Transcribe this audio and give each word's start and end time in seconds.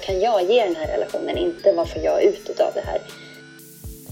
vad 0.00 0.06
kan 0.06 0.20
jag 0.20 0.50
ge 0.50 0.64
den 0.64 0.76
här 0.76 0.86
relationen, 0.86 1.38
inte 1.38 1.72
vad 1.72 1.90
får 1.90 2.02
jag 2.02 2.22
ut 2.22 2.60
av 2.60 2.74
det 2.74 2.80
här. 2.80 3.00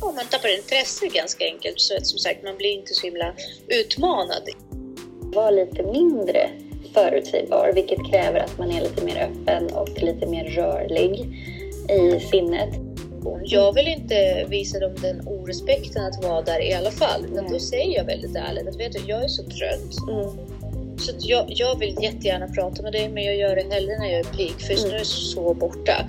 Ja, 0.01 0.13
man 0.17 0.27
tappar 0.31 0.57
intresse 0.57 1.07
ganska 1.07 1.45
enkelt. 1.45 1.81
Så 1.81 1.97
att, 1.97 2.07
som 2.07 2.19
sagt, 2.19 2.45
man 2.45 2.57
blir 2.57 2.73
inte 2.73 2.95
så 2.95 3.07
himla 3.07 3.35
utmanad. 3.69 4.43
Var 5.21 5.53
lite 5.53 5.83
mindre 5.83 6.51
förutsägbar, 6.95 7.73
vilket 7.75 7.99
kräver 8.11 8.41
att 8.41 8.59
man 8.59 8.71
är 8.71 8.81
lite 8.81 9.05
mer 9.05 9.31
öppen 9.31 9.75
och 9.75 10.03
lite 10.03 10.27
mer 10.27 10.45
rörlig 10.45 11.21
i 11.91 12.21
sinnet. 12.21 12.75
Jag 13.45 13.75
vill 13.75 13.89
inte 13.89 14.47
visa 14.49 14.79
dem 14.79 14.95
den 15.03 15.29
orespekten 15.29 16.05
att 16.05 16.25
vara 16.25 16.43
där 16.43 16.61
i 16.61 16.75
alla 16.75 16.91
fall. 16.91 17.25
Utan 17.33 17.53
då 17.53 17.59
säger 17.59 17.97
jag 17.97 18.05
väldigt 18.05 18.37
ärligt 18.37 18.69
att 18.69 18.77
vet 18.77 18.93
du, 18.93 18.99
jag 19.07 19.25
är 19.25 19.29
så 19.29 19.43
trött. 19.43 20.09
Mm. 20.09 20.58
Så 20.99 21.13
jag, 21.19 21.45
jag 21.49 21.79
vill 21.79 21.97
jättegärna 22.03 22.49
prata 22.49 22.83
med 22.83 22.93
dig 22.93 23.09
men 23.09 23.25
jag 23.25 23.37
gör 23.37 23.57
det 23.57 23.75
hellre 23.75 23.99
när 23.99 24.07
jag 24.07 24.21
är 24.21 24.25
pigg 24.25 24.61
för 24.61 24.73
just 24.73 24.87
nu 24.87 24.93
är 24.93 24.99
jag 24.99 25.07
så 25.07 25.55
borta. 25.55 26.07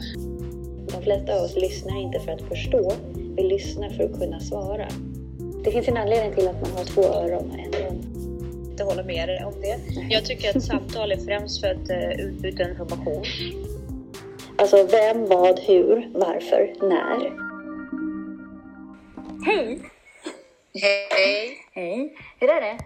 De 0.91 1.03
flesta 1.03 1.33
av 1.35 1.41
oss 1.41 1.55
lyssnar 1.55 2.01
inte 2.01 2.19
för 2.19 2.31
att 2.31 2.41
förstå, 2.41 2.93
vi 3.35 3.43
lyssnar 3.43 3.89
för 3.89 4.03
att 4.03 4.19
kunna 4.19 4.39
svara. 4.39 4.87
Det 5.63 5.71
finns 5.71 5.87
en 5.87 5.97
anledning 5.97 6.35
till 6.35 6.47
att 6.47 6.61
man 6.61 6.71
har 6.71 6.83
två 6.83 7.03
öron 7.03 7.51
och 7.51 7.59
en 7.59 7.71
mun. 7.71 8.03
Inte 8.71 8.83
hålla 8.83 9.03
med 9.03 9.29
dig 9.29 9.45
om 9.45 9.53
det. 9.61 9.79
Jag 10.09 10.25
tycker 10.25 10.57
att 10.57 10.63
samtal 10.63 11.11
är 11.11 11.17
främst 11.17 11.61
för 11.61 11.67
att 11.67 11.89
uh, 11.89 12.25
utbyta 12.25 12.69
information. 12.69 13.23
Alltså 14.55 14.87
vem, 14.91 15.25
vad, 15.25 15.59
hur, 15.59 16.09
varför, 16.13 16.73
när. 16.81 17.49
Hej! 19.45 19.79
Hej! 20.73 21.57
Hej! 21.71 22.13
Hur 22.39 22.49
är 22.49 22.61
det? 22.61 22.77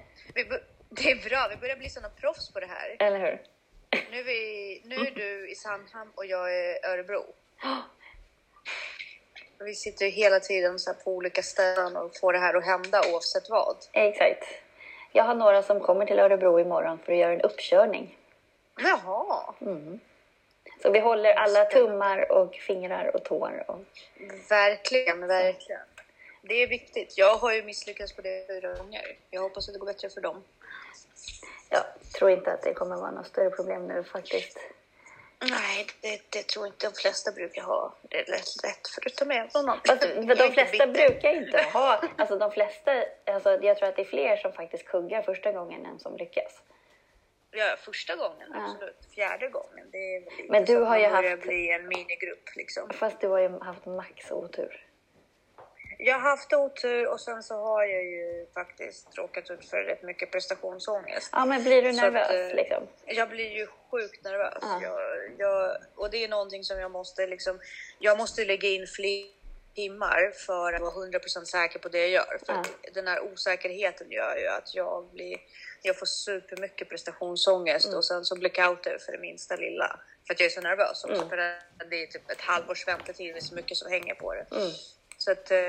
Det 0.96 1.12
är 1.12 1.30
bra, 1.30 1.48
vi 1.50 1.56
börjar 1.58 1.76
bli 1.76 1.90
såna 1.90 2.10
proffs 2.10 2.54
på 2.54 2.60
det 2.60 2.66
här. 2.66 2.96
Eller 3.00 3.20
hur? 3.20 3.42
Nu 4.12 4.20
är, 4.20 4.24
vi, 4.24 4.82
nu 4.86 4.96
är 4.96 5.12
du 5.12 5.50
i 5.52 5.56
Sandhamn 5.56 6.12
och 6.16 6.26
jag 6.26 6.56
är 6.56 6.90
Örebro. 6.90 7.24
Och 9.60 9.68
Vi 9.68 9.76
sitter 9.76 10.06
ju 10.06 10.12
hela 10.12 10.40
tiden 10.40 10.80
så 10.80 10.94
på 10.94 11.12
olika 11.12 11.42
ställen 11.42 11.98
och 11.98 12.18
får 12.22 12.34
det 12.34 12.40
här 12.40 12.54
att 12.54 12.66
hända 12.66 13.02
oavsett 13.12 13.50
vad. 13.50 13.76
Exakt. 13.92 14.46
Jag 15.12 15.24
har 15.24 15.36
några 15.36 15.64
som 15.64 15.80
kommer 15.80 16.06
till 16.06 16.20
Örebro 16.20 16.60
imorgon 16.60 17.00
för 17.06 17.12
att 17.12 17.18
göra 17.18 17.34
en 17.34 17.42
uppkörning. 17.42 18.18
Jaha, 18.78 19.54
Så 20.82 20.92
vi 20.92 21.00
håller 21.00 21.34
alla 21.34 21.66
tummar 21.66 22.32
och 22.32 22.56
fingrar 22.56 23.16
och 23.16 23.24
tår. 23.24 23.64
Och... 23.68 23.80
verkligen, 24.50 25.28
verkligen. 25.28 25.82
Det 26.46 26.54
är 26.64 26.68
viktigt. 26.68 27.18
Jag 27.18 27.36
har 27.36 27.54
ju 27.54 27.64
misslyckats 27.64 28.14
på 28.16 28.22
det 28.22 28.48
fyra 28.48 28.74
gånger. 28.74 29.18
Jag 29.30 29.42
hoppas 29.42 29.68
att 29.68 29.74
det 29.74 29.80
går 29.80 29.88
bättre 29.88 30.10
för 30.10 30.22
dem. 30.22 30.44
Jag 31.70 31.84
tror 32.14 32.32
inte 32.32 32.52
att 32.54 32.62
det 32.62 32.74
kommer 32.74 32.96
vara 32.96 33.12
något 33.12 33.28
större 33.28 33.50
problem 33.50 33.88
nu 33.88 34.04
faktiskt. 34.04 34.58
Nej, 35.50 35.88
det, 36.02 36.22
det 36.30 36.48
tror 36.48 36.68
inte 36.68 36.88
de 36.90 36.94
flesta 36.96 37.32
brukar 37.32 37.62
ha. 37.62 37.94
Det 38.02 38.18
är 38.20 38.32
lätt, 38.32 38.64
lätt 38.64 38.88
för 38.88 39.08
att 39.08 39.16
ta 39.16 39.26
med 39.26 39.50
någon. 39.54 39.80
Fast, 39.88 40.02
de 40.02 40.14
inte 40.14 40.36
flesta 40.52 40.88
bitter. 40.88 41.10
brukar 41.10 41.34
inte 41.34 41.62
ha, 41.74 42.02
alltså 42.18 42.38
de 42.38 42.52
flesta, 42.52 43.04
alltså 43.26 43.50
jag 43.62 43.78
tror 43.78 43.90
att 43.90 43.96
det 43.96 44.02
är 44.02 44.06
fler 44.06 44.38
som 44.38 44.54
faktiskt 44.54 44.86
kuggar 44.86 45.22
första 45.22 45.52
gången 45.52 45.86
än 45.86 46.00
som 46.00 46.18
lyckas. 46.18 46.62
Ja, 47.52 47.76
första 47.80 48.16
gången 48.16 48.48
Ja. 48.54 48.72
absolut. 48.72 48.98
Fjärde 49.16 49.50
gången, 49.50 49.88
det 49.92 49.98
är 50.16 50.24
Men 50.52 50.66
du 50.66 50.76
har 50.78 50.98
ju 50.98 51.06
haft- 51.08 51.42
bli 51.44 51.70
en 51.70 51.88
minigrupp 51.88 52.50
liksom. 52.56 52.90
Fast 52.90 53.22
du 53.22 53.28
har 53.28 53.40
ju 53.40 53.60
haft 53.60 53.86
max 53.86 54.32
otur. 54.32 54.86
Jag 56.06 56.14
har 56.20 56.30
haft 56.30 56.54
otur 56.54 57.08
och 57.08 57.20
sen 57.22 57.44
så 57.44 57.56
har 57.56 57.84
jag 57.84 58.04
ju 58.04 58.46
faktiskt 58.54 59.18
råkat 59.18 59.50
ut 59.52 59.70
för 59.70 59.78
rätt 59.84 60.04
mycket 60.04 60.32
prestationsångest. 60.32 61.30
Ja, 61.32 61.46
men 61.46 61.64
blir 61.64 61.82
du 61.82 61.94
Så 61.94 62.06
att, 62.06 62.14
nervös 62.14 62.30
eh, 62.52 62.56
liksom? 62.56 62.88
Jag 63.06 63.30
blir 63.30 63.52
ju 63.52 63.68
sjukt 63.92 64.24
nervös. 64.24 64.58
Ja. 64.62 64.80
Jag, 64.82 65.00
jag, 65.38 65.78
och 65.96 66.10
det 66.10 66.24
är 66.24 66.28
någonting 66.28 66.64
som 66.64 66.80
jag 66.80 66.92
måste 66.92 67.28
liksom, 67.28 67.60
jag 68.00 68.18
måste 68.18 68.46
lägga 68.46 68.70
in 68.70 68.88
fler 68.88 69.26
timmar 69.76 70.32
för 70.46 70.74
att 70.74 70.82
vara 70.82 70.92
100% 71.08 71.46
säker 71.46 71.80
på 71.80 71.90
det 71.90 72.00
jag 72.00 72.10
gör. 72.10 72.38
För 72.46 72.54
Ja. 72.54 72.64
den 72.94 73.08
här 73.08 73.20
osäkerheten 73.34 74.12
gör 74.12 74.36
ju 74.38 74.48
att 74.48 74.76
jag 74.76 75.06
blir, 75.06 75.38
jag 75.82 76.00
får 76.00 76.06
supermycket 76.06 76.90
prestationsångest 76.90 77.86
Mm. 77.86 77.98
och 77.98 78.06
sen 78.06 78.26
så 78.26 78.36
blackoutar 78.36 78.92
jag 78.92 79.02
för 79.02 79.12
det 79.12 79.20
minsta 79.20 79.56
lilla. 79.56 80.00
För 80.28 80.34
att 80.34 80.40
jag 80.40 80.46
är 80.48 80.52
så 80.52 80.62
nervös 80.62 81.04
också. 81.04 81.16
Mm. 81.16 81.30
För 81.30 81.38
det 81.90 82.04
är 82.04 82.08
typ 82.08 82.32
ett 82.32 82.42
halvårs 82.42 82.88
väntetid, 82.88 83.34
det 83.34 83.40
är 83.40 83.42
så 83.42 83.56
mycket 83.56 83.78
som 83.78 83.92
hänger 83.92 84.14
på 84.14 84.34
det. 84.34 84.46
Mm. 84.56 84.72
Så 85.26 85.32
att 85.32 85.52
eh, 85.52 85.60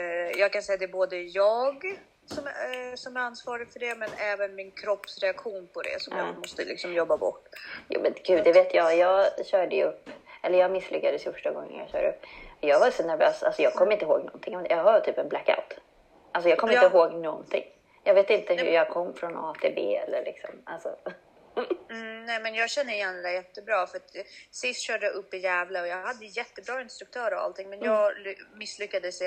jag 0.40 0.52
kan 0.52 0.62
säga 0.62 0.74
att 0.74 0.80
det 0.80 0.86
är 0.86 0.88
både 0.92 1.16
jag 1.22 1.98
som, 2.26 2.46
är- 2.46 2.88
eh, 2.90 2.94
som 2.94 3.16
är 3.16 3.20
ansvarig 3.20 3.68
för 3.72 3.80
det, 3.80 3.94
men 3.94 4.08
även 4.18 4.54
min 4.54 4.70
kroppsreaktion 4.70 5.68
på 5.72 5.82
det 5.82 6.02
som 6.02 6.16
Ja. 6.18 6.26
jag 6.26 6.36
måste 6.38 6.64
liksom 6.64 6.92
jobba 6.92 7.16
bort. 7.16 7.44
Jo 7.88 8.00
men 8.02 8.14
gud, 8.24 8.44
det 8.44 8.52
vet 8.52 8.74
jag. 8.74 8.96
Jag 8.96 9.46
körde 9.46 9.76
ju 9.76 9.84
upp, 9.84 10.10
eller 10.42 10.58
jag 10.58 10.70
misslyckades 10.70 11.26
ju 11.26 11.32
första 11.32 11.50
gången 11.50 11.78
jag 11.78 11.88
körde 11.88 12.08
upp. 12.08 12.20
Jag 12.60 12.80
var 12.80 12.90
så 12.90 13.06
nervös, 13.06 13.42
alltså 13.42 13.62
jag 13.62 13.72
kommer 13.74 13.92
inte 13.92 14.04
ihåg 14.04 14.24
någonting. 14.24 14.66
Jag 14.70 14.82
har 14.84 15.00
typ 15.00 15.18
en 15.18 15.28
blackout. 15.28 15.74
Alltså 16.32 16.48
jag 16.48 16.58
kommer 16.58 16.74
Ja. 16.74 16.84
inte 16.84 16.96
ihåg 16.96 17.12
någonting. 17.14 17.64
Jag 18.04 18.14
vet 18.14 18.30
inte 18.30 18.54
hur 18.54 18.70
jag 18.72 18.88
kom 18.88 19.14
från 19.14 19.36
A 19.36 19.54
till 19.60 19.72
B 19.74 19.96
eller 19.96 20.24
liksom. 20.24 20.50
Alltså. 20.64 20.96
Mm, 21.90 22.24
nej, 22.24 22.40
men 22.40 22.54
jag 22.54 22.70
känner 22.70 22.92
igen 22.92 23.22
det 23.22 23.32
jättebra 23.32 23.86
för 23.86 23.96
att 23.96 24.16
eh, 24.16 24.22
sist 24.50 24.80
körde 24.80 25.06
jag 25.06 25.14
upp 25.14 25.34
i 25.34 25.38
Gävle 25.38 25.80
och 25.80 25.88
jag 25.88 26.02
hade 26.02 26.24
jättebra 26.26 26.80
instruktör 26.82 27.32
och 27.34 27.40
allting, 27.40 27.70
men 27.70 27.80
jag 27.82 28.18
ly- 28.18 28.36
misslyckades 28.54 29.20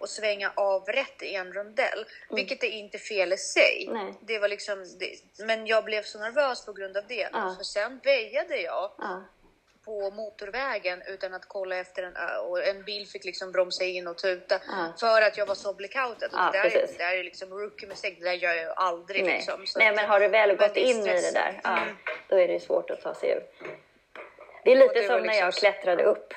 att 0.00 0.08
svänga 0.10 0.52
av 0.56 0.84
rätt 0.86 1.22
i 1.22 1.34
en 1.34 1.52
rondell, 1.52 2.04
vilket 2.30 2.62
är 2.62 2.70
inte 2.70 2.98
fel 2.98 3.32
i 3.32 3.36
sig. 3.36 3.88
Nej. 3.92 4.14
Det 4.20 4.38
var 4.38 4.48
liksom, 4.48 4.84
det, 4.98 5.16
men 5.46 5.66
jag 5.66 5.84
blev 5.84 6.02
så 6.02 6.18
nervös 6.18 6.64
på 6.64 6.72
grund 6.72 6.96
av 6.96 7.04
det. 7.08 7.28
Ja. 7.32 7.54
För 7.58 7.64
sen 7.64 8.00
väjade 8.04 8.56
jag 8.60 8.92
Ja. 8.98 9.24
På 9.88 10.10
motorvägen 10.10 11.02
utan 11.06 11.34
att 11.34 11.48
kolla 11.48 11.76
efter 11.76 12.02
en 12.02 12.16
ö 12.16 12.36
och 12.38 12.66
en 12.66 12.82
bil 12.84 13.06
fick 13.06 13.24
liksom 13.24 13.52
bromsa 13.52 13.84
in 13.84 14.06
och 14.08 14.18
tuta 14.18 14.60
Ja. 14.68 14.92
för 15.00 15.22
att 15.22 15.36
jag 15.38 15.46
var 15.46 15.54
så 15.54 15.72
blackoutad. 15.74 16.28
Ja, 16.32 16.50
det, 16.52 16.58
där 16.58 16.64
är, 16.66 16.86
det 16.86 16.98
där 16.98 17.16
är 17.16 17.24
liksom 17.24 17.50
rookie 17.54 17.88
mistake, 17.88 18.14
det 18.18 18.24
där 18.24 18.32
gör 18.32 18.48
jag 18.54 18.64
ju 18.64 18.70
aldrig 18.76 19.24
Nej. 19.24 19.34
liksom. 19.34 19.66
Så 19.66 19.78
Nej 19.78 19.92
men 19.94 20.04
har 20.08 20.20
du 20.20 20.28
väl 20.28 20.56
gått 20.56 20.76
in 20.76 20.96
i 20.98 21.02
stress. 21.02 21.32
det 21.32 21.38
där, 21.38 21.60
ja, 21.64 21.78
Mm. 21.82 21.96
då 22.28 22.36
är 22.40 22.48
det 22.48 22.60
svårt 22.60 22.90
att 22.90 23.00
ta 23.00 23.14
sig 23.14 23.30
ur. 23.30 23.42
Det 24.64 24.72
är 24.72 24.76
lite 24.76 24.94
det 24.94 25.06
som 25.06 25.16
när 25.16 25.22
liksom 25.22 25.44
jag 25.44 25.54
så- 25.54 25.60
klättrade 25.60 26.02
upp. 26.04 26.34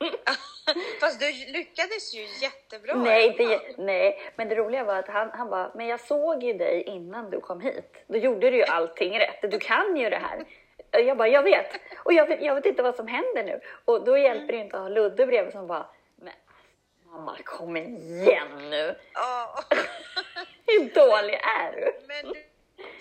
Fast 1.00 1.20
du 1.20 1.26
lyckades 1.32 2.14
ju 2.14 2.26
jättebra. 2.42 2.94
Nej, 2.94 3.26
i 3.28 3.32
det, 3.46 3.60
nej, 3.78 4.32
men 4.36 4.48
det 4.48 4.54
roliga 4.54 4.84
var 4.84 4.96
att 4.96 5.08
han, 5.08 5.30
han 5.30 5.50
bara, 5.50 5.70
men 5.74 5.86
jag 5.86 6.00
såg 6.00 6.42
ju 6.42 6.52
dig 6.52 6.82
innan 6.82 7.30
du 7.30 7.40
kom 7.40 7.60
hit. 7.60 8.04
Då 8.06 8.16
gjorde 8.18 8.50
du 8.50 8.56
ju 8.56 8.64
allting 8.64 9.18
rätt. 9.18 9.50
Du 9.50 9.58
kan 9.58 9.96
ju 9.96 10.10
det 10.10 10.16
här. 10.16 10.44
Jag 10.90 11.16
bara, 11.16 11.28
jag 11.28 11.42
vet. 11.42 11.66
Och 12.04 12.12
jag 12.12 12.26
vet, 12.26 12.42
jag 12.42 12.54
vet 12.54 12.66
inte 12.66 12.82
vad 12.82 12.96
som 12.96 13.08
händer 13.08 13.44
nu. 13.44 13.60
Och 13.84 14.04
då 14.04 14.18
hjälper 14.18 14.52
det 14.52 14.58
inte 14.58 14.76
att 14.76 14.82
ha 14.82 14.88
Ludde 14.88 15.26
bredvid 15.26 15.52
som 15.52 15.66
bara, 15.66 15.86
men 16.16 16.32
mamma 17.04 17.36
kom 17.44 17.76
igen 17.76 18.70
nu. 18.70 18.94
Ja, 19.14 19.64
Hur 20.66 20.94
dålig 20.94 21.34
är 21.34 21.72
du? 21.72 21.92
men 22.06 22.32
du 22.32 22.42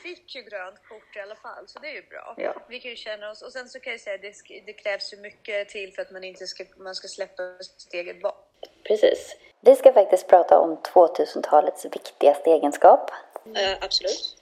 fick 0.03 0.35
ju 0.35 0.41
grönt 0.41 0.87
kort 0.89 1.15
i 1.15 1.19
alla 1.19 1.35
fall, 1.35 1.67
så 1.67 1.79
det 1.79 1.87
är 1.87 1.93
ju 1.93 2.01
bra. 2.09 2.35
Ja. 2.37 2.53
Vi 2.67 2.79
kan 2.79 2.91
ju 2.91 2.97
känna 2.97 3.31
oss, 3.31 3.41
och 3.41 3.51
sen 3.51 3.69
så 3.69 3.79
kan 3.79 3.91
jag 3.91 3.99
säga 3.99 4.15
att 4.15 4.21
det, 4.21 4.61
det 4.65 4.73
krävs 4.73 5.13
ju 5.13 5.17
mycket 5.17 5.69
till 5.69 5.93
för 5.93 6.01
att 6.01 6.11
man 6.11 6.23
inte 6.23 6.47
ska, 6.47 6.65
man 6.77 6.95
ska 6.95 7.07
släppa 7.07 7.43
sitt 7.63 7.93
eget 7.93 8.21
barn. 8.21 8.35
Precis. 8.83 9.37
Vi 9.61 9.75
ska 9.75 9.93
faktiskt 9.93 10.27
prata 10.27 10.59
om 10.59 10.77
2000-talets 10.77 11.85
viktigaste 11.85 12.49
egenskap. 12.49 13.11
absolut. 13.81 14.38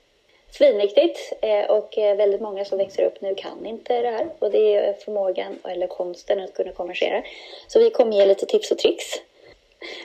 Svinviktigt 0.52 1.34
eh, 1.42 1.66
och 1.72 1.98
eh, 1.98 2.16
väldigt 2.18 2.42
många 2.42 2.66
som 2.66 2.78
växer 2.78 3.04
upp 3.06 3.22
nu 3.22 3.36
kan 3.36 3.66
inte 3.66 4.02
det 4.02 4.10
här 4.10 4.28
och 4.40 4.52
det 4.52 4.76
är 4.76 4.94
förmågan 4.94 5.60
eller 5.64 5.88
konsten 5.88 6.40
att 6.40 6.54
kunna 6.54 6.72
konversera. 6.72 7.24
Så 7.68 7.80
vi 7.80 7.90
kommer 7.90 8.18
ge 8.18 8.26
lite 8.26 8.46
tips 8.46 8.72
och 8.72 8.78
tricks. 8.78 9.06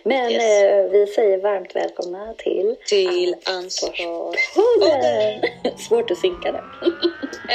Men 0.02 0.30
Yes. 0.32 0.62
eh, 0.62 0.84
vi 0.84 1.06
säger 1.06 1.38
varmt 1.38 1.76
välkomna 1.76 2.34
till 2.38 2.76
Till 2.86 3.34
Ansvarspodden! 3.44 5.42
Svårt 5.88 6.10
att 6.10 6.18
synka 6.18 6.52
det. 6.52 6.62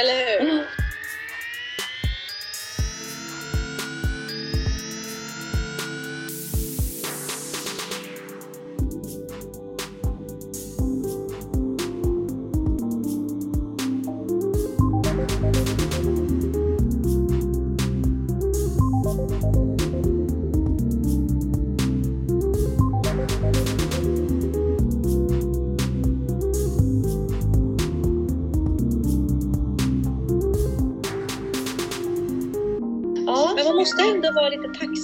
Eller 0.00 0.40
hur? 0.40 0.66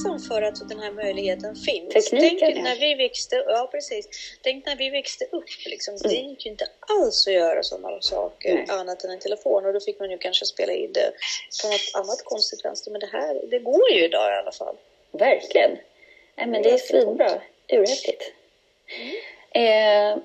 tacksam 0.04 0.18
för 0.28 0.42
att 0.42 0.68
den 0.68 0.78
här 0.78 0.92
möjligheten 0.92 1.56
finns. 1.56 1.94
Tekniken, 1.94 2.38
Tänk 2.40 2.56
ja. 2.56 2.62
när 2.62 2.76
vi 2.76 2.94
växte, 2.94 3.44
ja 3.48 3.68
precis. 3.72 4.08
Tänk 4.42 4.66
när 4.66 4.76
vi 4.76 4.90
växte 4.90 5.24
upp 5.24 5.44
liksom. 5.66 5.96
Det 6.02 6.16
Mm. 6.18 6.30
gick 6.30 6.46
ju 6.46 6.50
inte 6.50 6.66
alls 6.80 7.26
att 7.26 7.32
göra 7.32 7.62
sådana 7.62 8.00
saker 8.00 8.54
Nej. 8.54 8.66
annat 8.68 9.04
än 9.04 9.10
en 9.10 9.18
telefon 9.18 9.66
och 9.66 9.72
då 9.72 9.80
fick 9.80 9.98
man 10.00 10.10
ju 10.10 10.18
kanske 10.18 10.46
spela 10.46 10.72
in 10.72 10.92
det 10.92 11.12
på 11.62 11.68
något 11.68 11.90
annat 12.04 12.24
konstigt 12.24 12.64
vänster. 12.64 12.90
Men 12.90 13.00
det 13.00 13.10
här, 13.12 13.40
det 13.50 13.58
går 13.58 13.90
ju 13.90 14.04
idag 14.04 14.32
i 14.32 14.36
alla 14.38 14.52
fall. 14.52 14.76
Verkligen. 15.12 15.70
Nej, 16.36 16.46
men 16.46 16.62
det 16.62 16.70
är 16.70 16.78
svinbra. 16.78 17.40
Urhäftigt. 17.68 18.32
Eh, 19.50 20.16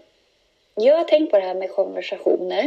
jag 0.76 0.98
har 0.98 1.04
tänkt 1.04 1.32
på 1.32 1.38
det 1.38 1.44
här 1.46 1.54
med 1.54 1.72
konversationer 1.72 2.66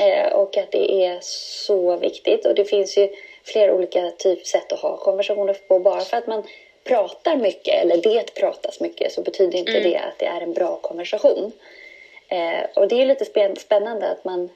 eh, 0.00 0.32
och 0.32 0.56
att 0.56 0.72
det 0.72 1.04
är 1.04 1.18
så 1.22 1.96
viktigt. 1.96 2.46
Och 2.46 2.54
det 2.54 2.64
finns 2.64 2.98
ju 2.98 3.08
flera 3.44 3.74
olika 3.74 4.10
typ 4.10 4.46
sätt 4.46 4.72
att 4.72 4.80
ha 4.80 4.96
konversationer 4.96 5.56
på. 5.68 5.78
Bara 5.78 6.00
för 6.00 6.16
att 6.16 6.26
man 6.26 6.42
pratar 6.84 7.36
mycket 7.36 7.74
eller 7.74 7.96
det 7.96 8.34
pratas 8.34 8.80
mycket 8.80 9.12
så 9.12 9.22
betyder 9.22 9.58
inte 9.58 9.72
Mm. 9.72 9.82
det 9.90 9.98
att 9.98 10.18
det 10.18 10.26
är 10.26 10.40
en 10.40 10.52
bra 10.52 10.76
konversation. 10.76 11.52
Eh, 12.28 12.64
och 12.74 12.88
det 12.88 13.02
är 13.02 13.06
lite 13.06 13.24
spän- 13.24 13.56
spännande 13.58 14.08
att 14.08 14.24
man 14.24 14.50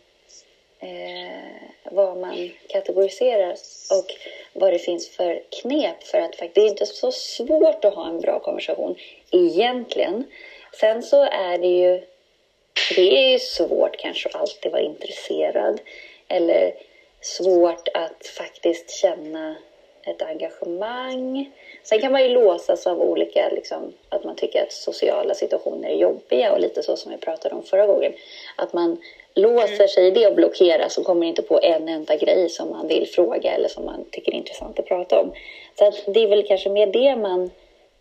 eh, 0.81 1.69
vad 1.83 2.17
man 2.17 2.51
kategoriserar 2.69 3.57
och 3.91 4.07
vad 4.53 4.73
det 4.73 4.79
finns 4.79 5.09
för 5.09 5.41
knep 5.63 6.03
för 6.03 6.19
att 6.19 6.37
faktiskt, 6.37 6.55
det 6.55 6.61
är 6.61 6.69
inte 6.69 6.87
så 6.87 7.13
svårt 7.13 7.85
att 7.85 7.95
ha 7.95 8.09
en 8.09 8.21
bra 8.21 8.39
konversation 8.39 8.95
egentligen. 9.31 10.25
Sen 10.81 11.03
så 11.03 11.23
är 11.23 11.59
det 11.59 11.67
ju, 11.67 12.01
det 12.97 13.17
är 13.19 13.31
ju 13.31 13.39
svårt 13.39 13.97
kanske 13.97 14.29
att 14.29 14.35
alltid 14.35 14.73
vara 14.73 14.83
intresserad 14.83 15.81
eller 16.29 16.75
svårt 17.25 17.89
att 17.95 18.27
faktiskt 18.27 18.91
känna 18.91 19.57
ett 20.07 20.23
engagemang. 20.23 21.51
Sen 21.83 22.01
kan 22.01 22.13
man 22.13 22.23
ju 22.23 22.29
låsas 22.29 22.87
av 22.87 23.03
olika, 23.03 23.49
liksom, 23.49 23.93
att 24.09 24.25
man 24.25 24.35
tycker 24.37 24.63
att 24.63 24.73
sociala 24.73 25.35
situationer 25.35 25.89
är 25.89 25.97
jobbiga 25.97 26.53
och 26.53 26.61
lite 26.61 26.83
så 26.83 26.97
som 26.97 27.11
vi 27.11 27.19
pratade 27.19 27.55
om 27.55 27.63
förra 27.63 27.87
gången. 27.87 28.13
Att 28.57 28.73
man 28.73 28.97
låser 29.35 29.87
sig 29.87 30.07
i 30.07 30.11
det 30.11 30.27
och 30.27 30.35
blockeras 30.35 30.99
och 30.99 31.05
kommer 31.05 31.27
inte 31.27 31.43
på 31.43 31.61
en 31.63 31.89
enda 31.89 32.17
grej 32.17 32.49
som 32.49 32.71
man 32.71 32.89
vill 32.89 33.09
fråga 33.09 33.55
eller 33.55 33.69
som 33.69 33.85
man 33.85 34.05
tycker 34.11 34.33
är 34.33 34.37
intressant 34.37 34.79
att 34.79 34.87
prata 34.87 35.21
om. 35.21 35.31
Så 35.79 35.85
att 35.85 35.95
det 36.07 36.21
är 36.21 36.27
väl 36.27 36.47
kanske 36.47 36.69
mer 36.69 36.87
det 36.87 37.17
man 37.17 37.51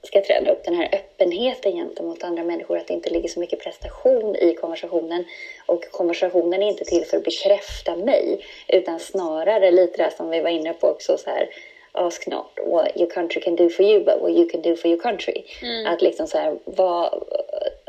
ska 0.04 0.22
träna 0.22 0.52
upp, 0.52 0.64
den 0.64 0.76
här 0.76 0.90
öppenheten 0.94 1.72
gentemot 1.72 2.24
andra 2.24 2.44
människor, 2.44 2.78
att 2.78 2.88
det 2.88 2.94
inte 2.94 3.10
ligger 3.10 3.30
så 3.30 3.40
mycket 3.40 3.60
prestation 3.60 4.36
i 4.36 4.54
konversationen. 4.54 5.26
Och 5.66 5.92
konversationen 5.92 6.64
är 6.64 6.68
inte 6.68 6.86
till 6.86 7.06
för 7.06 7.18
att 7.18 7.24
bekräfta 7.24 7.96
mig, 7.96 8.46
utan 8.68 9.00
snarare 9.00 9.72
lite 9.72 10.04
det 10.04 10.12
som 10.18 10.30
vi 10.30 10.40
var 10.40 10.50
inne 10.50 10.74
på 10.74 10.88
också 10.88 11.18
så 11.18 11.30
här 11.30 11.50
Ask 11.96 12.28
not 12.28 12.60
what 12.66 12.98
your 12.98 13.10
country 13.10 13.42
can 13.42 13.56
do 13.56 13.70
for 13.70 13.86
you, 13.86 14.04
but 14.04 14.22
what 14.22 14.32
you 14.32 14.50
can 14.50 14.62
do 14.62 14.76
for 14.76 14.92
your 14.92 15.02
country. 15.02 15.44
Att 15.88 16.02
liksom 16.02 16.28
så 16.28 16.38
här, 16.38 16.58
vad, 16.66 17.24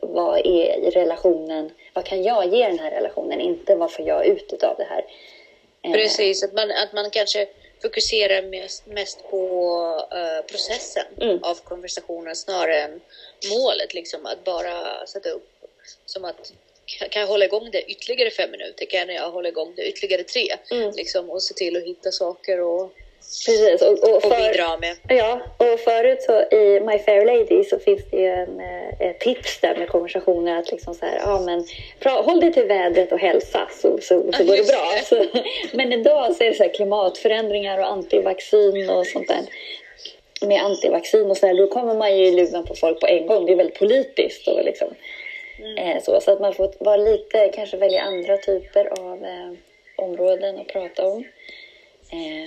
vad 0.03 0.39
är 0.39 0.87
i 0.87 0.91
relationen, 0.91 1.71
vad 1.93 2.05
kan 2.05 2.23
jag 2.23 2.55
ge 2.55 2.67
den 2.67 2.79
här 2.79 2.91
relationen, 2.91 3.41
inte 3.41 3.75
vad 3.75 3.93
får 3.93 4.07
jag 4.07 4.27
ut 4.27 4.63
av 4.63 4.77
det 4.77 4.85
här. 4.85 5.05
Eh, 5.83 5.93
Precis, 5.93 6.45
att 6.45 6.53
man, 6.53 6.71
att 6.71 6.93
man 6.93 7.11
kanske 7.11 7.47
fokuserar 7.85 8.43
mest, 8.43 8.87
mest 8.87 9.31
på 9.31 9.41
eh, 10.13 10.47
processen 10.47 11.07
Mm. 11.21 11.43
av 11.43 11.55
konversationen 11.55 12.37
snarare 12.37 12.81
än 12.81 13.01
målet. 13.51 13.95
Liksom, 13.95 14.27
att 14.27 14.45
bara 14.45 15.07
sätta 15.07 15.31
upp 15.31 15.49
som 16.07 16.25
att 16.25 16.53
kan 17.11 17.21
jag 17.21 17.27
hålla 17.29 17.45
igång 17.45 17.71
det 17.71 17.83
ytterligare 17.83 18.31
fem 18.31 18.51
minuter? 18.51 18.87
Kan 18.87 19.09
jag 19.09 19.31
hålla 19.31 19.49
igång 19.49 19.73
det 19.77 19.89
ytterligare 19.89 20.23
tre? 20.25 20.57
Mm. 20.71 20.93
Liksom, 20.97 21.31
och 21.31 21.43
se 21.43 21.55
till 21.55 21.77
att 21.77 21.83
hitta 21.83 22.13
saker 22.13 22.61
och, 22.61 22.93
Precis, 23.47 23.82
och, 23.82 23.93
och 23.93 24.15
och 24.15 24.23
för, 24.23 24.53
bidra 24.53 24.76
med. 24.79 24.97
Ja, 25.09 25.41
och 25.56 25.81
förut 25.81 26.23
så 26.23 26.56
i 26.56 26.81
My 26.81 26.99
Fair 26.99 27.25
Lady 27.25 27.65
så 27.65 27.79
finns 27.79 28.03
det 28.11 28.17
ju 28.17 28.26
en, 28.26 28.61
eh, 28.61 29.09
ett 29.09 29.21
tips 29.21 29.61
där 29.61 29.76
med 29.76 29.88
konversationer 29.88 30.59
att 30.59 30.71
liksom 30.71 30.94
så 30.94 31.06
här, 31.06 31.21
ja 31.25 31.41
men 31.41 31.67
pra, 32.00 32.11
håll 32.11 32.41
dig 32.41 32.53
till 32.53 32.65
vädret 32.65 33.12
och 33.12 33.19
hälsa 33.19 33.69
så, 33.71 33.99
så, 33.99 34.32
så 34.32 34.44
går 34.44 34.56
det 34.56 34.67
bra. 34.67 34.93
Så, 35.05 35.25
men 35.73 35.93
idag 35.93 36.37
så 36.37 36.44
är 36.44 36.49
det 36.49 36.55
så 36.55 36.62
här 36.62 36.75
klimatförändringar 36.75 37.79
och 37.79 37.93
antivaccin 37.93 38.91
och 38.91 39.06
sånt 39.06 39.29
där. 39.29 39.41
Med 40.47 40.62
antivaccin 40.62 41.31
och 41.31 41.37
så 41.37 41.47
där, 41.47 41.55
då 41.55 41.67
kommer 41.67 41.94
man 41.94 42.19
ju 42.19 42.27
i 42.27 42.31
luven 42.31 42.65
på 42.65 42.75
folk 42.75 43.00
på 43.00 43.06
en 43.06 43.27
gång. 43.27 43.47
Det 43.47 43.53
är 43.53 43.56
väldigt 43.56 43.79
politiskt 43.79 44.49
och 44.49 44.65
liksom 44.65 44.88
eh, 45.79 46.03
så. 46.03 46.20
Så 46.20 46.31
att 46.32 46.41
man 46.41 46.55
får 46.55 46.73
vara 46.79 46.97
lite, 46.97 47.49
kanske 47.49 47.77
välja 47.77 48.03
andra 48.03 48.37
typer 48.37 48.85
av 49.00 49.25
eh, 49.25 49.53
områden 49.97 50.59
att 50.59 50.69
prata 50.69 51.06
om. 51.06 51.25
Eh, 52.12 52.44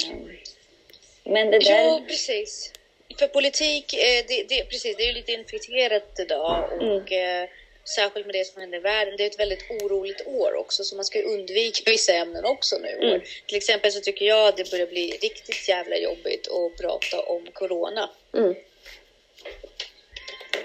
men 1.30 1.52
det 1.52 1.60
där... 1.60 1.84
Ja, 1.84 2.02
precis. 2.08 2.74
För 3.20 3.28
politik, 3.28 3.94
eh, 3.94 4.26
det, 4.28 4.44
det, 4.50 4.64
precis, 4.64 4.98
det 4.98 5.04
är 5.04 5.08
ju 5.08 5.14
lite 5.14 5.32
infekterat 5.32 6.20
idag 6.20 6.70
och 6.82 7.12
eh, 7.12 7.50
särskilt 7.96 8.26
med 8.26 8.36
det 8.36 8.46
som 8.46 8.62
händer 8.62 8.78
i 8.78 8.82
världen. 8.82 9.18
Det 9.18 9.24
är 9.24 9.28
ett 9.28 9.40
väldigt 9.40 9.72
oroligt 9.72 10.28
år 10.28 10.56
också 10.56 10.84
så 10.84 10.96
man 10.96 11.06
ska 11.06 11.22
undvika 11.22 11.92
vissa 11.92 12.14
ämnen 12.14 12.46
också 12.46 12.78
nu. 12.78 13.08
Mm. 13.08 13.22
Till 13.46 13.58
exempel 13.58 13.92
så 13.92 14.02
tycker 14.02 14.26
jag 14.26 14.48
att 14.48 14.58
det 14.58 14.72
börjar 14.72 14.88
bli 14.88 15.12
riktigt 15.22 15.70
jävla 15.70 15.98
jobbigt 15.98 16.48
att 16.48 16.82
prata 16.82 17.20
om 17.22 17.48
corona. 17.54 18.10
Mm. 18.34 18.56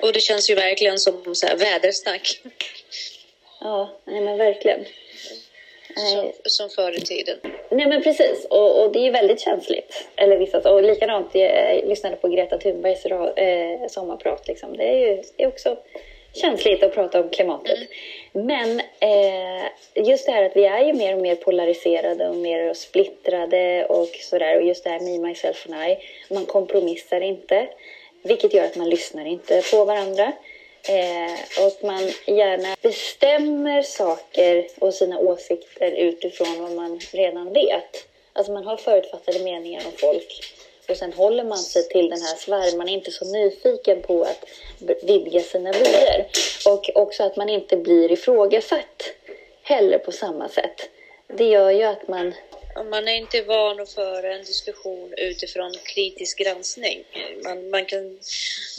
Och 0.01 0.13
det 0.13 0.21
känns 0.21 0.51
ju 0.51 0.55
verkligen 0.55 0.99
som 0.99 1.35
så 1.35 1.47
här 1.47 1.57
vädersnack 1.57 2.41
Ja, 3.61 4.01
nej 4.05 4.21
men 4.21 4.39
verkligen. 4.39 4.85
Som, 5.97 6.33
som 6.45 6.71
förr 6.71 6.97
i 6.97 7.01
tiden. 7.01 7.39
nej 7.71 7.87
men 7.87 8.03
precis, 8.03 8.47
och, 8.51 8.85
och 8.85 8.93
det 8.93 8.99
är 8.99 9.05
ju 9.05 9.11
väldigt 9.11 9.41
känsligt. 9.41 10.09
Eller 10.17 10.37
vissa, 10.37 10.73
och 10.73 10.83
likadant, 10.83 11.35
jag 11.35 11.85
lyssnade 11.89 12.17
på 12.17 12.29
Greta 12.29 12.59
Thunbergs 12.59 13.07
eh, 13.07 13.89
sommarprat. 13.89 14.49
Liksom. 14.49 14.77
Det 14.77 14.85
är 14.85 14.99
ju 14.99 15.23
det 15.37 15.43
är 15.43 15.49
också 15.49 15.77
känsligt 16.33 16.83
att 16.83 16.95
prata 16.95 17.21
om 17.21 17.29
klimatet. 17.29 17.79
Men 18.33 18.81
eh, 18.81 19.65
just 19.95 20.27
det 20.27 20.33
här 20.33 20.45
att 20.45 20.57
vi 20.57 20.65
är 20.65 20.85
ju 20.85 20.93
mer 20.93 21.15
och 21.15 21.23
mer 21.23 21.35
polariserade 21.35 22.29
och 22.29 22.37
mer 22.37 22.75
splittrade 22.75 23.87
och 23.87 24.09
sådär. 24.21 24.57
Och 24.57 24.67
just 24.67 24.85
det 24.85 24.91
här 24.91 25.01
me, 25.01 25.29
myself 25.29 25.67
and 25.69 25.91
I. 25.91 25.97
Man 26.35 26.47
kompromissar 26.47 27.21
inte, 27.21 27.69
vilket 28.23 28.55
gör 28.55 28.65
att 28.65 28.77
man 28.77 28.91
lyssnar 28.91 29.25
inte 29.25 29.63
på 29.71 29.85
varandra. 29.85 30.33
Eh, 30.89 31.65
och 31.67 31.85
man 31.85 32.13
gärna 32.27 32.77
bestämmer 32.83 33.83
saker 33.83 34.67
och 34.79 34.95
sina 34.95 35.19
åsikter 35.19 35.91
utifrån 35.93 36.63
vad 36.63 36.73
man 36.73 37.01
redan 37.13 37.53
vet. 37.53 38.07
Alltså 38.33 38.53
man 38.53 38.67
har 38.67 38.77
förutfattade 38.77 39.39
meningar 39.39 39.83
om 39.87 39.93
folk 39.93 40.43
och 40.89 40.97
sen 40.97 41.13
håller 41.13 41.45
man 41.45 41.59
sig 41.59 41.89
till 41.89 42.11
den 42.11 42.23
här 42.23 42.37
sfären. 42.37 42.79
Man 42.79 42.89
är 42.89 42.93
inte 42.93 43.11
så 43.11 43.25
nyfiken 43.25 44.03
på 44.03 44.23
att 44.23 44.45
vidga 45.03 45.41
sina 45.41 45.73
vyer. 45.73 46.27
Och 46.67 46.91
också 46.95 47.23
att 47.23 47.37
man 47.37 47.49
inte 47.49 47.77
blir 47.77 48.13
ifrågasatt 48.13 49.03
heller 49.63 49.99
på 49.99 50.13
samma 50.13 50.49
sätt. 50.49 50.91
Det 51.27 51.45
gör 51.45 51.71
ju 51.71 51.83
att 51.83 52.09
man 52.09 52.35
man 52.75 53.09
är 53.09 53.15
inte 53.15 53.43
van 53.43 53.81
att 53.81 53.93
föra 53.93 54.35
en 54.35 54.45
diskussion 54.45 55.15
utifrån 55.17 55.73
kritisk 55.85 56.39
granskning. 56.39 57.05
Man, 57.45 57.71
man 57.71 57.85
kan 57.85 58.19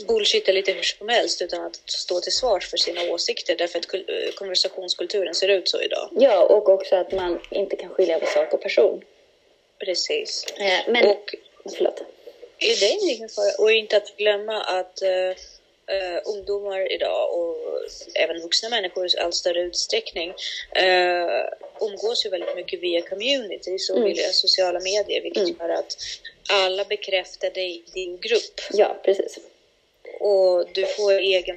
bullshitta 0.07 0.51
lite 0.51 0.71
hur 0.71 0.81
som 0.81 1.09
helst 1.09 1.41
utan 1.41 1.65
att 1.65 1.75
stå 1.85 2.19
till 2.19 2.31
svars 2.31 2.69
för 2.69 2.77
sina 2.77 3.01
åsikter 3.01 3.55
därför 3.55 3.79
att 3.79 3.93
eh, 3.93 4.33
konversationskulturen 4.35 5.35
ser 5.35 5.47
ut 5.47 5.69
så 5.69 5.81
idag. 5.81 6.09
Ja, 6.11 6.43
och 6.43 6.69
också 6.69 6.95
att 6.95 7.11
man 7.11 7.39
inte 7.51 7.75
kan 7.75 7.89
skilja 7.89 8.19
på 8.19 8.25
sak 8.25 8.53
och 8.53 8.61
person. 8.61 9.03
Precis. 9.79 10.45
Eh, 10.57 10.91
men... 10.91 11.05
Och 11.05 11.35
Förlåt. 11.77 12.01
det 12.59 12.85
är 12.85 13.15
ingen 13.15 13.29
fara. 13.29 13.51
Och 13.59 13.71
inte 13.71 13.97
att 13.97 14.17
glömma 14.17 14.61
att 14.61 15.01
eh, 15.01 15.09
eh, 15.91 16.21
ungdomar 16.25 16.91
idag 16.91 17.33
och 17.39 17.57
även 18.15 18.41
vuxna 18.41 18.69
människor 18.69 19.05
i 19.05 19.17
allt 19.17 19.35
större 19.35 19.61
utsträckning 19.61 20.29
eh, 20.75 21.43
umgås 21.81 22.25
ju 22.25 22.29
väldigt 22.29 22.55
mycket 22.55 22.81
via 22.81 23.01
communities 23.01 23.89
och 23.89 23.97
Mm. 23.97 24.13
via 24.13 24.29
sociala 24.31 24.79
medier 24.79 25.21
vilket 25.21 25.43
Mm. 25.43 25.55
gör 25.59 25.69
att 25.69 25.91
alla 26.51 26.85
bekräftar 26.85 27.49
dig 27.49 27.83
din 27.93 28.19
grupp. 28.19 28.61
Ja, 28.73 29.01
precis. 29.05 29.39
Och 30.19 30.67
du 30.73 30.85
får 30.85 31.11
egen... 31.13 31.55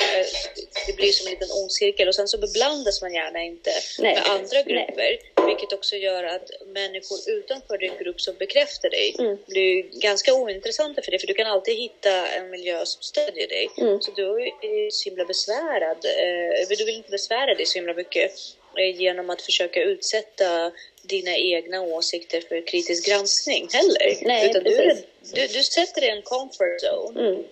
Det 0.86 0.96
blir 0.96 1.12
som 1.12 1.26
en 1.26 1.30
liten 1.32 1.48
ond 1.50 1.72
cirkel 1.72 2.08
och 2.08 2.14
sen 2.14 2.28
så 2.28 2.38
beblandas 2.38 3.02
man 3.02 3.14
gärna 3.14 3.42
inte 3.42 3.70
Nej. 3.98 4.14
med 4.14 4.22
andra 4.26 4.62
Nej. 4.64 4.64
grupper 4.64 5.18
vilket 5.46 5.72
också 5.72 5.96
gör 5.96 6.24
att 6.24 6.50
människor 6.66 7.18
utanför 7.30 7.78
din 7.78 7.92
grupp 7.98 8.20
som 8.20 8.34
bekräftar 8.38 8.90
dig 8.90 9.14
Mm. 9.18 9.36
blir 9.46 9.82
ganska 10.00 10.34
ointressanta 10.34 11.02
för 11.02 11.10
dig 11.10 11.20
för 11.20 11.26
du 11.26 11.34
kan 11.34 11.46
alltid 11.46 11.76
hitta 11.76 12.26
en 12.26 12.50
miljö 12.50 12.86
som 12.86 13.02
stödjer 13.02 13.48
dig. 13.48 13.68
Mm. 13.78 14.00
Så 14.00 14.10
du 14.10 14.22
är 14.62 14.90
så 14.90 15.08
himla 15.10 15.24
besvärad. 15.24 16.04
eh, 16.04 16.68
Du 16.68 16.84
vill 16.84 16.94
inte 16.96 17.10
besvära 17.10 17.54
dig 17.54 17.66
så 17.66 17.78
himla 17.78 17.94
mycket 17.94 18.32
eh, 18.78 19.00
genom 19.00 19.30
att 19.30 19.42
försöka 19.42 19.82
utsätta 19.82 20.72
dina 21.02 21.36
egna 21.36 21.82
åsikter 21.82 22.40
för 22.40 22.66
kritisk 22.66 23.06
granskning 23.08 23.68
heller. 23.72 24.16
Nej, 24.22 24.50
Utan 24.50 24.62
du, 24.64 24.76
precis. 24.76 25.04
du, 25.34 25.46
du 25.46 25.62
sätter 25.62 26.00
dig 26.00 26.10
i 26.10 26.12
en 26.12 26.22
comfort 26.22 26.80
zone 26.82 27.20
Mm. 27.20 27.44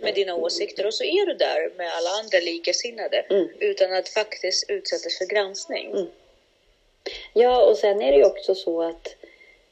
Med 0.00 0.14
dina 0.14 0.34
åsikter 0.34 0.86
och 0.86 0.94
så 0.94 1.04
är 1.04 1.26
du 1.26 1.34
där 1.34 1.70
med 1.76 1.92
alla 1.92 2.10
andra 2.10 2.40
likasinnade 2.40 3.24
Mm. 3.30 3.48
utan 3.58 3.92
att 3.92 4.08
faktiskt 4.08 4.70
utsättas 4.70 5.18
för 5.18 5.24
granskning. 5.24 5.90
Mm. 5.90 6.06
Ja, 7.32 7.64
och 7.64 7.78
sen 7.78 8.02
är 8.02 8.12
det 8.12 8.18
ju 8.18 8.24
också 8.24 8.54
så 8.54 8.82
att 8.82 9.16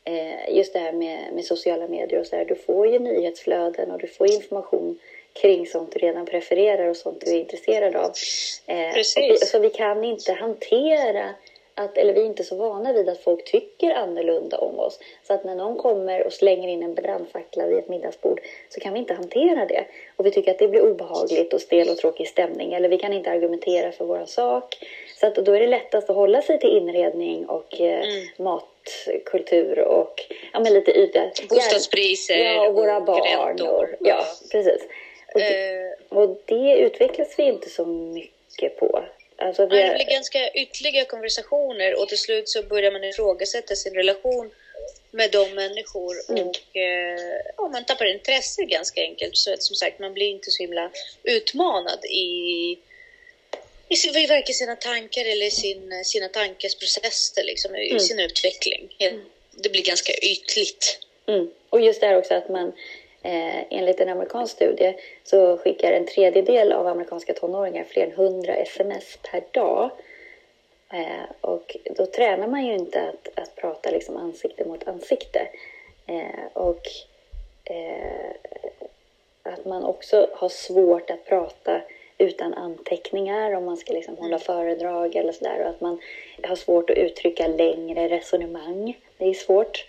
eh, 0.05 0.57
just 0.57 0.73
det 0.73 0.79
här 0.79 0.93
med, 0.93 1.33
med 1.33 1.45
sociala 1.45 1.89
medier 1.89 2.21
och 2.21 2.27
så 2.27 2.37
här. 2.37 2.45
Du 2.45 2.55
får 2.55 2.89
ju 2.89 2.99
nyhetsflöden 2.99 3.91
och 3.91 3.99
du 3.99 4.07
får 4.07 4.31
information 4.31 4.99
kring 5.33 5.67
sånt 5.67 5.93
du 5.93 5.99
redan 5.99 6.27
prefererar 6.27 6.89
och 6.89 6.97
sånt 6.97 7.21
du 7.21 7.31
är 7.31 7.39
intresserad 7.39 7.97
av. 7.97 8.13
Eh, 8.67 8.93
Precis. 8.93 9.43
vi, 9.43 9.47
så 9.47 9.59
vi 9.59 9.71
kan 9.71 10.05
inte 10.05 10.33
hantera 10.33 11.35
att, 11.75 11.99
eller 11.99 12.13
vi 12.13 12.21
är 12.21 12.25
inte 12.27 12.45
så 12.45 12.57
vana 12.57 12.93
vid 12.93 13.09
att 13.09 13.19
folk 13.21 13.45
tycker 13.45 13.91
annorlunda 13.91 14.59
om 14.59 14.79
oss. 14.79 14.99
Så 15.27 15.33
att 15.35 15.45
när 15.45 15.55
någon 15.55 15.77
kommer 15.77 16.27
och 16.27 16.33
slänger 16.33 16.69
in 16.69 16.83
en 16.83 16.95
brandfackla 16.95 17.67
vid 17.67 17.79
ett 17.79 17.89
middagsbord 17.89 18.41
så 18.69 18.81
kan 18.81 18.93
vi 18.93 18.99
inte 18.99 19.15
hantera 19.15 19.67
det. 19.67 19.85
Och 20.17 20.27
vi 20.27 20.31
tycker 20.31 20.51
att 20.51 20.59
det 20.59 20.69
blir 20.69 20.83
obehagligt 20.83 21.53
och 21.53 21.61
stel 21.61 21.89
och 21.89 21.97
tråkig 21.97 22.29
stämning. 22.29 22.73
Eller 22.73 22.89
vi 22.89 22.99
kan 22.99 23.13
inte 23.13 23.31
argumentera 23.31 23.93
för 23.93 24.05
vår 24.05 24.25
sak. 24.27 24.77
Så 25.21 25.27
att 25.27 25.35
då 25.35 25.53
är 25.53 25.61
det 25.61 25.67
lättast 25.67 26.11
att 26.11 26.17
hålla 26.17 26.43
sig 26.43 26.59
till 26.59 26.77
inredning 26.77 27.47
och 27.47 27.81
eh, 27.81 28.03
Mm. 28.03 28.27
matkultur 28.37 29.79
och 29.79 30.21
ja, 30.53 30.61
men 30.61 30.73
lite 30.75 30.91
yta. 30.99 31.31
Bostadspriser 31.49 32.37
Ja, 32.55 32.69
och 32.69 32.75
våra 32.75 32.97
och 32.97 33.05
barn. 33.05 33.49
räntor. 33.49 33.97
Och, 34.01 34.07
ja, 34.07 34.25
precis. 34.53 34.83
Och 35.35 35.41
Eh, 35.41 36.19
och 36.19 36.37
det 36.45 36.79
utvecklas 36.79 37.35
vi 37.39 37.43
inte 37.43 37.71
så 37.71 37.87
mycket 37.87 38.77
på. 38.79 39.03
Alltså 39.47 39.67
Nej, 39.67 39.89
det 39.89 39.95
blir 40.05 40.15
ganska 40.15 40.51
ytliga 40.55 41.05
konversationer 41.05 41.95
och 42.01 42.09
till 42.09 42.19
slut 42.19 42.49
så 42.49 42.63
börjar 42.63 42.93
man 42.93 43.05
ifrågasätta 43.05 43.77
sin 43.77 43.95
relation 43.95 44.51
med 45.11 45.31
de 45.31 45.55
människor 45.55 46.15
Mm. 46.29 46.49
och 46.49 46.77
eh, 46.77 47.41
ja, 47.57 47.69
man 47.69 47.85
tappar 47.85 48.05
intresse 48.07 48.65
ganska 48.65 49.01
enkelt. 49.01 49.37
Så 49.37 49.53
att 49.53 49.63
som 49.63 49.77
sagt, 49.77 49.99
man 49.99 50.13
blir 50.15 50.27
inte 50.31 50.51
så 50.51 50.63
himla 50.63 50.91
utmanad 51.23 52.05
i, 52.05 52.79
i, 53.89 53.97
sin, 53.97 54.17
i 54.17 54.27
varken 54.27 54.55
sina 54.55 54.77
tankar 54.77 55.25
eller 55.25 55.51
sin, 55.51 56.05
sina 56.05 56.29
tankars 56.29 56.75
processer, 56.75 57.45
liksom, 57.45 57.77
i 57.77 57.89
Mm. 57.91 58.01
sin 58.01 58.19
utveckling. 58.21 58.97
Det 59.51 59.69
blir 59.69 59.83
ganska 59.83 60.13
ytligt. 60.13 60.99
Mm. 61.27 61.51
Och 61.71 61.81
just 61.81 62.01
det 62.01 62.07
här 62.07 62.17
också 62.19 62.35
att 62.35 62.49
man 62.49 62.73
eh, 63.23 63.63
enligt 63.71 64.01
en 64.01 64.09
amerikansk 64.09 64.55
studie 64.55 64.95
så 65.25 65.57
skickar 65.57 65.93
en 65.93 66.07
tredjedel 66.07 66.73
av 66.73 66.87
amerikanska 66.87 67.35
tonåringar 67.35 67.85
fler 67.85 68.05
än 68.05 68.13
100 68.13 68.55
sms 68.55 69.19
per 69.31 69.43
dag. 69.51 69.91
Eh, 70.93 71.31
och 71.41 71.77
då 71.97 72.07
tränar 72.07 72.47
man 72.47 72.67
ju 72.67 72.75
inte 72.75 73.03
att, 73.03 73.39
att 73.39 73.57
prata 73.57 73.91
liksom 73.91 74.17
ansikte 74.17 74.65
mot 74.65 74.89
ansikte. 74.89 75.49
Eh, 76.07 76.47
och 76.53 76.87
eh, 77.65 78.31
att 79.43 79.65
man 79.65 79.85
också 79.85 80.29
har 80.33 80.49
svårt 80.49 81.11
att 81.11 81.25
prata 81.25 81.81
utan 82.19 82.55
anteckningar 82.55 83.53
om 83.55 83.65
man 83.65 83.77
ska 83.77 83.93
liksom 83.93 84.17
hålla 84.17 84.39
föredrag 84.39 85.17
eller 85.17 85.33
sådär. 85.33 85.63
Och 85.63 85.71
att 85.71 85.81
man 85.81 86.01
har 86.43 86.57
svårt 86.57 86.91
att 86.91 86.97
uttrycka 86.97 87.47
längre 87.47 88.09
resonemang. 88.09 88.99
Det 89.19 89.25
är 89.25 89.35
svårt. 89.35 89.87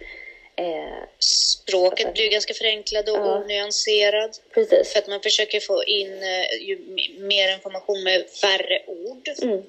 Eh, 0.56 1.04
Språket 1.20 2.14
blir 2.14 2.30
ganska 2.30 2.54
förenklat 2.54 3.10
och 3.10 3.18
Ja. 3.18 3.38
onyanserad. 3.38 4.38
precis. 4.54 4.92
För 4.94 5.00
att 5.00 5.08
man 5.08 5.22
försöker 5.22 5.60
få 5.60 5.84
in 5.84 6.24
eh, 6.24 6.62
ju 6.62 6.78
mer 7.18 7.54
information 7.54 8.04
med 8.04 8.30
färre 8.30 8.82
ord 8.88 9.30
Mm, 9.42 9.64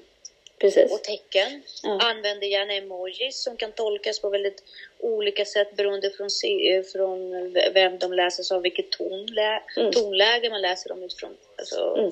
precis. 0.57 0.91
och 0.91 1.03
tecken. 1.03 1.61
Ja. 1.83 1.99
Använder 2.01 2.47
gärna 2.47 2.73
emojis 2.73 3.43
som 3.43 3.57
kan 3.57 3.71
tolkas 3.71 4.19
på 4.19 4.29
väldigt 4.29 4.63
olika 4.99 5.45
sätt 5.45 5.75
beroende 5.75 6.09
från, 6.11 6.29
eh, 6.69 6.83
från 6.83 7.53
vem 7.73 7.97
de 7.99 8.13
läses 8.13 8.51
av, 8.51 8.61
vilket 8.61 8.89
tonlä 8.89 9.63
Mm. 9.77 9.91
tonläge 9.91 10.49
man 10.49 10.61
läser 10.61 10.89
dem 10.89 11.03
utifrån. 11.03 11.37
Alltså, 11.55 11.95
Mm. 11.97 12.11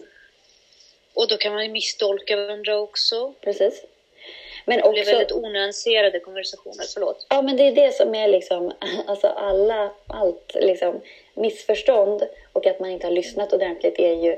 Och 1.13 1.27
då 1.27 1.37
kan 1.37 1.53
man 1.53 1.63
ju 1.65 1.69
misstolka 1.71 2.35
varandra 2.35 2.77
också. 2.79 3.33
precis. 3.41 3.83
Men 4.65 4.77
Det 4.77 4.89
blir 4.89 5.01
också, 5.01 5.11
väldigt 5.11 5.31
onyanserade 5.31 6.19
konversationer. 6.19 6.85
Förlåt. 6.93 7.25
ja 7.29 7.41
men 7.41 7.57
det 7.57 7.63
är 7.67 7.71
det 7.71 7.91
som 7.91 8.15
är 8.15 8.27
liksom, 8.27 8.71
alltså 9.07 9.27
alla, 9.27 9.91
allt 10.07 10.55
liksom 10.55 11.01
missförstånd 11.33 12.23
och 12.53 12.65
att 12.65 12.79
man 12.79 12.89
inte 12.89 13.07
har 13.07 13.11
lyssnat 13.11 13.53
ordentligt 13.53 13.99
är 13.99 14.13
ju 14.13 14.37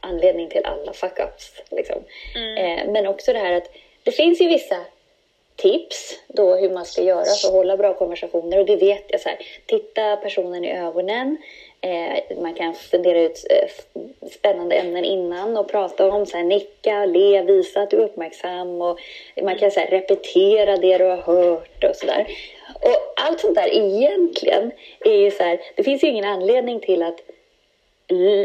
anledning 0.00 0.48
till 0.48 0.64
alla 0.64 0.92
fuck-ups. 0.92 1.62
Liksom. 1.70 2.04
Mm. 2.34 2.56
Eh, 2.56 2.92
men 2.92 3.06
också 3.06 3.32
det 3.32 3.38
här 3.38 3.52
att 3.52 3.70
det 4.02 4.12
finns 4.12 4.40
ju 4.40 4.48
vissa 4.48 4.84
tips 5.56 6.18
då 6.28 6.54
hur 6.54 6.70
man 6.70 6.84
ska 6.84 7.02
göra 7.02 7.24
för 7.24 7.48
att 7.48 7.54
hålla 7.54 7.76
bra 7.76 7.94
konversationer 7.94 8.58
och 8.58 8.66
det 8.66 8.76
vet 8.76 9.04
jag 9.08 9.20
så 9.20 9.28
här. 9.28 9.38
Titta 9.66 10.16
personen 10.16 10.64
i 10.64 10.78
ögonen. 10.78 11.36
Eh, 11.80 12.38
man 12.42 12.54
kan 12.54 12.74
fundera 12.74 13.20
ut 13.20 13.46
eh, 13.50 13.68
spännande 14.30 14.76
ämnen 14.76 15.04
innan 15.04 15.56
och 15.56 15.68
prata 15.68 16.10
om 16.10 16.26
så 16.26 16.36
här, 16.36 16.44
nicka, 16.44 17.06
le, 17.06 17.42
visa 17.42 17.80
att 17.80 17.90
du 17.90 17.96
är 17.96 18.04
uppmärksam 18.04 18.82
och 18.82 18.98
man 19.42 19.58
kan 19.58 19.70
så 19.70 19.80
här, 19.80 19.86
repetera 19.86 20.76
det 20.76 20.98
du 20.98 21.04
har 21.04 21.16
hört 21.16 21.84
och 21.84 21.96
sådär. 21.96 22.26
Och 22.74 23.12
allt 23.16 23.40
sånt 23.40 23.54
där 23.54 23.74
egentligen 23.74 24.72
är 25.00 25.16
ju 25.16 25.30
så 25.30 25.42
här, 25.42 25.60
det 25.76 25.82
finns 25.82 26.04
ju 26.04 26.08
ingen 26.08 26.24
anledning 26.24 26.80
till 26.80 27.02
att 27.02 27.20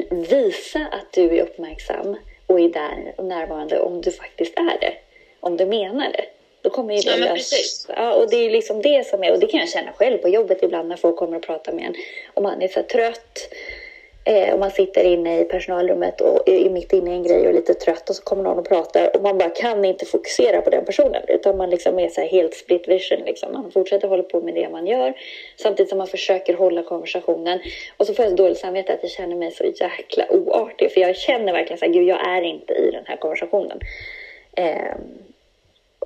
visa 0.09 0.79
att 0.91 1.11
du 1.11 1.37
är 1.37 1.43
uppmärksam 1.43 2.17
och 2.47 2.59
är 2.59 2.69
där 2.69 3.13
och 3.17 3.25
närvarande 3.25 3.79
om 3.79 4.01
du 4.01 4.11
faktiskt 4.11 4.57
är 4.57 4.79
det. 4.81 4.93
Om 5.39 5.57
du 5.57 5.65
menar 5.65 6.11
det. 6.11 6.25
Då 6.61 6.69
kommer 6.69 6.93
ju 6.93 7.01
det 7.01 7.09
Ja, 7.09 7.25
lös- 7.25 7.33
precis. 7.33 7.87
Ja, 7.95 8.13
och 8.13 8.29
det 8.29 8.35
är 8.45 8.49
liksom 8.49 8.81
det 8.81 9.07
som 9.07 9.23
är, 9.23 9.31
och 9.33 9.39
det 9.39 9.47
kan 9.47 9.59
jag 9.59 9.69
känna 9.69 9.91
själv 9.91 10.17
på 10.17 10.29
jobbet 10.29 10.63
ibland 10.63 10.89
när 10.89 10.95
folk 10.95 11.15
kommer 11.17 11.37
och 11.37 11.43
pratar 11.43 11.71
med 11.73 11.85
en. 11.85 11.93
Om 12.33 12.43
man 12.43 12.61
är 12.61 12.67
så 12.67 12.83
trött, 12.83 13.49
eh, 14.25 14.53
och 14.53 14.59
man 14.59 14.71
sitter 14.71 15.03
inne 15.03 15.39
i 15.39 15.43
personalrummet 15.43 16.21
och 16.21 16.49
är 16.49 16.69
mitt 16.69 16.93
inne 16.93 17.11
i 17.11 17.13
en 17.13 17.23
grej 17.23 17.39
och 17.39 17.45
är 17.49 17.53
lite 17.53 17.73
trött 17.73 18.09
och 18.09 18.15
så 18.15 18.23
kommer 18.23 18.43
någon 18.43 18.57
och 18.59 18.67
pratar 18.67 19.15
och 19.15 19.21
man 19.23 19.37
bara 19.37 19.49
kan 19.49 19.85
inte 19.85 20.05
fokusera 20.05 20.61
på 20.61 20.69
den 20.69 20.85
personen 20.85 21.21
utan 21.27 21.57
man 21.57 21.69
liksom 21.69 21.99
är 21.99 22.09
så 22.09 22.21
helt 22.21 22.53
split 22.53 22.87
vision 22.87 23.19
liksom. 23.25 23.53
Man 23.53 23.71
fortsätter 23.71 24.07
hålla 24.07 24.23
på 24.23 24.41
med 24.41 24.53
det 24.53 24.69
man 24.69 24.87
gör 24.87 25.13
samtidigt 25.57 25.89
som 25.89 25.97
man 25.97 26.07
försöker 26.07 26.53
hålla 26.53 26.83
konversationen 26.83 27.59
och 27.97 28.07
så 28.07 28.13
får 28.13 28.25
jag 28.25 28.31
så 28.31 28.35
dåligt 28.37 28.57
samvete 28.57 28.93
att 28.93 28.99
jag 29.01 29.11
känner 29.11 29.35
mig 29.35 29.51
så 29.51 29.63
jäkla 29.63 30.25
oartig 30.31 30.91
för 30.91 31.01
jag 31.01 31.15
känner 31.15 31.53
verkligen 31.53 31.77
så 31.77 31.85
här, 31.85 31.93
gud 31.93 32.07
jag 32.07 32.27
är 32.27 32.41
inte 32.41 32.73
i 32.73 32.91
den 32.91 33.03
här 33.05 33.17
konversationen. 33.17 33.79
Ehm, 34.55 34.97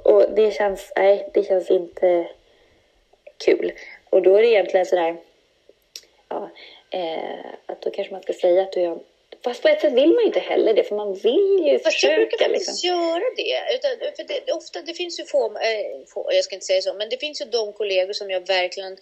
och 0.03 0.25
det 0.35 0.51
känns, 0.51 0.91
nej, 0.95 1.29
det 1.33 1.43
känns 1.43 1.71
inte 1.71 2.27
kul. 3.45 3.71
Och 4.09 4.21
då 4.21 4.37
är 4.37 4.41
det 4.41 4.47
egentligen 4.47 4.85
sådär, 4.85 5.17
ja, 6.29 6.49
eh, 6.89 7.45
att 7.65 7.81
då 7.81 7.91
kanske 7.91 8.13
man 8.13 8.23
ska 8.23 8.33
säga 8.33 8.61
att 8.61 8.71
du 8.71 8.81
är 8.81 8.97
Fast 9.43 9.61
på 9.61 9.67
ett 9.67 9.81
sätt 9.81 9.93
vill 9.93 10.13
man 10.13 10.19
ju 10.19 10.25
inte 10.25 10.39
heller 10.39 10.73
det, 10.73 10.83
för 10.83 10.95
man 10.95 11.13
vill 11.13 11.65
ju 11.67 11.79
Fast 11.79 12.03
jag 12.03 12.15
brukar 12.15 12.37
försöka. 12.37 12.49
faktiskt 12.49 12.83
Liksom. 12.83 12.89
göra 12.89 13.23
det. 13.35 13.75
Utan, 13.75 14.15
för 14.15 14.23
det, 14.23 14.51
ofta, 14.53 14.81
det 14.81 14.93
finns 14.93 15.19
ju 15.19 15.25
få, 15.25 15.45
eh, 15.45 16.05
få, 16.07 16.29
jag 16.31 16.43
ska 16.43 16.55
inte 16.55 16.65
säga 16.65 16.81
så, 16.81 16.93
men 16.93 17.09
det 17.09 17.17
finns 17.17 17.41
ju 17.41 17.45
de 17.45 17.73
kollegor 17.73 18.13
som 18.13 18.31
jag 18.31 18.47
verkligen 18.47 18.97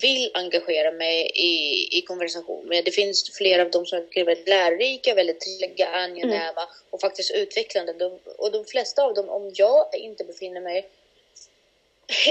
vill 0.00 0.30
engagera 0.34 0.92
mig 0.92 1.30
i, 1.34 1.88
i 1.98 2.02
konversation 2.02 2.66
med. 2.66 2.84
Det 2.84 2.90
finns 2.90 3.36
flera 3.36 3.62
av 3.62 3.70
dem 3.70 3.86
som 3.86 4.06
är 4.10 4.24
väldigt 4.24 4.48
lärorika, 4.48 5.14
väldigt 5.14 5.40
trevliga, 5.40 5.88
angenäma 5.88 6.68
och 6.90 7.00
faktiskt 7.00 7.30
utvecklande. 7.30 7.92
De, 7.92 8.18
och 8.38 8.52
de 8.52 8.64
flesta 8.64 9.04
av 9.04 9.14
dem, 9.14 9.28
om 9.28 9.52
jag 9.54 9.94
inte 9.94 10.24
befinner 10.24 10.60
mig 10.60 10.88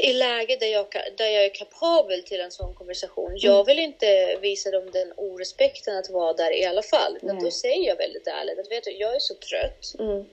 i 0.02 0.14
läge 0.14 0.56
där 0.56 0.68
jag, 0.68 0.88
där 1.18 1.30
jag 1.30 1.46
är 1.46 1.50
kapabel 1.50 2.24
till 2.24 2.40
en 2.40 2.52
sån 2.52 2.74
konversation. 2.74 3.32
Jag 3.36 3.66
vill 3.66 3.80
inte 3.80 4.38
visa 4.42 4.72
dem 4.72 4.92
den 4.92 5.14
orespekten 5.18 5.98
att 5.98 6.10
vara 6.10 6.34
där 6.34 6.52
i 6.52 6.66
alla 6.66 6.84
fall. 6.84 7.18
Nej. 7.22 7.38
då 7.42 7.52
säger 7.52 7.88
jag 7.88 7.96
väldigt 7.96 8.28
ärligt 8.28 8.60
att 8.60 8.72
vet 8.72 8.84
du, 8.84 8.92
jag 8.92 9.16
är 9.16 9.20
så 9.20 9.36
trött. 9.36 9.96
Mm. 10.00 10.26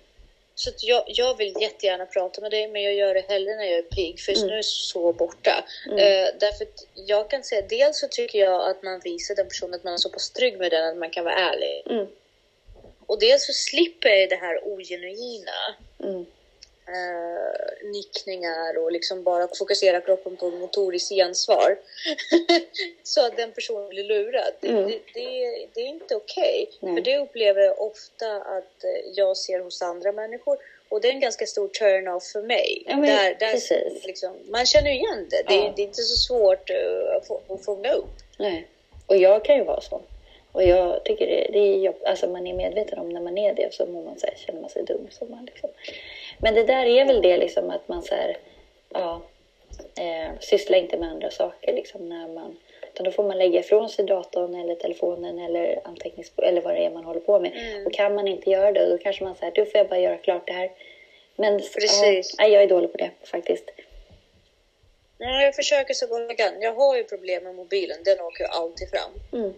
Så 0.59 0.71
jag, 0.81 1.05
jag 1.07 1.37
vill 1.37 1.55
jättegärna 1.61 2.07
prata 2.07 2.41
med 2.41 2.50
dig 2.50 2.69
men 2.69 2.83
jag 2.83 2.95
gör 2.95 3.15
det 3.15 3.25
hellre 3.29 3.57
när 3.57 3.65
jag 3.65 3.79
är 3.79 3.83
pigg 3.83 4.21
för 4.21 4.33
just 4.33 4.43
Mm. 4.43 4.53
nu 4.53 4.59
är 4.59 4.62
så 4.62 5.12
borta. 5.12 5.65
Mm. 5.87 5.99
Eh, 5.99 6.29
därför 6.41 6.67
jag 6.95 7.31
kan 7.31 7.45
säga, 7.45 7.62
dels 7.69 8.00
så 8.00 8.09
tycker 8.09 8.38
jag 8.38 8.71
att 8.71 8.83
man 8.83 9.00
visar 9.00 9.35
den 9.35 9.49
personen 9.49 9.75
att 9.75 9.85
man 9.85 9.93
är 9.93 9.99
så 9.99 10.09
pass 10.09 10.31
trygg 10.31 10.59
med 10.59 10.71
den 10.71 10.88
att 10.88 10.97
man 10.97 11.11
kan 11.11 11.25
vara 11.25 11.35
ärlig. 11.35 11.83
Mm. 11.91 12.07
Och 13.07 13.19
dels 13.19 13.47
så 13.47 13.53
slipper 13.53 14.09
jag 14.09 14.29
det 14.29 14.37
här 14.37 14.69
ogenuina. 14.69 15.59
Eh, 16.88 17.88
nickningar 17.90 18.78
och 18.78 18.92
liksom 18.92 19.23
bara 19.23 19.49
fokusera 19.59 20.00
kroppen 20.00 20.37
på 20.37 20.50
motoriskt 20.50 21.09
gensvar. 21.14 21.78
så 23.02 23.26
att 23.26 23.37
den 23.37 23.52
personen 23.52 23.88
blir 23.88 24.04
lurad. 24.04 24.52
Det, 24.61 24.68
Mm. 24.68 24.87
det, 24.87 25.00
det, 25.14 25.66
det 25.75 25.80
är 25.80 25.87
inte 25.87 26.16
okej. 26.16 26.71
Nej. 26.80 26.95
För 26.95 27.00
det 27.02 27.18
upplever 27.18 27.62
jag 27.62 27.80
ofta 27.83 28.26
att 28.37 28.85
eh, 28.85 29.11
jag 29.14 29.37
ser 29.37 29.61
hos 29.61 29.83
andra 29.83 30.12
människor. 30.12 30.59
Och 30.88 31.00
det 31.00 31.09
är 31.09 31.12
en 31.12 31.21
ganska 31.21 31.47
stor 31.47 31.68
turn-off 31.68 32.25
för 32.33 32.42
mig. 32.42 32.83
Ja, 32.87 32.97
men 32.97 33.09
där, 33.09 33.37
där, 33.38 34.07
liksom, 34.07 34.37
man 34.50 34.66
känner 34.66 34.90
igen 34.90 35.26
det. 35.30 35.42
Det, 35.49 35.54
Ja. 35.54 35.73
det 35.76 35.83
är 35.83 35.87
inte 35.87 36.02
så 36.02 36.16
svårt 36.16 36.71
eh, 36.71 37.16
att, 37.16 37.26
få, 37.26 37.40
att 37.49 37.64
fånga 37.64 37.92
upp. 37.92 38.16
Nej. 38.38 38.66
Och 39.07 39.16
jag 39.16 39.45
kan 39.45 39.57
ju 39.57 39.64
vara 39.64 39.80
så. 39.80 40.00
Och 40.52 40.64
jag 40.64 41.04
tycker 41.04 41.26
det, 41.26 41.49
det 41.52 41.59
är 41.59 41.76
jobb, 41.76 41.97
alltså 42.04 42.26
man 42.26 42.47
är 42.47 42.54
medveten 42.54 42.99
om 42.99 43.09
när 43.09 43.21
man 43.21 43.38
är 43.38 43.54
det 43.54 43.75
så 43.75 43.87
mår 43.87 44.02
man 44.04 44.18
så 44.18 44.26
här, 44.26 44.35
känner 44.37 44.61
man 44.61 44.71
sig 44.71 44.83
dum. 44.85 45.07
Så 45.11 45.25
man 45.25 45.45
liksom. 45.45 45.71
Men 46.38 46.54
det 46.54 46.62
där 46.62 46.87
är 46.87 47.04
väl 47.04 47.23
det 47.23 47.37
liksom 47.37 47.71
att 47.71 47.88
man 47.88 48.02
så 48.02 48.14
här, 48.14 48.37
ja, 48.88 49.23
eh, 50.00 50.38
sysslar 50.40 50.78
inte 50.78 50.97
med 50.97 51.11
andra 51.11 51.30
saker 51.30 51.73
liksom 51.73 52.09
när 52.09 52.28
man 52.28 52.57
utan 52.99 53.04
då 53.04 53.11
får 53.11 53.25
man 53.25 53.38
lägga 53.38 53.61
ifrån 53.61 53.88
sig 53.88 54.04
datorn 54.04 54.54
eller 54.54 54.75
telefonen 54.75 55.38
eller 55.38 55.80
antecknings 55.85 56.33
eller 56.37 56.61
vad 56.61 56.75
det 56.75 56.85
är 56.85 56.90
man 56.90 57.04
håller 57.04 57.21
på 57.21 57.40
med. 57.40 57.52
Mm. 57.57 57.87
Och 57.87 57.92
kan 57.92 58.14
man 58.14 58.28
inte 58.28 58.50
göra 58.50 58.73
det 58.73 58.90
då 58.90 58.99
kanske 58.99 59.25
man 59.25 59.35
säger, 59.35 59.52
du 59.52 59.64
får 59.64 59.78
jag 59.78 59.88
bara 59.88 60.00
göra 60.00 60.16
klart 60.16 60.47
det 60.47 60.52
här. 60.52 60.71
Men 61.37 61.59
Precis. 61.59 62.35
Ja, 62.38 62.47
jag 62.47 62.62
är 62.62 62.68
dålig 62.68 62.92
på 62.92 62.99
det 62.99 63.11
faktiskt. 63.25 63.71
Ja, 65.18 65.42
jag 65.42 65.54
försöker 65.54 65.95
så 65.95 66.07
gott 66.07 66.21
jag 66.28 66.38
kan. 66.38 66.62
Jag 66.62 66.75
har 66.75 66.97
ju 66.97 67.04
problem 67.04 67.45
med 67.45 67.54
mobilen, 67.54 67.97
den 68.04 68.21
åker 68.21 68.45
ju 68.45 68.50
alltid 68.50 68.90
fram. 68.90 69.40
Mm. 69.40 69.54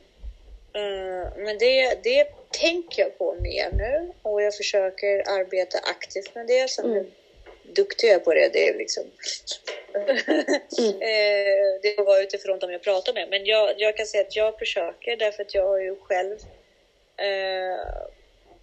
Eh, 0.72 1.32
Men 1.36 1.58
det, 1.58 2.02
det 2.02 2.26
tänker 2.50 3.02
jag 3.02 3.18
på 3.18 3.34
mer 3.34 3.70
nu 3.72 4.12
och 4.22 4.42
jag 4.42 4.54
försöker 4.54 5.28
arbeta 5.28 5.78
aktivt 5.78 6.34
med 6.34 6.46
det. 6.46 6.70
Sen 6.70 6.84
Mm. 6.90 7.06
duktig 7.62 8.08
jag 8.08 8.14
är 8.14 8.18
på 8.18 8.34
det, 8.34 8.48
det 8.52 8.68
är 8.68 8.74
liksom... 8.74 9.04
Eh, 11.00 11.80
det 11.82 11.94
var 11.98 12.22
utifrån 12.22 12.58
dem 12.58 12.70
jag 12.70 12.82
pratar 12.82 13.12
med. 13.12 13.28
Men 13.30 13.44
jag, 13.44 13.74
jag 13.76 13.96
kan 13.96 14.06
säga 14.06 14.20
att 14.20 14.36
jag 14.36 14.58
försöker 14.58 15.16
därför 15.16 15.42
att 15.42 15.54
jag 15.54 15.66
har 15.66 15.78
ju 15.78 15.96
själv 15.96 16.38
eh, 17.16 17.80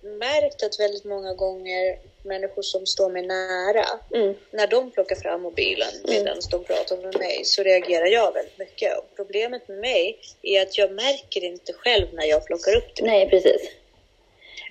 märkt 0.07 0.63
att 0.63 0.79
väldigt 0.79 1.03
många 1.05 1.33
gånger 1.33 1.97
människor 2.23 2.61
som 2.61 2.85
står 2.85 3.09
mig 3.09 3.21
nära, 3.27 3.85
Mm. 4.13 4.33
när 4.51 4.67
de 4.67 4.91
plockar 4.91 5.15
fram 5.15 5.41
mobilen 5.41 5.87
medan 6.07 6.37
de 6.51 6.63
pratar 6.63 6.97
med 6.97 7.19
mig 7.19 7.41
så 7.45 7.63
reagerar 7.63 8.05
jag 8.05 8.33
väldigt 8.33 8.57
mycket. 8.57 8.97
Och 8.97 9.05
problemet 9.15 9.67
med 9.67 9.77
mig 9.77 10.19
är 10.41 10.61
att 10.61 10.77
jag 10.77 10.91
märker 10.91 11.43
inte 11.43 11.73
själv 11.73 12.07
när 12.13 12.25
jag 12.25 12.45
plockar 12.45 12.75
upp 12.75 12.95
det. 12.95 13.05
Nej, 13.05 13.29
precis. 13.29 13.61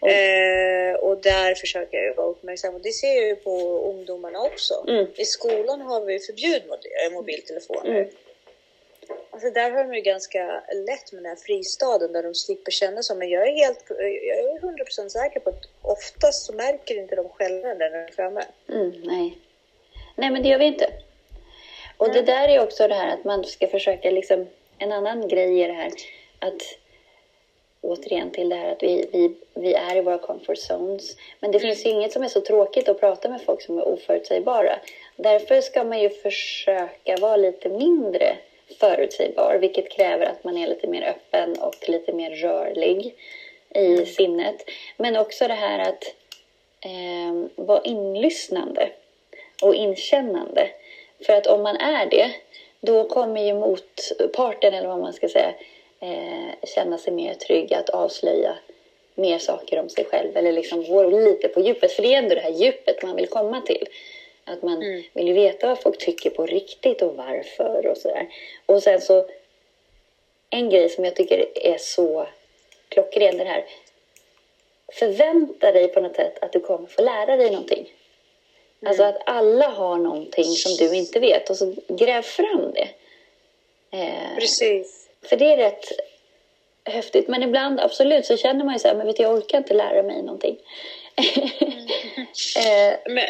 Och- 0.00 0.08
Eh, 0.10 0.94
och 0.94 1.18
där 1.18 1.54
försöker 1.54 1.98
jag 1.98 2.14
vara 2.14 2.26
uppmärksam. 2.26 2.74
Och 2.74 2.80
det 2.80 2.92
ser 2.92 3.14
jag 3.16 3.24
ju 3.26 3.36
på 3.36 3.80
ungdomarna 3.90 4.40
också. 4.42 4.84
Mm. 4.88 5.06
I 5.16 5.24
skolan 5.24 5.80
har 5.80 6.00
vi 6.04 6.18
förbjudit 6.18 6.62
mobiltelefoner. 7.12 8.08
Mm. 9.08 9.20
Alltså 9.30 9.50
där 9.50 9.70
har 9.70 9.84
de 9.84 9.94
ju 9.94 10.00
ganska 10.00 10.62
lätt 10.86 11.12
med 11.12 11.22
den 11.22 11.26
här 11.26 11.36
fristaden 11.36 12.12
där 12.12 12.22
de 12.22 12.34
slipper 12.34 12.70
känna 12.70 13.02
så. 13.02 13.14
Men 13.14 13.28
jag 13.28 13.48
är 13.48 13.52
helt, 13.52 13.84
jag 13.88 14.38
är 14.38 14.60
100% 14.60 15.08
säker 15.08 15.40
på 15.40 15.50
att 15.50 15.64
oftast 15.82 16.46
så 16.46 16.52
märker 16.52 16.98
inte 16.98 17.16
de 17.16 17.28
själva 17.28 17.68
när 17.68 17.90
de 17.90 17.98
är 17.98 18.12
framme. 18.12 18.44
Mm, 18.68 18.90
nej. 19.04 19.38
nej, 20.14 20.30
men 20.30 20.42
det 20.42 20.48
gör 20.48 20.58
vi 20.58 20.64
inte. 20.64 20.90
Och 21.96 22.12
det 22.12 22.22
där 22.22 22.48
är 22.48 22.62
också 22.62 22.88
det 22.88 22.94
här 22.94 23.14
att 23.14 23.24
man 23.24 23.44
ska 23.44 23.68
försöka 23.68 24.10
liksom, 24.10 24.46
en 24.78 24.92
annan 24.92 25.28
grej 25.28 25.62
är 25.62 25.68
det 25.68 25.74
här 25.74 25.92
att 26.38 26.62
återigen 27.80 28.30
till 28.30 28.48
det 28.48 28.56
här 28.56 28.72
att 28.72 28.82
vi, 28.82 29.08
vi, 29.12 29.34
vi 29.54 29.74
är 29.74 29.96
i 29.96 30.00
våra 30.00 30.18
comfort 30.18 30.58
zones. 30.58 31.16
Men 31.40 31.52
det 31.52 31.60
finns 31.60 31.86
ju 31.86 31.90
inget 31.90 32.12
som 32.12 32.22
är 32.22 32.28
så 32.28 32.40
tråkigt 32.40 32.88
att 32.88 33.00
prata 33.00 33.28
med 33.28 33.42
folk 33.42 33.62
som 33.62 33.78
är 33.78 33.88
oförutsägbara. 33.88 34.78
Därför 35.16 35.60
ska 35.60 35.84
man 35.84 36.00
ju 36.00 36.10
försöka 36.10 37.16
vara 37.20 37.36
lite 37.36 37.68
mindre 37.68 38.36
förutsägbar, 38.80 39.54
vilket 39.54 39.88
kräver 39.88 40.26
att 40.26 40.44
man 40.44 40.58
är 40.58 40.66
lite 40.66 40.86
mer 40.86 41.02
öppen 41.02 41.58
och 41.58 41.88
lite 41.88 42.12
mer 42.12 42.30
rörlig 42.30 43.14
i 43.74 44.06
sinnet. 44.06 44.70
Men 44.96 45.16
också 45.16 45.48
det 45.48 45.54
här 45.54 45.78
att 45.78 46.04
eh, 46.80 47.64
vara 47.64 47.80
inlyssnande 47.84 48.90
och 49.62 49.74
inkännande. 49.74 50.68
För 51.26 51.32
att 51.32 51.46
om 51.46 51.62
man 51.62 51.76
är 51.76 52.06
det, 52.06 52.32
då 52.80 53.04
kommer 53.04 53.44
ju 53.44 53.54
motparten, 53.54 54.74
eller 54.74 54.88
vad 54.88 55.00
man 55.00 55.12
ska 55.12 55.28
säga, 55.28 55.54
eh, 56.00 56.68
känna 56.74 56.98
sig 56.98 57.12
mer 57.12 57.34
trygg 57.34 57.74
att 57.74 57.90
avslöja 57.90 58.56
mer 59.14 59.38
saker 59.38 59.78
om 59.80 59.88
sig 59.88 60.04
själv 60.04 60.36
eller 60.36 60.52
liksom 60.52 60.84
gå 60.84 61.02
lite 61.02 61.48
på 61.48 61.60
djupet. 61.60 61.92
För 61.92 62.02
det 62.02 62.14
är 62.14 62.18
ändå 62.18 62.34
det 62.34 62.40
här 62.40 62.50
djupet 62.50 63.02
man 63.02 63.16
vill 63.16 63.26
komma 63.26 63.60
till. 63.60 63.88
Att 64.48 64.62
man 64.62 64.80
vill 65.12 65.28
ju 65.28 65.32
veta 65.32 65.66
vad 65.66 65.82
folk 65.82 65.98
tycker 65.98 66.30
på 66.30 66.46
riktigt 66.46 67.02
och 67.02 67.16
varför 67.16 67.86
och 67.86 67.96
sådär. 67.96 68.28
Och 68.66 68.82
sen 68.82 69.00
så, 69.00 69.26
en 70.50 70.70
grej 70.70 70.88
som 70.88 71.04
jag 71.04 71.16
tycker 71.16 71.58
är 71.66 71.78
så 71.78 72.26
klockren, 72.88 73.38
den 73.38 73.46
här 73.46 73.64
förvänta 74.92 75.72
dig 75.72 75.88
på 75.88 76.00
något 76.00 76.16
sätt 76.16 76.38
att 76.42 76.52
du 76.52 76.60
kommer 76.60 76.86
få 76.86 77.02
lära 77.02 77.36
dig 77.36 77.50
någonting. 77.50 77.92
Alltså 78.86 79.02
att 79.02 79.22
alla 79.26 79.68
har 79.68 79.96
någonting 79.96 80.44
som 80.44 80.86
du 80.86 80.96
inte 80.96 81.20
vet 81.20 81.50
och 81.50 81.56
så 81.56 81.74
gräv 81.88 82.22
fram 82.22 82.72
det. 82.72 82.88
Eh, 83.90 84.34
Precis. 84.38 85.08
för 85.22 85.36
det 85.36 85.52
är 85.52 85.56
rätt 85.56 85.84
häftigt. 86.84 87.28
Men 87.28 87.42
ibland 87.42 87.80
absolut 87.80 88.26
så 88.26 88.36
känner 88.36 88.64
man 88.64 88.74
ju 88.74 88.78
så 88.78 88.88
här, 88.88 88.94
men 88.94 89.06
vet 89.06 89.16
du, 89.16 89.22
jag 89.22 89.34
orkar 89.34 89.58
inte 89.58 89.74
lära 89.74 90.02
mig 90.02 90.22
någonting. 90.22 90.56
eh, 92.56 92.94
Men, 93.06 93.26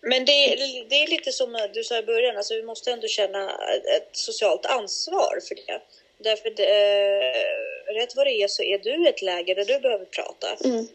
men 0.00 0.24
det, 0.24 0.32
är- 0.52 0.84
det 0.88 1.02
är 1.02 1.06
lite 1.06 1.32
som 1.32 1.58
du 1.74 1.84
sa 1.84 1.98
i 1.98 2.02
början, 2.02 2.36
alltså 2.36 2.54
vi 2.54 2.62
måste 2.62 2.90
ändå 2.92 3.06
känna 3.08 3.50
ett 3.96 4.08
socialt 4.12 4.66
ansvar 4.66 5.40
för 5.48 5.54
det. 5.54 5.80
Därför 6.18 6.48
att, 6.50 6.60
eh, 6.60 7.94
rätt 7.94 8.16
vad 8.16 8.26
det 8.26 8.42
är 8.42 8.48
så 8.48 8.62
är 8.62 8.78
du 8.78 9.04
i 9.06 9.08
ett 9.08 9.22
läge 9.22 9.54
där 9.54 9.64
du 9.64 9.78
behöver 9.78 10.04
prata. 10.04 10.56
mm, 10.64 10.86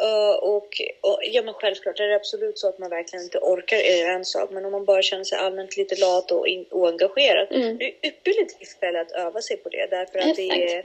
Eh, 0.00 0.30
och, 0.34 0.80
och 1.00 1.20
ja 1.22 1.42
men 1.42 1.54
självklart 1.54 2.00
är 2.00 2.08
det 2.08 2.14
absolut 2.14 2.58
så 2.58 2.68
att 2.68 2.78
man 2.78 2.90
verkligen 2.90 3.22
inte 3.24 3.38
orkar 3.38 3.76
är 3.76 4.10
en 4.10 4.24
sak. 4.24 4.50
Men 4.50 4.64
om 4.64 4.72
man 4.72 4.84
bara 4.84 5.02
känner 5.02 5.24
sig 5.24 5.38
allmänt 5.38 5.76
lite 5.76 5.94
lat 5.96 6.30
och 6.32 6.48
in, 6.48 6.66
oengagerad. 6.70 7.52
Mm. 7.52 7.78
Det 7.78 7.84
är 7.84 7.92
ypperligt 8.08 8.58
tillfälle 8.58 9.00
att 9.00 9.12
öva 9.12 9.40
sig 9.42 9.56
på 9.56 9.68
det. 9.68 9.86
Därför 9.90 10.18
att 10.18 10.36
det 10.36 10.48
är, 10.74 10.84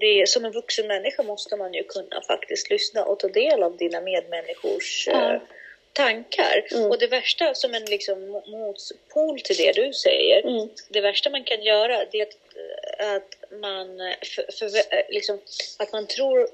det 0.00 0.06
är, 0.20 0.26
som 0.26 0.44
en 0.44 0.52
vuxen 0.52 0.86
människa 0.86 1.22
måste 1.22 1.56
man 1.56 1.74
ju 1.74 1.82
kunna 1.82 2.22
faktiskt 2.26 2.70
lyssna 2.70 3.04
och 3.04 3.18
ta 3.18 3.28
del 3.28 3.62
av 3.62 3.76
dina 3.76 4.00
medmänniskors 4.00 5.08
Ja. 5.08 5.40
Eh, 5.98 6.04
tankar. 6.04 6.66
Mm. 6.72 6.90
Och 6.90 6.98
det 6.98 7.06
värsta 7.06 7.54
som 7.54 7.74
en 7.74 7.84
liksom 7.84 8.18
mo- 8.36 8.50
motpol 8.50 9.40
till 9.40 9.56
det 9.56 9.72
du 9.72 9.92
säger. 9.92 10.46
Mm. 10.46 10.68
Det 10.88 11.00
värsta 11.00 11.30
man 11.30 11.44
kan 11.44 11.62
göra 11.62 12.04
det 12.12 12.20
är 12.20 12.26
att, 12.26 12.36
att 13.16 13.50
man 13.60 13.98
för, 14.34 14.52
för, 14.52 14.70
liksom, 15.12 15.40
att 15.78 15.92
man 15.92 16.06
tror 16.06 16.48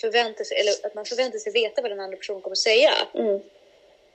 förväntar 0.00 0.44
sig, 0.44 0.56
eller 0.60 0.72
att 0.86 0.94
man 0.94 1.04
förväntar 1.04 1.38
sig 1.38 1.52
veta 1.52 1.82
vad 1.82 1.90
den 1.90 2.00
andra 2.00 2.16
personen 2.16 2.40
kommer 2.42 2.56
säga. 2.56 2.92
mm, 3.14 3.40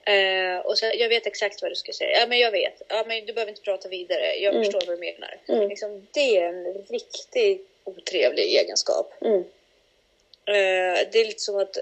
Eh, 0.05 0.59
och 0.59 0.77
så, 0.77 0.91
jag 0.95 1.09
vet 1.09 1.27
exakt 1.27 1.61
vad 1.61 1.71
du 1.71 1.75
ska 1.75 1.91
säga. 1.93 2.19
Ja, 2.19 2.27
men 2.27 2.39
jag 2.39 2.51
vet. 2.51 2.81
Ja, 2.87 3.03
men 3.07 3.25
du 3.25 3.33
behöver 3.33 3.49
inte 3.51 3.61
prata 3.61 3.89
vidare. 3.89 4.35
Jag 4.35 4.53
Mm. 4.55 4.63
förstår 4.63 4.81
vad 4.87 4.97
du 4.97 4.99
menar. 4.99 5.37
Mm. 5.47 5.69
Liksom, 5.69 6.07
det 6.13 6.37
är 6.37 6.43
en 6.47 6.73
riktigt 6.89 7.67
otrevlig 7.83 8.43
egenskap. 8.43 9.13
mm, 9.21 9.43
Eh, 10.45 10.99
det 11.11 11.19
är 11.19 11.25
lite 11.25 11.39
som 11.41 11.57
att 11.57 11.77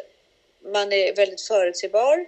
man 0.60 0.94
är 0.94 1.16
väldigt 1.16 1.42
förutsägbar. 1.42 2.26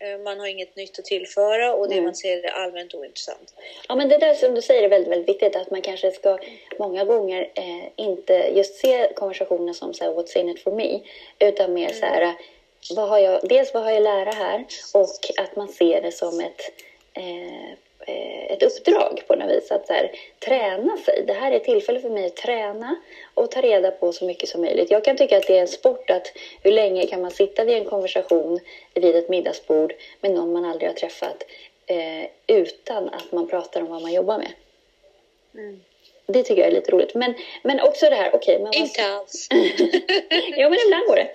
Mm. 0.00 0.14
Eh, 0.14 0.24
man 0.24 0.40
har 0.40 0.46
inget 0.46 0.76
nytt 0.76 0.98
att 0.98 1.04
tillföra 1.04 1.74
och 1.74 1.88
det 1.88 1.94
Mm. 1.94 2.04
man 2.04 2.14
säger 2.14 2.44
är 2.44 2.50
allmänt 2.50 2.94
ointressant. 2.94 3.54
Ja, 3.88 3.94
men 3.94 4.08
det 4.08 4.18
där 4.18 4.34
som 4.34 4.54
du 4.54 4.62
säger 4.62 4.82
är 4.82 4.88
väldigt, 4.88 5.12
väldigt 5.12 5.28
viktigt. 5.28 5.56
Att 5.56 5.70
man 5.70 5.82
kanske 5.82 6.10
ska 6.10 6.38
många 6.78 7.04
gånger 7.04 7.50
eh, 7.54 7.88
inte 7.96 8.50
just 8.54 8.74
se 8.74 9.12
konversationen 9.16 9.74
som 9.74 9.94
så 9.94 10.04
här, 10.04 10.10
what's 10.12 10.38
in 10.38 10.48
it 10.48 10.62
for 10.62 10.72
me. 10.72 11.00
Utan 11.38 11.72
mer 11.72 11.88
så 11.92 12.06
här, 12.06 12.34
vad 12.96 13.08
har 13.08 13.18
jag, 13.18 13.48
dels 13.48 13.74
vad 13.74 13.82
har 13.82 13.90
jag 13.90 14.02
lära 14.02 14.30
här? 14.30 14.64
Och 14.94 15.40
att 15.42 15.56
man 15.56 15.68
ser 15.68 16.02
det 16.02 16.12
som 16.12 16.40
ett, 16.40 16.60
eh, 17.14 17.72
ett 18.48 18.62
uppdrag 18.62 19.22
på 19.26 19.34
något 19.34 19.50
vis. 19.50 19.70
Att 19.70 19.86
så 19.86 19.92
här, 19.92 20.10
träna 20.44 20.96
sig. 20.96 21.24
Det 21.26 21.32
här 21.32 21.52
är 21.52 21.56
ett 21.56 21.64
tillfälle 21.64 22.00
för 22.00 22.08
mig 22.10 22.26
att 22.26 22.36
träna 22.36 22.96
och 23.34 23.50
ta 23.50 23.60
reda 23.60 23.90
på 23.90 24.12
så 24.12 24.24
mycket 24.24 24.48
som 24.48 24.60
möjligt. 24.60 24.90
Jag 24.90 25.04
kan 25.04 25.16
tycka 25.16 25.36
att 25.36 25.46
det 25.46 25.56
är 25.56 25.60
en 25.60 25.68
sport 25.68 26.10
att 26.10 26.32
hur 26.62 26.72
länge 26.72 27.06
kan 27.06 27.20
man 27.20 27.30
sitta 27.30 27.64
vid 27.64 27.76
en 27.76 27.84
konversation 27.84 28.60
vid 28.94 29.16
ett 29.16 29.28
middagsbord 29.28 29.94
med 30.20 30.30
någon 30.30 30.52
man 30.52 30.64
aldrig 30.64 30.88
har 30.90 30.94
träffat 30.94 31.42
eh, 31.86 32.28
utan 32.46 33.08
att 33.08 33.32
man 33.32 33.48
pratar 33.48 33.80
om 33.80 33.88
vad 33.88 34.02
man 34.02 34.12
jobbar 34.12 34.38
med. 34.38 34.52
Det 36.26 36.42
tycker 36.42 36.62
jag 36.62 36.68
är 36.70 36.74
lite 36.74 36.90
roligt. 36.92 37.14
Men, 37.14 37.34
men 37.62 37.80
också 37.80 38.08
det 38.10 38.16
här, 38.16 38.30
okej, 38.34 38.58
vad- 38.60 38.74
Inte 38.74 39.04
alls. 39.06 39.48
ja, 40.56 40.68
men 40.68 40.78
ibland 40.86 41.06
går 41.06 41.16
det. 41.16 41.28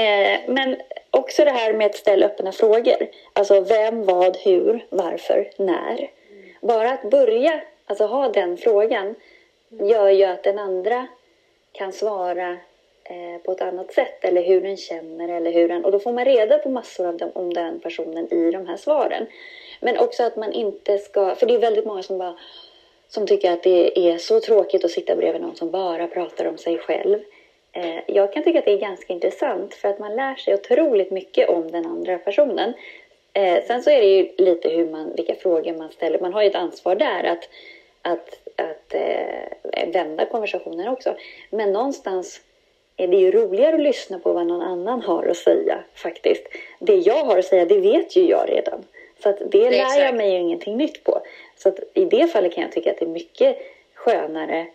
Eh, 0.00 0.40
men 0.46 0.76
också 1.10 1.44
det 1.44 1.50
här 1.50 1.72
med 1.72 1.86
att 1.86 1.96
ställa 1.96 2.26
öppna 2.26 2.52
frågor. 2.52 3.08
Alltså 3.32 3.60
vem, 3.60 4.04
vad, 4.04 4.36
hur, 4.36 4.86
varför, 4.88 5.50
när. 5.56 6.10
Bara 6.60 6.90
att 6.90 7.10
börja, 7.10 7.60
alltså 7.86 8.06
ha 8.06 8.28
den 8.28 8.56
frågan 8.56 9.14
gör 9.68 10.08
ju 10.08 10.24
att 10.24 10.42
den 10.42 10.58
andra 10.58 11.06
kan 11.72 11.92
svara 11.92 12.50
eh, 13.04 13.42
på 13.44 13.52
ett 13.52 13.62
annat 13.62 13.92
sätt 13.92 14.24
eller 14.24 14.42
hur 14.42 14.60
den 14.60 14.76
känner 14.76 15.28
eller 15.28 15.52
hur 15.52 15.68
den... 15.68 15.84
Och 15.84 15.92
då 15.92 15.98
får 15.98 16.12
man 16.12 16.24
reda 16.24 16.58
på 16.58 16.68
massor 16.68 17.06
av 17.06 17.16
dem, 17.16 17.30
om 17.34 17.54
den 17.54 17.80
personen 17.80 18.32
i 18.32 18.50
de 18.50 18.66
här 18.66 18.76
svaren. 18.76 19.26
Men 19.80 19.98
också 19.98 20.22
att 20.22 20.36
man 20.36 20.52
inte 20.52 20.98
ska... 20.98 21.34
För 21.34 21.46
det 21.46 21.54
är 21.54 21.58
väldigt 21.58 21.86
många 21.86 22.02
som 22.02 22.18
bara 22.18 22.38
som 23.08 23.26
tycker 23.26 23.52
att 23.52 23.62
det 23.62 23.98
är 24.10 24.18
så 24.18 24.40
tråkigt 24.40 24.84
att 24.84 24.90
sitta 24.90 25.16
bredvid 25.16 25.42
någon 25.42 25.56
som 25.56 25.70
bara 25.70 26.06
pratar 26.06 26.44
om 26.44 26.58
sig 26.58 26.78
själv. 26.78 27.18
Eh, 27.72 28.00
jag 28.06 28.32
kan 28.32 28.42
tycka 28.42 28.58
att 28.58 28.64
det 28.64 28.72
är 28.72 28.78
ganska 28.78 29.12
intressant 29.12 29.74
för 29.74 29.88
att 29.88 29.98
man 29.98 30.16
lär 30.16 30.34
sig 30.34 30.54
otroligt 30.54 31.10
mycket 31.10 31.48
om 31.48 31.70
den 31.70 31.86
andra 31.86 32.18
personen. 32.18 32.72
Eh, 33.32 33.64
sen 33.66 33.82
så 33.82 33.90
är 33.90 34.00
det 34.00 34.06
ju 34.06 34.28
lite 34.38 34.68
hur 34.68 34.90
man, 34.90 35.12
vilka 35.16 35.34
frågor 35.34 35.74
man 35.74 35.90
ställer. 35.90 36.18
Man 36.18 36.32
har 36.32 36.42
ju 36.42 36.48
ett 36.48 36.54
ansvar 36.54 36.94
där 36.94 37.24
att, 37.24 37.48
att, 38.02 38.40
att 38.56 38.94
eh, 38.94 39.86
vända 39.92 40.26
konversationen 40.26 40.88
också. 40.88 41.14
Men 41.50 41.72
någonstans 41.72 42.40
är 42.96 43.08
det 43.08 43.16
ju 43.16 43.30
roligare 43.30 43.74
att 43.74 43.80
lyssna 43.80 44.18
på 44.18 44.32
vad 44.32 44.46
någon 44.46 44.62
annan 44.62 45.02
har 45.02 45.26
att 45.26 45.36
säga 45.36 45.84
faktiskt. 45.94 46.46
Det 46.78 46.96
jag 46.96 47.24
har 47.24 47.38
att 47.38 47.44
säga, 47.44 47.64
det 47.64 47.80
vet 47.80 48.16
ju 48.16 48.26
jag 48.28 48.48
redan. 48.48 48.84
Så 49.22 49.28
att 49.28 49.38
det 49.50 49.70
lär 49.70 50.04
jag 50.04 50.14
mig 50.14 50.30
ju 50.32 50.38
ingenting 50.38 50.76
nytt 50.76 51.04
på. 51.04 51.20
Så 51.56 51.68
att 51.68 51.78
i 51.94 52.04
det 52.04 52.26
fallet 52.26 52.54
kan 52.54 52.62
jag 52.62 52.72
tycka 52.72 52.90
att 52.90 52.98
det 52.98 53.04
är 53.04 53.08
mycket 53.08 53.58
skönare. 53.94 54.66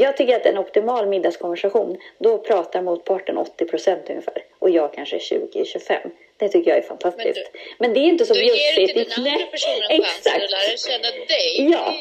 Jag 0.00 0.16
tycker 0.16 0.36
att 0.36 0.46
en 0.46 0.58
optimal 0.58 1.06
middagskonversation, 1.06 1.98
då 2.18 2.38
pratar 2.38 2.82
motparten 2.82 3.38
80 3.38 3.64
procent 3.64 4.10
ungefär. 4.10 4.44
Och 4.58 4.70
jag 4.70 4.92
kanske 4.94 5.18
20-25. 5.18 6.10
Det 6.36 6.48
tycker 6.48 6.70
jag 6.70 6.78
är 6.78 6.82
fantastiskt. 6.82 7.50
Men, 7.52 7.62
Men 7.78 7.94
det 7.94 8.00
är 8.00 8.08
inte 8.08 8.26
så 8.26 8.34
Då 8.34 8.40
ger 8.40 8.46
du 8.46 8.76
bjussigt. 8.80 8.98
inte 8.98 9.20
den 9.20 9.32
andra 9.32 9.46
personen 9.46 10.02
chansen 10.02 10.32
att 10.34 10.50
lära 10.50 10.76
känna 10.76 11.10
dig. 11.26 11.70
Ja, 11.72 11.94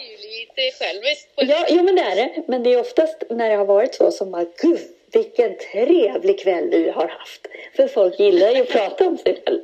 Det 0.55 0.61
är 0.61 0.67
jättesjälviskt. 0.67 1.29
Ja, 1.35 1.65
jo, 1.69 1.83
men 1.83 1.95
det 1.95 2.01
är 2.01 2.15
det. 2.15 2.43
Men 2.47 2.63
det 2.63 2.73
är 2.73 2.79
oftast 2.79 3.23
när 3.29 3.49
det 3.49 3.55
har 3.55 3.65
varit 3.65 3.95
så 3.95 4.11
som 4.11 4.33
att 4.33 4.57
gud, 4.61 4.79
vilken 5.13 5.57
trevlig 5.57 6.39
kväll 6.39 6.69
vi 6.69 6.89
har 6.89 7.07
haft. 7.07 7.47
För 7.75 7.87
folk 7.87 8.19
gillar 8.19 8.51
ju 8.51 8.61
att 8.61 8.69
prata 8.69 9.07
om 9.07 9.17
sig 9.17 9.41
själv. 9.45 9.59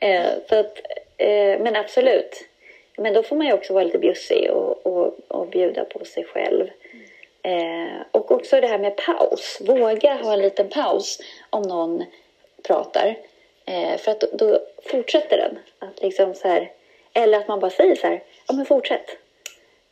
Eh, 0.00 0.30
så 0.48 0.54
att, 0.54 0.80
eh, 1.16 1.58
men 1.60 1.76
absolut. 1.76 2.44
Men 2.98 3.14
då 3.14 3.22
får 3.22 3.36
man 3.36 3.46
ju 3.46 3.52
också 3.52 3.72
vara 3.72 3.84
lite 3.84 3.98
bjussig 3.98 4.50
och, 4.50 4.86
och, 4.86 5.16
och 5.28 5.46
bjuda 5.48 5.84
på 5.84 6.04
sig 6.04 6.24
själv. 6.24 6.68
Eh, 7.46 8.02
och 8.10 8.30
också 8.30 8.60
det 8.60 8.66
här 8.66 8.78
med 8.78 8.96
paus. 8.96 9.58
Våga 9.60 10.14
ha 10.14 10.32
en 10.32 10.42
liten 10.42 10.68
paus 10.68 11.18
om 11.50 11.62
någon 11.62 12.04
pratar. 12.62 13.18
Eh, 13.64 13.98
för 13.98 14.10
att 14.10 14.20
då, 14.20 14.28
då 14.32 14.60
fortsätter 14.82 15.36
den. 15.36 15.58
Att 15.78 16.02
liksom 16.02 16.34
så 16.34 16.48
här, 16.48 16.72
eller 17.12 17.38
att 17.38 17.48
man 17.48 17.60
bara 17.60 17.70
säger 17.70 17.96
så 17.96 18.06
här, 18.06 18.22
ja 18.48 18.54
men 18.54 18.66
fortsätt. 18.66 19.10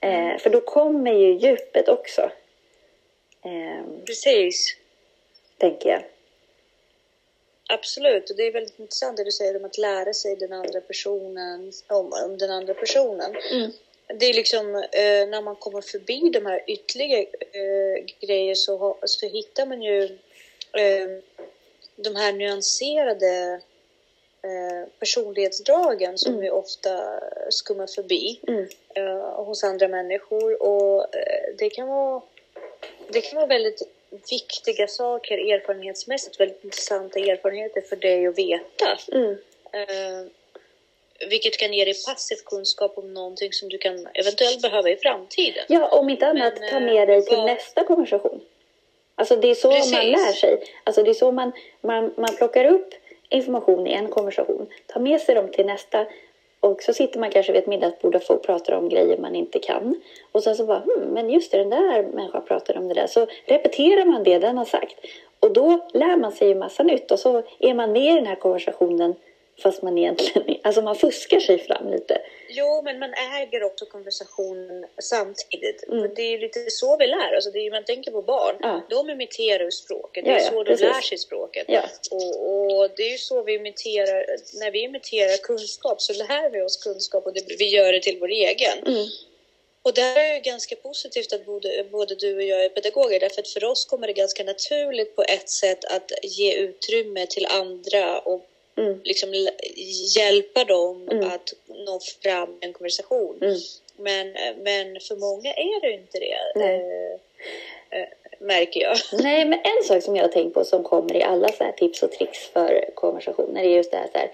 Eh, 0.00 0.38
för 0.38 0.50
då 0.50 0.60
kommer 0.60 1.12
ju 1.12 1.32
djupet 1.32 1.88
också. 1.88 2.30
Eh, 3.44 3.84
Precis. 4.06 4.76
tänker 5.58 5.88
jag. 5.88 6.02
Absolut, 7.68 8.30
och 8.30 8.36
det 8.36 8.42
är 8.42 8.52
väldigt 8.52 8.78
intressant 8.78 9.16
det 9.16 9.24
du 9.24 9.32
säger 9.32 9.56
om 9.56 9.64
att 9.64 9.78
lära 9.78 10.12
sig 10.12 10.36
den 10.36 10.52
andra 10.52 10.80
personen, 10.80 11.72
om, 11.88 12.12
om 12.24 12.38
den 12.38 12.50
andra 12.50 12.74
personen. 12.74 13.36
Mm. 13.52 13.70
Det 14.06 14.26
är 14.26 14.34
liksom 14.34 14.74
eh, 14.76 15.28
när 15.28 15.42
man 15.42 15.56
kommer 15.56 15.80
förbi 15.80 16.30
de 16.32 16.46
här 16.46 16.62
ytterligare 16.66 17.22
eh, 17.52 18.04
grejer 18.20 18.54
så, 18.54 18.76
ha- 18.76 18.98
så 19.04 19.26
hittar 19.28 19.66
man 19.66 19.82
ju 19.82 20.02
eh, 20.72 21.08
de 21.96 22.16
här 22.16 22.32
nyanserade 22.32 23.60
eh, 24.42 24.88
personlighetsdragen 24.98 26.18
som 26.18 26.32
Mm. 26.32 26.42
vi 26.42 26.50
ofta 26.50 27.20
skummar 27.50 27.86
förbi 27.86 28.40
Mm. 28.48 28.68
eh, 28.94 29.44
hos 29.44 29.64
andra 29.64 29.88
människor. 29.88 30.62
Och 30.62 31.14
eh, 31.16 31.54
det 31.58 31.70
kan 31.70 31.88
vara 31.88 32.22
det 33.08 33.20
kan 33.20 33.36
vara 33.36 33.46
väldigt 33.46 33.82
viktiga 34.30 34.86
saker 34.88 35.38
erfarenhetsmässigt, 35.54 36.40
väldigt 36.40 36.64
intressanta 36.64 37.18
erfarenheter 37.18 37.80
för 37.80 37.96
dig 37.96 38.26
att 38.26 38.38
veta. 38.38 38.98
Mm. 39.12 39.36
Vilket 41.30 41.58
kan 41.58 41.72
ge 41.72 41.84
dig 41.84 41.94
passiv 42.06 42.36
kunskap 42.46 42.98
om 42.98 43.14
någonting 43.14 43.52
som 43.52 43.68
du 43.68 43.78
kan 43.78 44.08
eventuellt 44.14 44.62
behöva 44.62 44.90
i 44.90 44.96
framtiden. 44.96 45.64
Ja, 45.68 45.88
om 45.88 46.10
inte 46.10 46.26
annat, 46.26 46.54
Men, 46.60 46.70
ta 46.70 46.76
eh, 46.76 46.82
med 46.82 47.08
dig 47.08 47.24
till 47.24 47.36
vad- 47.36 47.46
nästa 47.46 47.84
konversation. 47.84 48.40
Alltså 49.14 49.36
det 49.36 49.50
är 49.50 49.54
så 49.54 49.70
Precis. 49.70 49.92
man 49.92 50.06
lär 50.06 50.32
sig. 50.32 50.62
Alltså 50.84 51.02
det 51.02 51.10
är 51.10 51.14
så 51.14 51.32
man, 51.32 51.52
man, 51.80 52.14
man 52.16 52.36
plockar 52.36 52.64
upp 52.64 52.94
information 53.28 53.86
i 53.86 53.92
en 53.92 54.08
konversation, 54.08 54.66
tar 54.86 55.00
med 55.00 55.20
sig 55.20 55.34
dem 55.34 55.48
till 55.48 55.66
nästa 55.66 56.06
och 56.60 56.82
så 56.82 56.92
sitter 56.92 57.18
man 57.20 57.30
kanske 57.30 57.52
vid 57.52 57.62
ett 57.62 57.66
middagsbord 57.66 58.14
och 58.14 58.22
får 58.22 58.36
prata 58.36 58.78
om 58.78 58.88
grejer 58.88 59.16
man 59.18 59.34
inte 59.34 59.58
kan. 59.58 60.00
Och 60.32 60.42
sen 60.42 60.56
så 60.56 60.64
bara, 60.64 60.78
hmm, 60.78 61.08
men 61.08 61.30
just 61.30 61.52
det, 61.52 61.58
den 61.58 61.70
där 61.70 62.02
människan 62.02 62.44
pratade 62.44 62.78
om 62.78 62.88
det 62.88 62.94
där. 62.94 63.06
Så 63.06 63.26
repeterar 63.46 64.04
man 64.04 64.22
det 64.24 64.38
den 64.38 64.58
har 64.58 64.64
sagt. 64.64 64.94
Och 65.40 65.52
då 65.52 65.88
lär 65.92 66.16
man 66.16 66.32
sig 66.32 66.48
ju 66.48 66.54
massa 66.54 66.82
nytt 66.82 67.10
och 67.10 67.18
så 67.18 67.42
är 67.58 67.74
man 67.74 67.92
med 67.92 68.12
i 68.12 68.14
den 68.14 68.26
här 68.26 68.34
konversationen 68.34 69.14
fast 69.62 69.82
man 69.82 69.98
egentligen, 69.98 70.56
alltså 70.62 70.82
man 70.82 70.96
fuskar 70.96 71.40
sig 71.40 71.58
fram 71.58 71.90
lite. 71.90 72.20
Jo, 72.48 72.82
men 72.84 72.98
man 72.98 73.14
äger 73.14 73.62
också 73.62 73.86
konversationen 73.86 74.86
samtidigt. 74.98 75.84
Mm. 75.88 76.14
Det 76.16 76.22
är 76.22 76.38
lite 76.38 76.70
så 76.70 76.96
vi 76.96 77.06
lär 77.06 77.36
oss. 77.36 77.52
Det 77.52 77.58
är 77.58 77.70
man 77.70 77.84
tänker 77.84 78.10
på 78.10 78.22
barn. 78.22 78.56
Ja. 78.60 78.82
De 78.90 79.10
imiterar 79.10 79.70
språket. 79.70 80.24
Det 80.24 80.30
Ja, 80.30 80.36
är 80.36 80.40
ja, 80.40 80.50
så 80.50 80.62
de 80.62 80.64
precis. 80.64 80.86
lär 80.86 81.00
sig 81.00 81.18
språket. 81.18 81.64
Ja. 81.68 81.82
Och, 82.10 82.78
och 82.78 82.90
det 82.96 83.02
är 83.02 83.10
ju 83.12 83.18
så 83.18 83.42
vi 83.42 83.54
imiterar. 83.54 84.26
När 84.60 84.70
vi 84.70 84.82
imiterar 84.82 85.36
kunskap 85.36 86.02
så 86.02 86.12
lär 86.12 86.50
vi 86.50 86.62
oss 86.62 86.76
kunskap 86.76 87.26
och 87.26 87.34
det, 87.34 87.42
vi 87.58 87.68
gör 87.68 87.92
det 87.92 88.00
till 88.02 88.18
vår 88.20 88.28
egen. 88.30 88.78
Mm. 88.86 89.06
Och 89.82 89.94
där 89.94 90.18
är 90.18 90.34
det 90.34 90.40
ganska 90.40 90.76
positivt 90.76 91.32
att 91.32 91.46
både, 91.46 91.84
både 91.90 92.14
du 92.14 92.36
och 92.36 92.42
jag 92.42 92.64
är 92.64 92.68
pedagoger 92.68 93.20
därför 93.20 93.40
att 93.40 93.48
för 93.48 93.64
oss 93.64 93.84
kommer 93.84 94.06
det 94.06 94.12
ganska 94.12 94.44
naturligt 94.44 95.16
på 95.16 95.22
ett 95.22 95.48
sätt 95.48 95.84
att 95.84 96.12
ge 96.22 96.54
utrymme 96.54 97.26
till 97.26 97.46
andra 97.46 98.18
och 98.18 98.46
Mm. 98.76 99.00
liksom 99.04 99.34
hjälpa 100.16 100.64
dem 100.64 101.08
Mm. 101.08 101.28
att 101.28 101.52
nå 101.68 102.00
fram 102.22 102.58
en 102.60 102.72
konversation. 102.72 103.38
Mm. 103.42 103.56
Men, 103.96 104.32
men 104.62 105.00
för 105.00 105.16
många 105.16 105.52
är 105.52 105.80
det 105.80 105.92
inte 105.92 106.18
det, 106.18 106.60
eh, 106.64 108.00
eh, 108.00 108.08
märker 108.38 108.80
jag. 108.80 108.96
Nej, 109.22 109.44
men 109.44 109.58
en 109.58 109.84
sak 109.84 110.02
som 110.02 110.16
jag 110.16 110.24
har 110.24 110.32
tänkt 110.32 110.54
på 110.54 110.64
som 110.64 110.82
kommer 110.82 111.16
i 111.16 111.22
alla 111.22 111.48
så 111.48 111.64
här 111.64 111.72
tips 111.72 112.02
och 112.02 112.12
tricks 112.12 112.48
för 112.48 112.90
konversationer 112.94 113.62
är 113.62 113.68
just 113.76 113.90
det 113.90 113.96
här, 113.96 114.08
så 114.12 114.18
här 114.18 114.30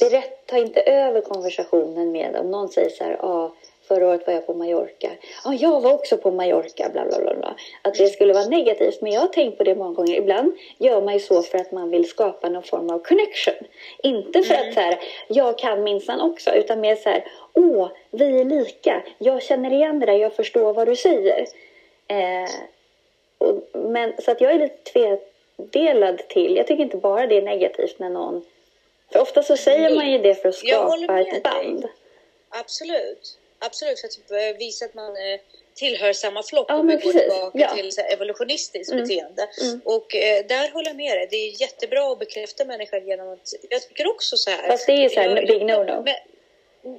berätt, 0.00 0.46
ta 0.46 0.58
inte 0.58 0.80
över 0.80 1.20
konversationen 1.20 2.12
med 2.12 2.36
om 2.36 2.50
någon 2.50 2.68
säger 2.68 2.90
så 2.90 3.04
här, 3.04 3.18
ah, 3.24 3.54
förra 3.88 4.08
året 4.08 4.26
var 4.26 4.34
jag 4.34 4.46
på 4.46 4.54
Mallorca. 4.54 5.10
Ja, 5.44 5.54
jag 5.54 5.80
var 5.80 5.94
också 5.94 6.16
på 6.16 6.30
Mallorca, 6.30 6.88
bla 6.92 7.04
bla 7.04 7.20
bla. 7.20 7.34
bla. 7.34 7.56
Att 7.82 7.94
det 7.94 8.06
skulle 8.06 8.32
vara 8.34 8.44
negativt. 8.44 9.00
Men 9.00 9.12
jag 9.12 9.20
har 9.20 9.28
tänkt 9.28 9.58
på 9.58 9.64
det 9.64 9.74
många 9.74 9.94
gånger. 9.94 10.14
Ibland 10.14 10.52
gör 10.78 11.00
man 11.00 11.14
ju 11.14 11.20
så 11.20 11.42
för 11.42 11.58
att 11.58 11.72
man 11.72 11.90
vill 11.90 12.08
skapa 12.08 12.48
någon 12.48 12.62
form 12.62 12.90
av 12.90 12.98
connection. 12.98 13.54
Inte 14.02 14.42
för 14.42 14.54
att 14.54 14.74
så 14.74 14.80
här, 14.80 14.98
jag 15.28 15.58
kan 15.58 15.82
minsann 15.82 16.20
också, 16.20 16.50
utan 16.50 16.80
mer 16.80 16.96
så 16.96 17.08
här, 17.08 17.24
åh, 17.52 17.88
vi 18.10 18.40
är 18.40 18.44
lika. 18.44 19.02
Jag 19.18 19.42
känner 19.42 19.72
igen 19.72 20.00
det 20.00 20.06
där, 20.06 20.12
jag 20.12 20.32
förstår 20.32 20.72
vad 20.72 20.88
du 20.88 20.96
säger. 20.96 21.46
Eh, 22.08 22.50
och, 23.38 23.60
men, 23.72 24.12
så 24.18 24.30
att 24.30 24.40
jag 24.40 24.52
är 24.52 24.58
lite 24.58 25.18
tvedelad 25.56 26.28
till. 26.28 26.56
Jag 26.56 26.66
tycker 26.66 26.82
inte 26.82 26.96
bara 26.96 27.26
det 27.26 27.36
är 27.36 27.42
negativt 27.42 27.98
när 27.98 28.10
någon... 28.10 28.44
För 29.12 29.20
ofta 29.20 29.42
så 29.42 29.56
säger 29.56 29.94
man 29.94 30.10
ju 30.10 30.18
det 30.18 30.34
för 30.34 30.48
att 30.48 30.54
skapa 30.54 31.20
ett 31.20 31.30
dig. 31.30 31.40
band. 31.40 31.88
Absolut. 32.48 33.38
Absolut, 33.66 34.00
för 34.00 34.06
att 34.08 34.12
typ, 34.14 34.30
eh, 34.30 34.58
visa 34.58 34.84
att 34.84 34.94
man 34.94 35.10
eh, 35.16 35.40
tillhör 35.74 36.12
samma 36.12 36.42
flock 36.42 36.66
Ja, 36.68 36.74
och 36.76 36.88
vi 36.90 36.96
går 36.96 37.12
tillbaka 37.12 37.58
Ja. 37.58 37.74
till 37.76 37.92
så 37.92 38.00
här, 38.00 38.12
evolutionistiskt 38.12 38.92
Mm. 38.92 39.02
beteende. 39.04 39.48
Mm. 39.62 39.80
Och 39.84 40.14
eh, 40.14 40.46
där 40.46 40.70
håller 40.72 40.88
jag 40.88 40.96
med 40.96 41.16
dig. 41.16 41.28
Det 41.30 41.36
är 41.36 41.60
jättebra 41.60 42.12
att 42.12 42.18
bekräfta 42.18 42.64
människan 42.64 43.06
genom 43.08 43.28
att... 43.32 43.52
Jag 43.70 43.82
tycker 43.88 44.10
också 44.10 44.36
så 44.36 44.50
här... 44.50 44.68
Fast 44.68 44.86
det 44.86 44.92
är 44.92 44.96
ju 45.02 45.08
så 45.08 45.20
här, 45.20 45.36
jag- 45.36 45.46
big 45.46 45.62
no-no. 45.62 46.04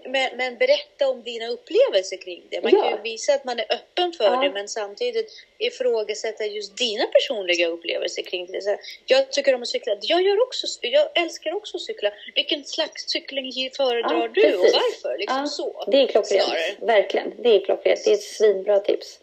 Men, 0.05 0.37
men, 0.37 0.57
berätta 0.57 1.09
om 1.09 1.23
dina 1.23 1.47
upplevelser 1.47 2.17
kring 2.17 2.43
det. 2.49 2.61
Man 2.61 2.71
Ja. 2.75 2.81
kan 2.81 2.91
ju 2.91 3.01
visa 3.11 3.33
att 3.33 3.43
man 3.45 3.59
är 3.59 3.65
öppen 3.69 4.13
för 4.13 4.23
Ja. 4.23 4.41
det 4.41 4.51
men 4.51 4.67
samtidigt 4.67 5.31
ifrågasätta 5.57 6.45
just 6.45 6.77
dina 6.77 7.05
personliga 7.05 7.67
upplevelser 7.67 8.21
kring 8.21 8.45
det. 8.51 8.61
Så 8.61 8.77
jag 9.05 9.31
tycker 9.31 9.55
om 9.55 9.61
att 9.61 9.67
cykla. 9.67 9.97
Jag, 10.01 10.21
gör 10.21 10.43
också, 10.43 10.67
jag 10.81 11.07
älskar 11.23 11.53
också 11.55 11.77
att 11.77 11.81
cykla. 11.83 12.11
Vilken 12.35 12.63
slags 12.63 13.09
cykling 13.09 13.69
föredrar 13.77 14.21
Ja, 14.21 14.27
du 14.27 14.55
och 14.55 14.61
precis. 14.63 14.73
varför? 15.03 15.17
Liksom 15.17 15.47
så. 15.47 15.83
Det 15.91 15.97
är 15.97 16.07
klockrent. 16.07 16.49
Verkligen. 16.81 17.33
Det 17.39 17.49
är 17.49 17.65
klockrent. 17.65 18.03
Det 18.05 18.09
är 18.09 18.13
ett 18.13 18.23
svinbra 18.23 18.79
tips. 18.79 19.19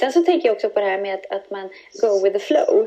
Sen 0.00 0.12
så 0.12 0.22
tänker 0.22 0.48
jag 0.48 0.54
också 0.54 0.70
på 0.70 0.80
det 0.80 0.86
här 0.86 0.98
med 0.98 1.14
att, 1.14 1.30
att 1.30 1.50
man 1.50 1.68
go 1.92 2.24
with 2.24 2.38
the 2.38 2.44
flow. 2.44 2.86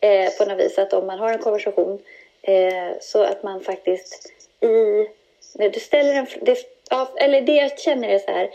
Eh, 0.00 0.30
på 0.38 0.44
något 0.44 0.58
vis. 0.58 0.78
Att 0.78 0.92
om 0.92 1.06
man 1.06 1.18
har 1.18 1.32
en 1.32 1.38
konversation 1.38 2.02
eh, 2.42 2.90
så 3.00 3.22
att 3.22 3.42
man 3.42 3.60
faktiskt 3.60 4.32
i... 4.60 5.06
Du 5.54 5.80
ställer 5.80 6.14
en... 6.14 6.26
Det, 6.40 6.58
eller 7.16 7.40
det 7.40 7.54
jag 7.54 7.78
känner 7.78 8.08
är 8.08 8.18
så 8.18 8.30
här. 8.30 8.50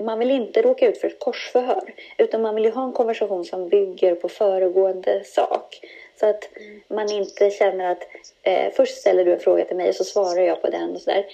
Man 0.00 0.18
vill 0.18 0.30
inte 0.30 0.62
råka 0.62 0.88
ut 0.88 0.98
för 0.98 1.08
ett 1.08 1.18
korsförhör. 1.18 1.94
Utan 2.18 2.42
man 2.42 2.54
vill 2.54 2.64
ju 2.64 2.70
ha 2.70 2.84
en 2.84 2.92
konversation 2.92 3.44
som 3.44 3.68
bygger 3.68 4.14
på 4.14 4.28
föregående 4.28 5.24
sak. 5.24 5.80
Så 6.20 6.26
att 6.26 6.48
man 6.88 7.12
inte 7.12 7.50
känner 7.50 7.90
att 7.90 8.08
eh, 8.42 8.72
först 8.72 8.96
ställer 8.96 9.24
du 9.24 9.32
en 9.32 9.40
fråga 9.40 9.64
till 9.64 9.76
mig 9.76 9.88
och 9.88 9.94
så 9.94 10.04
svarar 10.04 10.42
jag 10.42 10.62
på 10.62 10.70
den 10.70 10.94
och 10.94 11.00
sådär. 11.00 11.26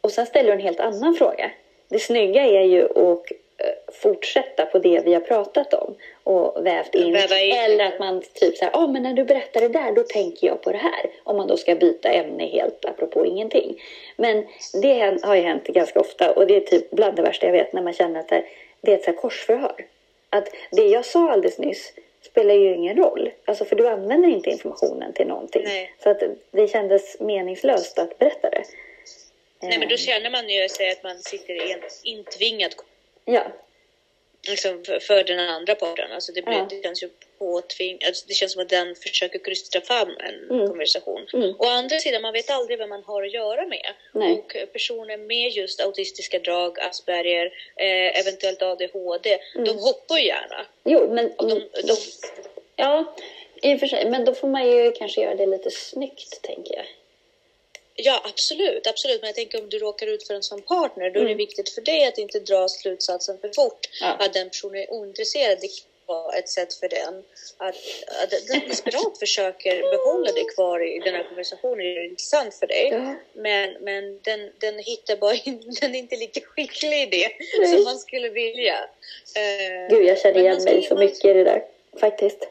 Och 0.00 0.10
sen 0.10 0.26
ställer 0.26 0.48
du 0.48 0.52
en 0.52 0.60
helt 0.60 0.80
annan 0.80 1.14
fråga. 1.14 1.50
Det 1.88 1.98
snygga 1.98 2.42
är 2.42 2.62
ju 2.62 2.84
att 2.84 3.24
fortsätta 3.92 4.66
på 4.66 4.78
det 4.78 5.02
vi 5.04 5.14
har 5.14 5.20
pratat 5.20 5.74
om 5.74 5.94
och 6.24 6.66
vävt 6.66 6.94
in. 6.94 7.06
In. 7.06 7.16
Eller 7.16 7.84
att 7.84 7.98
man 7.98 8.22
typ 8.34 8.56
så 8.56 8.64
här, 8.64 8.72
ah, 8.74 8.86
men 8.86 9.02
när 9.02 9.12
du 9.12 9.24
berättar 9.24 9.60
det 9.60 9.68
där 9.68 9.92
då 9.92 10.02
tänker 10.02 10.46
jag 10.46 10.62
på 10.62 10.72
det 10.72 10.78
här. 10.78 11.10
Om 11.24 11.36
man 11.36 11.48
då 11.48 11.56
ska 11.56 11.74
byta 11.74 12.08
ämne 12.08 12.46
helt 12.46 12.84
apropå 12.84 13.26
ingenting. 13.26 13.82
Men 14.16 14.46
det 14.82 15.18
har 15.22 15.34
ju 15.34 15.42
hänt 15.42 15.64
ganska 15.64 16.00
ofta 16.00 16.32
och 16.32 16.46
det 16.46 16.56
är 16.56 16.60
typ 16.60 16.90
bland 16.90 17.16
det 17.16 17.22
värsta 17.22 17.46
jag 17.46 17.52
vet 17.52 17.72
när 17.72 17.82
man 17.82 17.92
känner 17.92 18.20
att 18.20 18.28
det 18.80 18.92
är 18.92 18.94
ett 18.94 19.04
så 19.04 19.10
här 19.10 19.18
korsförhör. 19.18 19.86
Att 20.30 20.48
det 20.70 20.86
jag 20.86 21.04
sa 21.04 21.30
alldeles 21.30 21.58
nyss 21.58 21.92
spelar 22.22 22.54
ju 22.54 22.74
ingen 22.74 22.96
roll. 22.96 23.30
Alltså 23.44 23.64
för 23.64 23.76
du 23.76 23.88
använder 23.88 24.28
inte 24.28 24.50
informationen 24.50 25.12
till 25.12 25.26
någonting. 25.26 25.62
Nej. 25.64 25.94
Så 26.02 26.10
att 26.10 26.22
det 26.50 26.68
kändes 26.68 27.20
meningslöst 27.20 27.98
att 27.98 28.18
berätta 28.18 28.50
det. 28.50 28.64
Nej, 29.62 29.78
men 29.78 29.88
då 29.88 29.94
Eh, 29.94 29.98
känner 29.98 30.30
man 30.30 30.48
ju 30.48 30.68
sig 30.68 30.90
att 30.90 31.02
man 31.02 31.18
sitter 31.18 31.68
i 31.68 31.72
en 31.72 31.80
intvingad 32.02 32.76
Ja, 33.24 33.46
liksom, 34.48 34.84
för, 34.84 34.98
för 35.00 35.24
den 35.24 35.38
andra 35.38 35.74
parten. 35.74 36.12
Alltså 36.12 36.32
det, 36.32 36.42
blir, 36.42 36.54
Ja. 36.54 36.66
det 36.70 36.82
känns 36.82 37.02
ju 37.02 37.08
påtving, 37.38 37.98
alltså 38.06 38.24
det 38.28 38.34
känns 38.34 38.52
som 38.52 38.62
att 38.62 38.68
den 38.68 38.94
försöker 38.94 39.38
krysta 39.38 39.80
fram 39.80 40.08
en 40.20 40.50
Mm. 40.50 40.68
konversation. 40.68 41.26
Mm. 41.34 41.54
Å 41.58 41.64
andra 41.66 41.98
sidan, 41.98 42.22
man 42.22 42.32
vet 42.32 42.50
aldrig 42.50 42.78
vem 42.78 42.88
man 42.88 43.02
har 43.02 43.22
att 43.22 43.32
göra 43.32 43.66
med. 43.66 43.86
Nej. 44.12 44.32
Och 44.32 44.56
personer 44.72 45.16
med 45.16 45.50
just 45.50 45.80
autistiska 45.80 46.38
drag, 46.38 46.80
Asperger, 46.80 47.46
eh, 47.76 48.20
eventuellt 48.20 48.62
ADHD, 48.62 49.38
Mm. 49.54 49.64
de 49.66 49.78
hoppar 49.78 50.16
ju 50.18 50.26
gärna. 50.26 50.66
jo 50.84 51.08
men... 51.14 51.32
Och 51.36 51.48
de, 51.48 51.60
de, 51.82 51.96
Ja, 52.76 53.14
i 53.62 53.74
och 53.74 53.80
för 53.80 53.86
sig. 53.86 54.10
Men 54.10 54.24
då 54.24 54.34
får 54.34 54.48
man 54.48 54.70
ju 54.70 54.92
kanske 54.92 55.20
göra 55.20 55.34
det 55.34 55.46
lite 55.46 55.70
snyggt, 55.70 56.42
tänker 56.42 56.74
jag. 56.74 56.84
Ja, 57.94 58.22
absolut, 58.24 58.86
absolut. 58.86 59.20
Men 59.20 59.28
jag 59.28 59.34
tänker 59.34 59.62
om 59.62 59.68
du 59.68 59.78
råkar 59.78 60.06
ut 60.06 60.26
för 60.26 60.34
en 60.34 60.42
sån 60.42 60.62
partner, 60.62 61.10
då 61.10 61.20
är 61.20 61.24
det 61.24 61.34
viktigt 61.34 61.68
för 61.68 61.80
dig 61.80 62.06
att 62.06 62.18
inte 62.18 62.40
dra 62.40 62.68
slutsatsen 62.68 63.38
för 63.38 63.50
fort 63.54 63.88
Ja. 64.00 64.16
att 64.18 64.32
den 64.32 64.48
personen 64.50 64.76
är 64.76 64.90
ointresserad. 64.92 65.58
Det 65.60 65.68
kan 65.68 65.86
vara 66.06 66.36
ett 66.36 66.48
sätt 66.48 66.74
för 66.74 66.88
den 66.88 67.24
att, 67.58 67.74
att 68.22 68.30
den 68.48 68.68
desperat 68.68 69.18
försöker 69.18 69.80
behålla 69.80 70.32
dig 70.32 70.44
kvar 70.54 70.96
i 70.96 70.98
den 70.98 71.14
här 71.14 71.24
konversationen. 71.28 71.78
Det 71.78 72.00
är 72.00 72.04
intressant 72.04 72.54
för 72.54 72.66
dig. 72.66 72.88
Ja. 72.92 73.14
Men, 73.32 73.72
men 73.80 74.20
den, 74.22 74.50
den 74.58 74.78
hittar 74.78 75.16
bara 75.16 75.34
in, 75.34 75.76
den 75.80 75.94
är 75.94 75.98
inte 75.98 76.16
lika 76.16 76.40
skicklig 76.40 77.02
i 77.02 77.06
det 77.06 77.28
Nej. 77.58 77.68
som 77.68 77.84
man 77.84 77.98
skulle 77.98 78.28
vilja. 78.28 78.78
Eh, 79.36 79.96
Gud, 79.96 80.06
jag 80.06 80.18
känner 80.18 80.40
igen 80.40 80.64
mig 80.64 80.82
så 80.82 80.96
mycket 80.96 81.24
i 81.24 81.32
det 81.32 81.44
där. 81.44 81.64
Faktiskt. 82.00 82.48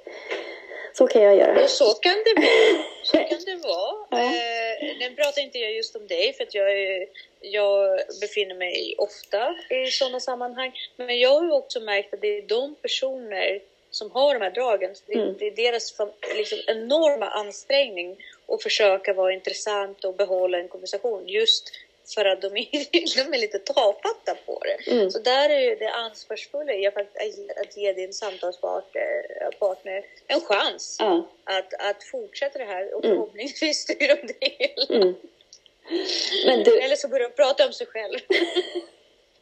Så 0.94 1.08
kan 1.08 1.22
jag 1.22 1.36
göra. 1.36 1.64
Och 1.64 1.70
så 1.70 1.94
kan 1.94 2.16
det 2.26 2.34
vara. 2.42 2.84
Så 3.04 3.18
kan 3.18 3.40
det 3.46 3.56
vara. 3.68 4.06
Ja. 4.10 4.18
Eh, 4.18 4.98
nu 5.00 5.16
pratar 5.16 5.42
inte 5.42 5.58
jag 5.60 5.74
just 5.74 5.96
om 5.96 6.08
dig 6.08 6.34
för 6.34 6.44
att 6.44 6.54
jag, 6.56 6.72
är, 6.72 7.08
jag 7.42 8.00
befinner 8.22 8.56
mig 8.56 8.96
ofta 8.98 9.56
i 9.70 9.92
sådana 9.92 10.20
sammanhang. 10.20 10.72
Men 10.96 11.20
jag 11.20 11.30
har 11.30 11.44
ju 11.46 11.52
också 11.52 11.80
märkt 11.80 12.14
att 12.14 12.22
det 12.22 12.38
är 12.38 12.42
de 12.42 12.76
personer 12.76 13.62
som 13.92 14.12
har 14.12 14.34
de 14.34 14.42
här 14.42 14.52
dragen. 14.52 14.96
Det, 15.06 15.14
Mm. 15.14 15.36
det 15.40 15.48
är 15.48 15.52
deras 15.52 15.96
liksom, 16.36 16.60
enorma 16.68 17.26
ansträngning 17.30 18.18
att 18.48 18.64
försöka 18.64 19.14
vara 19.14 19.34
intressant 19.34 20.06
och 20.06 20.16
behålla 20.16 20.58
en 20.58 20.68
konversation 20.68 21.28
just 21.28 21.72
för 22.16 22.26
att 22.26 22.42
de 22.42 22.48
är, 22.58 23.24
de 23.26 23.34
är 23.34 23.38
lite 23.42 23.60
tafatta 23.60 24.36
på 24.46 24.62
det. 24.64 24.92
Mm. 24.92 25.12
Så 25.12 25.20
där 25.20 25.50
är 25.50 25.60
ju 25.60 25.76
det 25.76 25.90
ansvarsfulla 25.90 26.74
i 26.74 26.88
att, 26.88 27.78
ge 27.78 27.94
din 27.94 28.14
samtalspartner 28.14 29.52
partner 29.60 30.06
en 30.28 30.42
chans 30.42 30.98
Ja. 31.00 31.28
att, 31.44 31.74
att 31.74 32.04
fortsätta 32.04 32.60
det 32.60 32.66
här 32.66 32.94
och 32.94 33.06
Mm. 33.06 33.16
förhoppningsvis 33.18 33.78
styra 33.78 34.14
om 34.14 34.28
det 34.28 34.48
hela. 34.60 34.96
Mm. 35.04 36.64
Du, 36.64 36.80
Eller 36.80 36.96
så 36.96 37.08
börjar 37.08 37.30
de 37.30 37.36
prata 37.36 37.66
om 37.66 37.74
sig 37.74 37.88
själv. 37.88 38.20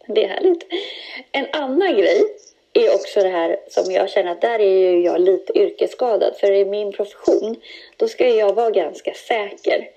Det 0.07 0.23
är 0.23 0.27
härligt. 0.27 0.63
En 1.31 1.47
annan 1.51 1.97
grej 1.97 2.23
är 2.73 2.95
också 2.95 3.19
det 3.23 3.29
här 3.29 3.59
som 3.67 3.91
jag 3.91 4.09
känner 4.09 4.31
att 4.31 4.41
där 4.41 4.59
är 4.59 4.79
ju 4.79 5.03
jag 5.03 5.21
lite 5.21 5.59
yrkesskadad. 5.59 6.37
För 6.39 6.51
i 6.51 6.65
min 6.65 6.91
profession, 6.91 7.61
då 7.97 8.07
ska 8.07 8.27
jag 8.29 8.53
vara 8.53 8.69
ganska 8.71 9.13
säker. 9.13 9.89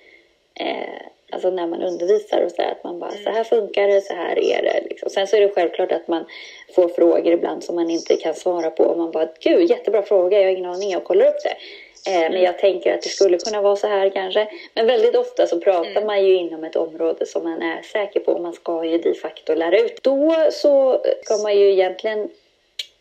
Eh, 0.54 1.02
alltså 1.32 1.50
när 1.50 1.66
man 1.66 1.82
undervisar 1.82 2.44
och 2.44 2.50
så 2.50 2.62
att 2.62 2.84
man 2.84 2.98
bara 2.98 3.10
så 3.10 3.30
här 3.30 3.44
funkar 3.44 3.88
det, 3.88 4.00
så 4.00 4.14
här 4.14 4.38
är 4.38 4.62
det. 4.62 4.82
Liksom. 4.88 5.10
Sen 5.10 5.26
så 5.26 5.36
är 5.36 5.40
det 5.40 5.48
självklart 5.48 5.92
att 5.92 6.08
man 6.08 6.24
får 6.74 6.88
frågor 6.88 7.32
ibland 7.32 7.64
som 7.64 7.74
man 7.74 7.90
inte 7.90 8.16
kan 8.16 8.34
svara 8.34 8.70
på. 8.70 8.84
Och 8.84 8.98
man 8.98 9.10
bara, 9.10 9.28
gud 9.40 9.70
jättebra 9.70 10.02
fråga, 10.02 10.38
jag 10.38 10.44
har 10.44 10.52
ingen 10.52 10.70
aning, 10.70 10.90
jag 10.90 11.04
kollar 11.04 11.26
upp 11.26 11.42
det. 11.42 11.56
Eh, 12.10 12.30
men 12.30 12.42
jag 12.42 12.58
tänker 12.58 12.94
att 12.94 13.02
det 13.02 13.08
skulle 13.08 13.38
kunna 13.38 13.62
vara 13.62 13.76
så 13.76 13.86
här 13.86 14.10
kanske. 14.10 14.48
Men 14.74 14.86
väldigt 14.86 15.16
ofta 15.16 15.46
så 15.46 15.60
pratar 15.60 16.04
man 16.04 16.26
ju 16.26 16.34
inom 16.34 16.64
ett 16.64 16.76
område 16.76 17.26
som 17.26 17.44
man 17.44 17.62
är 17.62 17.82
säker 17.82 18.20
på. 18.20 18.38
Man 18.38 18.52
ska 18.52 18.84
ju 18.84 18.98
de 18.98 19.14
facto 19.14 19.54
lära 19.54 19.78
ut. 19.78 20.02
Då 20.02 20.48
så 20.50 21.02
ska 21.22 21.36
man 21.36 21.58
ju 21.58 21.72
egentligen 21.72 22.30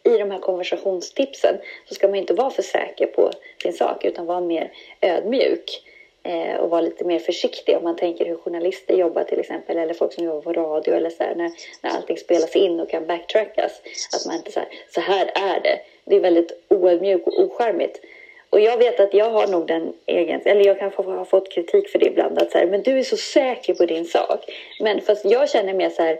i 0.04 0.17
de 0.17 0.32
här 0.32 0.39
konversationstipsen 0.39 1.58
så 1.88 1.96
ska 1.96 2.08
man 2.08 2.17
inte 2.17 2.34
vara 2.34 2.50
för 2.50 2.63
säker 2.63 3.08
på 3.08 3.32
sin 3.63 3.74
sak 3.74 4.06
utan 4.06 4.26
vara 4.26 4.41
mer 4.41 4.72
ödmjuk 5.02 5.84
eh, 6.23 6.55
och 6.55 6.69
vara 6.69 6.81
lite 6.81 7.03
mer 7.03 7.19
försiktig 7.19 7.77
om 7.77 7.84
man 7.84 7.95
tänker 7.95 8.25
hur 8.25 8.36
journalister 8.36 8.93
jobbar 8.95 9.23
till 9.23 9.39
exempel 9.39 9.77
eller 9.77 9.93
folk 9.93 10.13
som 10.13 10.23
jobbar 10.23 10.41
på 10.41 10.53
radio 10.53 10.93
eller 10.93 11.10
så 11.10 11.23
här, 11.23 11.36
när, 11.36 11.51
när 11.81 11.89
allting 11.89 12.17
spelas 12.17 12.55
in 12.55 12.79
och 12.79 12.89
kan 12.89 13.07
backtrackas. 13.07 13.81
Att 14.15 14.25
man 14.25 14.36
inte 14.36 14.51
så 14.51 14.60
här, 14.60 14.69
så 14.89 15.01
här 15.01 15.31
är 15.36 15.60
det. 15.62 15.79
Det 16.05 16.15
är 16.15 16.19
väldigt 16.19 16.63
oödmjukt 16.69 17.27
och 17.27 17.39
ocharmigt. 17.39 18.01
Och 18.49 18.60
jag 18.60 18.77
vet 18.77 18.99
att 18.99 19.13
jag 19.13 19.29
har 19.29 19.47
nog 19.47 19.67
den 19.67 19.93
egen, 20.05 20.41
eller 20.45 20.65
jag 20.65 20.79
kan 20.79 20.91
har 20.91 21.03
ha 21.03 21.25
fått 21.25 21.51
kritik 21.51 21.89
för 21.89 21.99
det 21.99 22.05
ibland, 22.05 22.39
att 22.39 22.51
så 22.51 22.57
här, 22.57 22.65
men 22.65 22.81
du 22.81 22.99
är 22.99 23.03
så 23.03 23.17
säker 23.17 23.73
på 23.73 23.86
din 23.86 24.05
sak. 24.05 24.39
Men 24.79 25.01
fast 25.01 25.25
jag 25.25 25.49
känner 25.49 25.73
mer 25.73 25.89
så 25.89 26.01
här, 26.01 26.19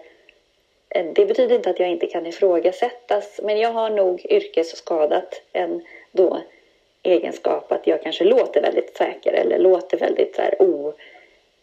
eh, 0.89 1.05
det 1.15 1.25
betyder 1.25 1.55
inte 1.55 1.69
att 1.69 1.79
jag 1.79 1.89
inte 1.89 2.07
kan 2.07 2.25
ifrågasättas, 2.27 3.39
men 3.43 3.57
jag 3.59 3.71
har 3.71 3.89
nog 3.89 4.25
yrkesskadat 4.29 5.41
en 5.53 5.81
då 6.11 6.41
egenskap 7.03 7.71
att 7.71 7.87
jag 7.87 8.03
kanske 8.03 8.23
låter 8.23 8.61
väldigt 8.61 8.97
säker 8.97 9.33
eller 9.33 9.59
låter 9.59 9.97
väldigt 9.97 10.35
så 10.35 10.41
här 10.41 10.61
o... 10.61 10.93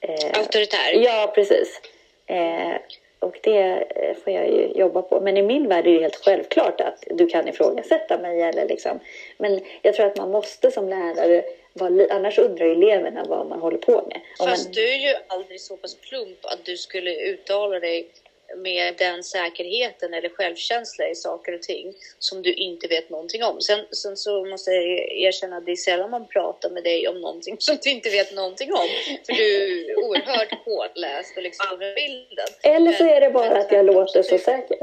Eh, 0.00 0.38
Auktoritär. 0.38 0.92
Ja, 0.94 1.32
precis. 1.34 1.80
Eh, 2.26 2.76
och 3.18 3.38
det 3.42 3.86
eh, 3.96 4.16
får 4.24 4.32
jag 4.32 4.48
ju 4.48 4.72
jobba 4.74 5.02
på. 5.02 5.20
Men 5.20 5.36
i 5.36 5.42
min 5.42 5.68
värld 5.68 5.86
är 5.86 5.92
det 5.92 6.00
helt 6.00 6.24
självklart 6.24 6.80
att 6.80 7.04
du 7.10 7.26
kan 7.26 7.48
ifrågasätta 7.48 8.18
mig. 8.18 8.42
Eller 8.42 8.68
liksom. 8.68 9.00
Men 9.38 9.60
jag 9.82 9.94
tror 9.94 10.06
att 10.06 10.16
man 10.16 10.30
måste 10.30 10.70
som 10.70 10.88
lärare 10.88 11.44
vara 11.72 12.06
Annars 12.10 12.38
undrar 12.38 12.66
eleverna 12.66 13.24
vad 13.28 13.46
man 13.46 13.60
håller 13.60 13.78
på 13.78 13.92
med. 13.92 14.20
Om 14.38 14.46
Fast 14.48 14.64
man, 14.66 14.72
du 14.72 14.88
är 14.88 14.98
ju 14.98 15.14
aldrig 15.26 15.60
så 15.60 15.76
pass 15.76 15.94
plump 15.94 16.38
att 16.42 16.64
du 16.64 16.76
skulle 16.76 17.14
uttala 17.14 17.80
dig 17.80 18.08
med 18.56 18.94
den 18.98 19.24
säkerheten 19.24 20.14
eller 20.14 20.28
självkänsla 20.28 21.08
i 21.08 21.14
saker 21.14 21.54
och 21.54 21.62
ting 21.62 21.94
som 22.18 22.42
du 22.42 22.52
inte 22.52 22.88
vet 22.88 23.10
någonting 23.10 23.44
om. 23.44 23.60
Sen, 23.60 23.86
sen 23.90 24.16
så 24.16 24.44
måste 24.44 24.70
jag 24.70 25.12
erkänna 25.12 25.56
att 25.56 25.66
det 25.66 25.72
är 25.72 25.76
sällan 25.76 26.10
man 26.10 26.28
pratar 26.28 26.70
med 26.70 26.84
dig 26.84 27.08
om 27.08 27.20
någonting 27.20 27.56
som 27.60 27.78
du 27.82 27.90
inte 27.90 28.10
vet 28.10 28.34
någonting 28.34 28.72
om. 28.72 28.88
För 29.26 29.32
du 29.32 29.90
är 29.90 29.98
oerhört 29.98 30.64
påläst 30.64 31.36
och 31.36 31.42
liksom 31.42 31.66
överbildad. 31.72 32.48
eller 32.62 32.92
så 32.92 33.04
är 33.04 33.20
det 33.20 33.30
bara 33.30 33.48
men 33.48 33.60
att 33.60 33.72
jag 33.72 33.86
låter 33.86 34.22
så 34.22 34.38
säker. 34.38 34.78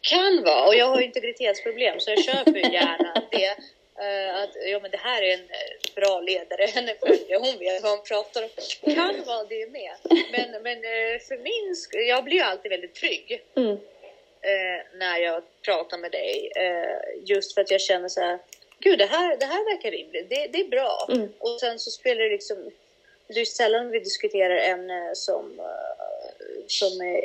Kan 0.00 0.44
vara, 0.44 0.66
och 0.66 0.74
jag 0.74 0.86
har 0.86 1.00
integritetsproblem 1.00 2.00
så 2.00 2.10
jag 2.10 2.24
köper 2.24 2.72
gärna 2.72 3.22
det. 3.30 3.56
Eh, 4.00 4.42
att 4.42 4.50
ja, 4.66 4.78
men 4.82 4.90
det 4.90 4.96
här 4.96 5.22
är 5.22 5.34
en 5.34 5.40
eh, 5.40 5.94
bra 5.94 6.20
ledare, 6.20 6.64
henne 6.74 6.94
följer, 7.00 7.38
hon 7.38 7.58
vet 7.58 7.82
vad 7.82 7.92
hon 7.92 8.04
pratar 8.04 8.42
om. 8.42 8.48
Kan 8.94 9.24
vara 9.26 9.44
det 9.44 9.70
med. 9.70 9.92
Men, 10.32 10.62
men 10.62 10.76
eh, 10.76 11.20
för 11.28 11.38
min 11.38 11.74
sk- 11.74 11.98
jag 12.08 12.24
blir 12.24 12.36
ju 12.36 12.42
alltid 12.42 12.70
väldigt 12.70 12.94
trygg 12.94 13.42
Mm. 13.56 13.76
när 14.94 15.18
jag 15.18 15.42
pratar 15.62 15.98
med 15.98 16.10
dig. 16.12 16.52
Just 17.24 17.54
för 17.54 17.60
att 17.60 17.70
jag 17.70 17.80
känner 17.80 18.08
så 18.08 18.20
här, 18.20 18.38
gud 18.78 18.98
det 18.98 19.06
här, 19.06 19.36
det 19.36 19.44
här 19.46 19.64
verkar 19.74 19.90
rimligt, 19.90 20.30
det, 20.30 20.46
det 20.46 20.60
är 20.60 20.68
bra. 20.68 21.08
Mm. 21.12 21.28
Och 21.38 21.60
sen 21.60 21.78
så 21.78 21.90
spelar 21.90 22.22
det 22.22 22.28
liksom, 22.30 22.70
det 23.26 23.40
är 23.40 23.44
sällan 23.44 23.90
vi 23.90 23.98
diskuterar 23.98 24.56
ämnen 24.56 25.16
som, 25.16 25.60
som 26.66 27.00
är 27.00 27.20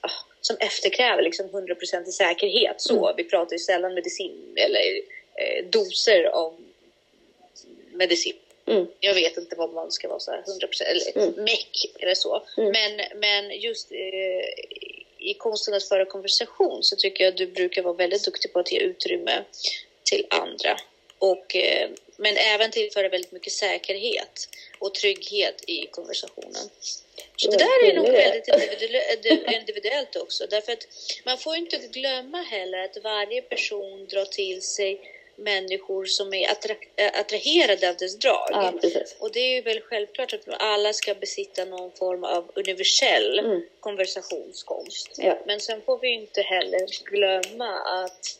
ah, 0.00 0.10
som 0.40 0.56
efterkräver 0.60 1.22
liksom 1.22 1.48
100% 1.48 2.08
i 2.08 2.12
säkerhet. 2.12 2.80
Så, 2.80 2.94
Mm. 3.04 3.16
Vi 3.16 3.24
pratar 3.24 3.52
ju 3.52 3.58
sällan 3.58 3.94
medicin 3.94 4.54
eller 4.56 4.80
doser 5.70 6.24
av 6.24 6.56
medicin. 7.92 8.36
Mm. 8.66 8.86
Jag 9.00 9.14
vet 9.14 9.36
inte 9.36 9.56
vad 9.56 9.72
man 9.72 9.92
ska 9.92 10.08
vara 10.08 10.20
så 10.20 10.30
här 10.30 10.42
100% 10.42 10.82
eller 10.82 11.18
Mm. 11.28 11.44
meck 11.44 11.86
eller 12.00 12.14
så. 12.14 12.42
Mm. 12.56 12.72
Men, 12.72 13.20
men 13.20 13.60
just 13.60 13.92
eh, 13.92 13.98
i 15.18 15.34
konsten 15.38 15.74
att 15.74 15.88
föra 15.88 16.04
konversation 16.04 16.82
så 16.82 16.96
tycker 16.96 17.24
jag 17.24 17.32
att 17.32 17.36
du 17.36 17.46
brukar 17.46 17.82
vara 17.82 17.94
väldigt 17.94 18.24
duktig 18.24 18.52
på 18.52 18.58
att 18.58 18.72
ge 18.72 18.78
utrymme 18.78 19.44
till 20.02 20.26
andra. 20.30 20.76
Och, 21.18 21.56
eh, 21.56 21.90
men 22.16 22.36
även 22.36 22.70
tillföra 22.70 23.08
väldigt 23.08 23.32
mycket 23.32 23.52
säkerhet 23.52 24.48
och 24.78 24.94
trygghet 24.94 25.64
i 25.66 25.86
konversationen. 25.86 26.68
Så 27.36 27.50
det 27.50 27.56
där 27.56 27.90
är 27.90 27.94
nog 27.94 28.08
väldigt 28.08 28.48
individuellt, 28.48 29.52
individuellt 29.52 30.16
också. 30.16 30.46
Därför 30.46 30.72
att 30.72 30.86
man 31.24 31.38
får 31.38 31.56
inte 31.56 31.76
glömma 31.76 32.42
heller 32.42 32.78
att 32.78 32.96
varje 33.02 33.42
person 33.42 34.06
drar 34.06 34.24
till 34.24 34.62
sig 34.62 35.00
människor 35.36 36.04
som 36.04 36.34
är 36.34 36.48
attra- 36.48 36.76
äh, 36.96 37.20
attraherade 37.20 37.88
av 37.88 37.96
dess 37.96 38.16
drag. 38.18 38.48
Ja. 38.50 38.72
Och 39.18 39.32
det 39.32 39.40
är 39.40 39.54
ju 39.54 39.60
väl 39.60 39.80
självklart 39.80 40.32
att 40.32 40.40
alla 40.58 40.92
ska 40.92 41.14
besitta 41.14 41.64
någon 41.64 41.90
form 41.92 42.24
av 42.24 42.50
universell 42.54 43.38
Mm. 43.38 43.62
konversationskonst. 43.80 45.10
Ja. 45.18 45.38
Men 45.46 45.60
sen 45.60 45.82
får 45.82 45.98
vi 45.98 46.08
inte 46.08 46.42
heller 46.42 46.86
glömma 47.10 47.78
att 47.80 48.38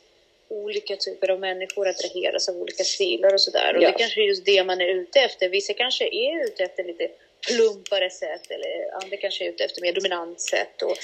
olika 0.48 0.96
typer 0.96 1.30
av 1.30 1.40
människor 1.40 1.88
attraheras 1.88 2.48
av 2.48 2.56
olika 2.56 2.84
stilar 2.84 3.34
och 3.34 3.40
sådär. 3.40 3.76
Och 3.76 3.82
Ja. 3.82 3.88
det 3.92 3.98
kanske 3.98 4.20
är 4.20 4.24
just 4.26 4.44
det 4.44 4.64
man 4.64 4.80
är 4.80 4.88
ute 4.88 5.20
efter. 5.20 5.48
Vissa 5.48 5.72
kanske 5.74 6.04
är 6.04 6.44
ute 6.44 6.64
efter 6.64 6.84
lite 6.84 7.08
plumpare 7.48 8.10
sätt 8.10 8.50
eller 8.50 8.94
andra 9.02 9.16
kanske 9.16 9.44
är 9.44 9.48
ute 9.48 9.64
efter 9.64 9.82
mer 9.82 9.92
dominant 9.92 10.40
sätt. 10.40 10.82
Och, 10.82 10.96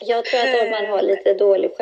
Jag 0.00 0.24
tror 0.24 0.40
att 0.40 0.62
om 0.64 0.70
man 0.70 0.86
har 0.86 1.02
lite 1.02 1.34
dålig 1.34 1.76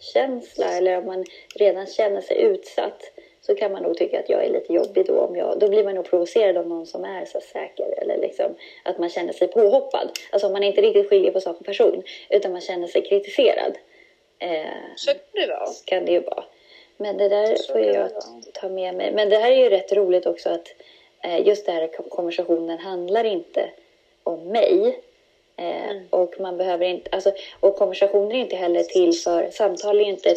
självkänsla 0.00 0.76
eller 0.76 0.98
om 0.98 1.06
man 1.06 1.24
redan 1.54 1.86
känner 1.86 2.20
sig 2.20 2.42
utsatt 2.42 3.02
så 3.40 3.54
kan 3.54 3.72
man 3.72 3.82
nog 3.82 3.96
tycka 3.96 4.20
att 4.20 4.28
jag 4.28 4.44
är 4.44 4.50
lite 4.50 4.72
jobbig 4.72 5.06
då. 5.06 5.20
Om 5.20 5.36
jag, 5.36 5.58
då 5.58 5.68
blir 5.68 5.84
man 5.84 5.94
nog 5.94 6.04
provocerad 6.04 6.56
av 6.56 6.68
någon 6.68 6.86
som 6.86 7.04
är 7.04 7.24
så 7.24 7.40
säker 7.40 8.02
eller 8.02 8.16
liksom 8.16 8.54
att 8.82 8.98
man 8.98 9.08
känner 9.08 9.32
sig 9.32 9.48
påhoppad. 9.48 10.10
Alltså 10.30 10.46
om 10.46 10.52
man 10.52 10.62
inte 10.62 10.80
riktigt 10.80 11.08
skiljer 11.08 11.30
på 11.30 11.40
sak 11.40 11.60
och 11.60 11.66
person 11.66 12.02
utan 12.28 12.52
man 12.52 12.60
känner 12.60 12.86
sig 12.86 13.02
kritiserad. 13.02 13.78
Eh, 14.38 14.64
så 14.96 15.10
kan 15.10 15.20
det 15.32 15.46
vara. 15.46 15.68
kan 15.84 16.04
det 16.04 16.12
ju 16.12 16.20
vara. 16.20 16.44
Men 16.96 17.16
det 17.16 17.28
där 17.28 17.56
Så 17.56 17.72
får 17.72 17.80
jag 17.80 18.10
ta 18.54 18.68
med 18.68 18.94
mig. 18.94 19.12
Men 19.12 19.30
det 19.30 19.36
här 19.36 19.50
är 19.50 19.56
ju 19.56 19.68
rätt 19.68 19.92
roligt 19.92 20.26
också 20.26 20.50
att 20.50 20.68
eh, 21.24 21.46
just 21.46 21.66
det 21.66 21.72
här 21.72 21.88
konversationen 22.08 22.78
handlar 22.78 23.24
inte 23.24 23.70
om 24.22 24.48
mig. 24.48 25.00
Eh, 25.60 25.90
Mm. 25.90 26.06
Och 26.10 26.40
man 26.40 26.56
behöver 26.56 26.86
inte, 26.86 27.10
alltså, 27.12 27.32
och 27.60 27.76
konversationer 27.76 28.34
är 28.34 28.38
inte 28.38 28.56
heller 28.56 28.82
till 28.82 29.12
för, 29.12 29.50
samtal 29.50 30.00
är 30.00 30.04
inte 30.04 30.34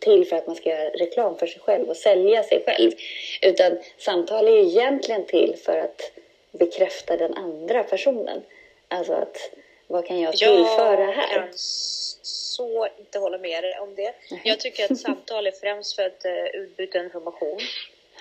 till 0.00 0.26
för 0.28 0.36
att 0.36 0.46
man 0.46 0.56
ska 0.56 0.68
göra 0.70 0.90
reklam 0.90 1.38
för 1.38 1.46
sig 1.46 1.60
själv 1.60 1.88
och 1.88 1.96
sälja 1.96 2.42
sig 2.42 2.62
själv. 2.66 2.92
Utan 3.42 3.78
samtal 3.98 4.48
är 4.48 4.58
egentligen 4.58 5.24
till 5.24 5.56
för 5.64 5.78
att 5.78 6.12
bekräfta 6.52 7.16
den 7.16 7.34
andra 7.34 7.82
personen. 7.82 8.42
Alltså 8.88 9.12
att 9.12 9.50
vad 9.86 10.06
kan 10.06 10.20
jag 10.20 10.36
tillföra 10.36 11.00
Jag 11.00 11.12
här? 11.12 11.34
kan 11.34 11.48
så 12.22 12.88
inte 12.98 13.18
hålla 13.18 13.38
med 13.38 13.64
dig 13.64 13.78
om 13.78 13.94
det. 13.94 14.14
Jag 14.44 14.60
tycker 14.60 14.92
att 14.92 14.98
samtal 14.98 15.46
är 15.46 15.52
främst 15.52 15.96
för 15.96 16.02
att 16.02 16.24
uh, 16.26 16.60
utbyta 16.62 16.98
information. 16.98 17.58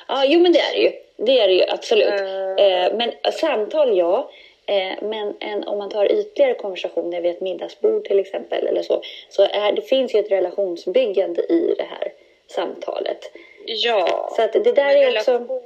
Ja, 0.08 0.26
jo 0.26 0.40
men 0.40 0.52
det 0.52 0.60
är 0.60 0.74
det 0.74 0.82
ju. 0.82 0.92
Det 1.18 1.40
är 1.40 1.48
det 1.48 1.54
ju 1.54 1.64
absolut. 1.70 2.22
Eh. 2.22 2.66
Eh, 2.66 2.94
men 2.96 3.12
samtal, 3.34 3.98
ja. 3.98 4.32
Eh, 4.66 4.94
men 5.02 5.34
en, 5.40 5.64
om 5.64 5.78
man 5.78 5.90
tar 5.90 6.12
ytligare 6.12 6.54
konversationer 6.54 7.22
vid 7.22 7.32
ett 7.32 7.42
middagsbord 7.42 8.06
till 8.06 8.20
exempel 8.20 8.68
eller 8.68 8.82
så, 8.82 9.02
så 9.30 9.44
är, 9.44 9.74
det 9.74 9.82
finns 9.82 10.16
ju 10.16 10.20
ett 10.20 10.32
relationsbyggande 10.32 11.42
i 11.42 11.76
det 11.78 11.84
här 11.84 12.14
samtalet. 12.48 13.32
Ja. 13.66 14.30
Så 14.36 14.42
att 14.42 14.54
det 14.54 14.72
där 14.72 14.96
är 14.96 15.18
också... 15.18 15.32
relation-. 15.32 15.62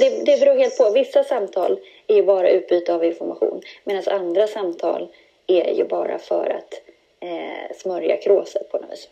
Det, 0.00 0.24
det 0.24 0.40
beror 0.40 0.58
helt 0.58 0.78
på. 0.78 0.90
Vissa 0.90 1.24
samtal 1.24 1.78
är 2.06 2.14
ju 2.14 2.22
bara 2.22 2.50
utbyte 2.50 2.94
av 2.94 3.04
information 3.04 3.62
medan 3.84 4.02
andra 4.06 4.46
samtal 4.46 5.08
är 5.46 5.74
ju 5.74 5.84
bara 5.84 6.18
för 6.18 6.50
att 6.58 6.82
eh, 7.20 7.76
smörja 7.76 8.16
kråset 8.16 8.70
på 8.70 8.78
något 8.78 8.90
vis. 8.90 9.08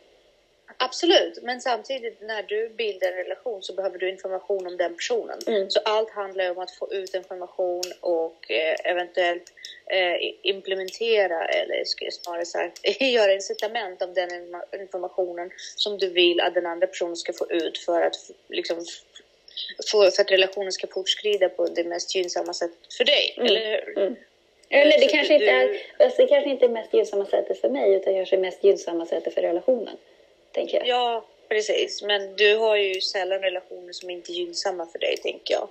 Absolut, 0.78 1.42
men 1.42 1.60
samtidigt 1.60 2.20
när 2.20 2.42
du 2.42 2.68
bildar 2.68 3.08
en 3.08 3.14
relation 3.14 3.62
så 3.62 3.72
behöver 3.72 3.98
du 3.98 4.10
information 4.10 4.66
om 4.66 4.76
den 4.76 4.94
personen. 4.94 5.38
Mm. 5.46 5.70
Så 5.70 5.80
allt 5.84 6.10
handlar 6.10 6.50
om 6.50 6.58
att 6.58 6.70
få 6.70 6.92
ut 6.92 7.14
information 7.14 7.82
och 8.00 8.50
eh, 8.50 8.76
eventuellt 8.84 9.52
eh, 9.86 10.34
implementera 10.42 11.48
eller 11.48 11.84
snarare 12.10 12.46
sagt 12.46 13.00
göra 13.00 13.32
incitament 13.32 14.02
av 14.02 14.14
den 14.14 14.30
informationen 14.80 15.50
som 15.76 15.98
du 15.98 16.08
vill 16.08 16.40
att 16.40 16.54
den 16.54 16.66
andra 16.66 16.86
personen 16.86 17.16
ska 17.16 17.32
få 17.32 17.50
ut 17.50 17.78
för 17.78 18.02
att 18.02 18.16
liksom 18.48 18.84
för, 19.90 20.10
för 20.10 20.22
att 20.22 20.30
relationen 20.30 20.72
ska 20.72 20.86
fortskrida 20.86 21.48
på 21.48 21.66
det 21.66 21.84
mest 21.84 22.14
gynnsamma 22.14 22.54
sättet 22.54 22.94
för 22.94 23.04
dig, 23.04 23.34
eller 23.36 23.70
hur? 23.70 23.98
Mm. 23.98 24.16
Eller 24.68 25.00
det 25.00 25.06
kanske, 25.06 25.38
du- 25.38 25.44
inte 25.44 25.54
är, 25.54 26.04
alltså 26.04 26.22
det 26.22 26.28
kanske 26.28 26.50
inte 26.50 26.64
är 26.64 26.68
mest 26.68 26.94
gynnsamma 26.94 27.26
sättet 27.26 27.60
för 27.60 27.68
mig 27.68 27.94
utan 27.94 28.14
kanske 28.14 28.36
mest 28.36 28.64
gynnsamma 28.64 29.06
sättet 29.06 29.34
för 29.34 29.42
relationen. 29.42 29.96
Tänker 30.56 30.78
jag. 30.78 30.88
Ja, 30.88 31.26
precis. 31.48 32.02
Men 32.02 32.36
du 32.36 32.54
har 32.54 32.76
ju 32.76 33.00
sällan 33.00 33.40
relationer 33.40 33.92
som 33.92 34.10
inte 34.10 34.32
är 34.32 34.34
gynnsamma 34.34 34.86
för 34.86 34.98
dig, 34.98 35.16
tänker 35.16 35.54
jag. 35.54 35.68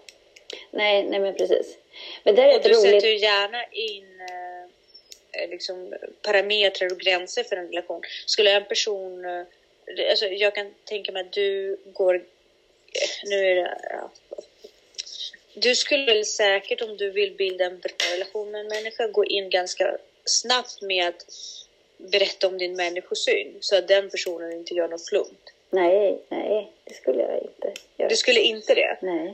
Nej, 0.71 1.03
nej 1.03 1.19
men 1.19 1.35
precis. 1.35 1.77
Men 2.23 2.35
det 2.35 2.41
är 2.41 2.55
Och 2.55 2.63
du 2.63 2.69
roligt. 2.69 2.81
sätter 2.81 3.07
ju 3.07 3.17
gärna 3.17 3.65
in 3.65 4.21
eh, 4.21 5.41
eh, 5.41 5.49
liksom, 5.49 5.93
parametrar 6.21 6.91
och 6.91 6.99
gränser 6.99 7.43
för 7.43 7.55
en 7.55 7.67
relation. 7.67 8.01
Skulle 8.25 8.51
en 8.51 8.65
person... 8.65 9.25
Eh, 9.25 9.45
alltså, 10.09 10.25
jag 10.25 10.55
kan 10.55 10.73
tänka 10.83 11.11
mig 11.11 11.21
att 11.21 11.33
du 11.33 11.77
går... 11.85 12.23
Nu 13.23 13.51
är 13.51 13.55
det... 13.55 13.77
Ja. 13.89 14.11
Du 15.53 15.75
skulle 15.75 16.05
väl 16.05 16.25
säkert, 16.25 16.81
om 16.81 16.97
du 16.97 17.11
vill 17.11 17.31
bilda 17.31 17.65
en 17.65 17.79
bra 17.79 17.91
relation 18.13 18.51
med 18.51 18.61
en 18.61 18.67
människa, 18.67 19.07
gå 19.07 19.25
in 19.25 19.49
ganska 19.49 19.97
snabbt 20.25 20.81
med 20.81 21.07
att 21.07 21.25
berätta 22.11 22.47
om 22.47 22.57
din 22.57 22.75
människosyn 22.75 23.57
så 23.61 23.77
att 23.77 23.87
den 23.87 24.09
personen 24.09 24.51
inte 24.51 24.73
gör 24.73 24.87
något 24.87 25.07
plumpt. 25.07 25.53
Nej, 25.69 26.21
nej, 26.29 26.71
det 26.83 26.93
skulle 26.93 27.21
jag 27.21 27.41
inte 27.41 27.73
göra. 27.97 28.09
Du 28.09 28.15
skulle 28.15 28.39
inte 28.39 28.75
det? 28.75 28.97
Nej. 29.01 29.33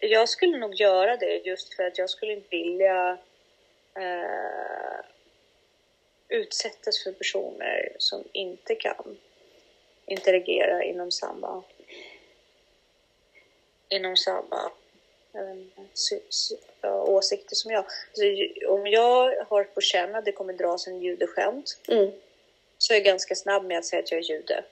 Jag 0.00 0.28
skulle 0.28 0.58
nog 0.58 0.74
göra 0.74 1.16
det 1.16 1.34
just 1.46 1.74
för 1.74 1.82
att 1.82 1.98
jag 1.98 2.10
skulle 2.10 2.32
inte 2.32 2.48
vilja 2.50 3.18
eh, 3.94 5.04
utsättas 6.28 7.02
för 7.02 7.12
personer 7.12 7.92
som 7.98 8.24
inte 8.32 8.74
kan 8.74 9.18
interagera 10.06 10.84
inom 10.84 11.10
samma 11.10 11.62
inom 13.88 14.16
samma 14.16 14.70
eh, 15.32 15.82
sy- 15.94 16.20
sy- 16.28 16.56
ja, 16.66 16.67
åsikter 16.86 17.54
som 17.56 17.70
jag. 17.70 17.84
Så 18.12 18.24
ju- 18.24 18.66
om 18.66 18.86
jag 18.86 19.34
har 19.48 19.64
på 19.64 19.80
känn 19.80 20.14
att 20.14 20.24
det 20.24 20.32
kommer 20.32 20.52
dras 20.52 20.86
en 20.86 21.00
judeskämt 21.02 21.78
Mm. 21.88 22.10
så 22.78 22.92
är 22.92 22.96
jag 22.96 23.04
ganska 23.04 23.34
snabb 23.34 23.64
med 23.64 23.78
att 23.78 23.84
säga 23.84 24.00
att 24.02 24.10
jag 24.10 24.18
är 24.20 24.24
jude. 24.30 24.64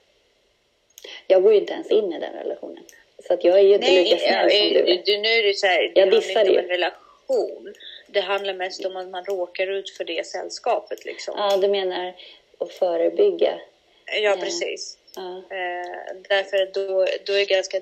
Jag 1.27 1.43
går 1.43 1.53
ju 1.53 1.59
inte 1.59 1.73
ens 1.73 1.87
in 1.91 2.13
i 2.13 2.19
den 2.19 2.33
relationen. 2.33 2.83
Så 3.27 3.33
att 3.33 3.43
jag 3.43 3.59
är 3.59 3.63
ju 3.63 3.73
inte 3.73 3.91
lika 3.91 4.17
snäll 4.17 4.49
som 4.51 4.59
du 4.59 4.79
är. 4.79 5.01
du, 5.05 5.17
nu 5.17 5.27
är 5.29 5.43
det 5.43 5.53
så 5.53 5.67
här, 5.67 5.91
Jag 5.95 6.11
dissar 6.11 6.45
ju. 6.45 6.57
en 6.59 6.67
relation. 6.67 7.73
Det 8.07 8.19
handlar 8.21 8.53
mest 8.53 8.85
om 8.85 8.97
att 8.97 9.07
man 9.07 9.25
råkar 9.25 9.67
ut 9.67 9.89
för 9.89 10.03
det 10.03 10.25
sällskapet 10.27 11.05
liksom. 11.05 11.33
Ja, 11.37 11.57
du 11.57 11.67
menar 11.67 12.13
att 12.57 12.71
förebygga. 12.73 13.59
Ja, 14.05 14.17
Ja. 14.19 14.37
precis. 14.43 14.97
Ja. 15.15 15.37
Eh, 15.37 16.15
därför 16.29 16.65
då, 16.73 17.05
då 17.25 17.33
är 17.33 17.37
det 17.37 17.45
ganska 17.45 17.81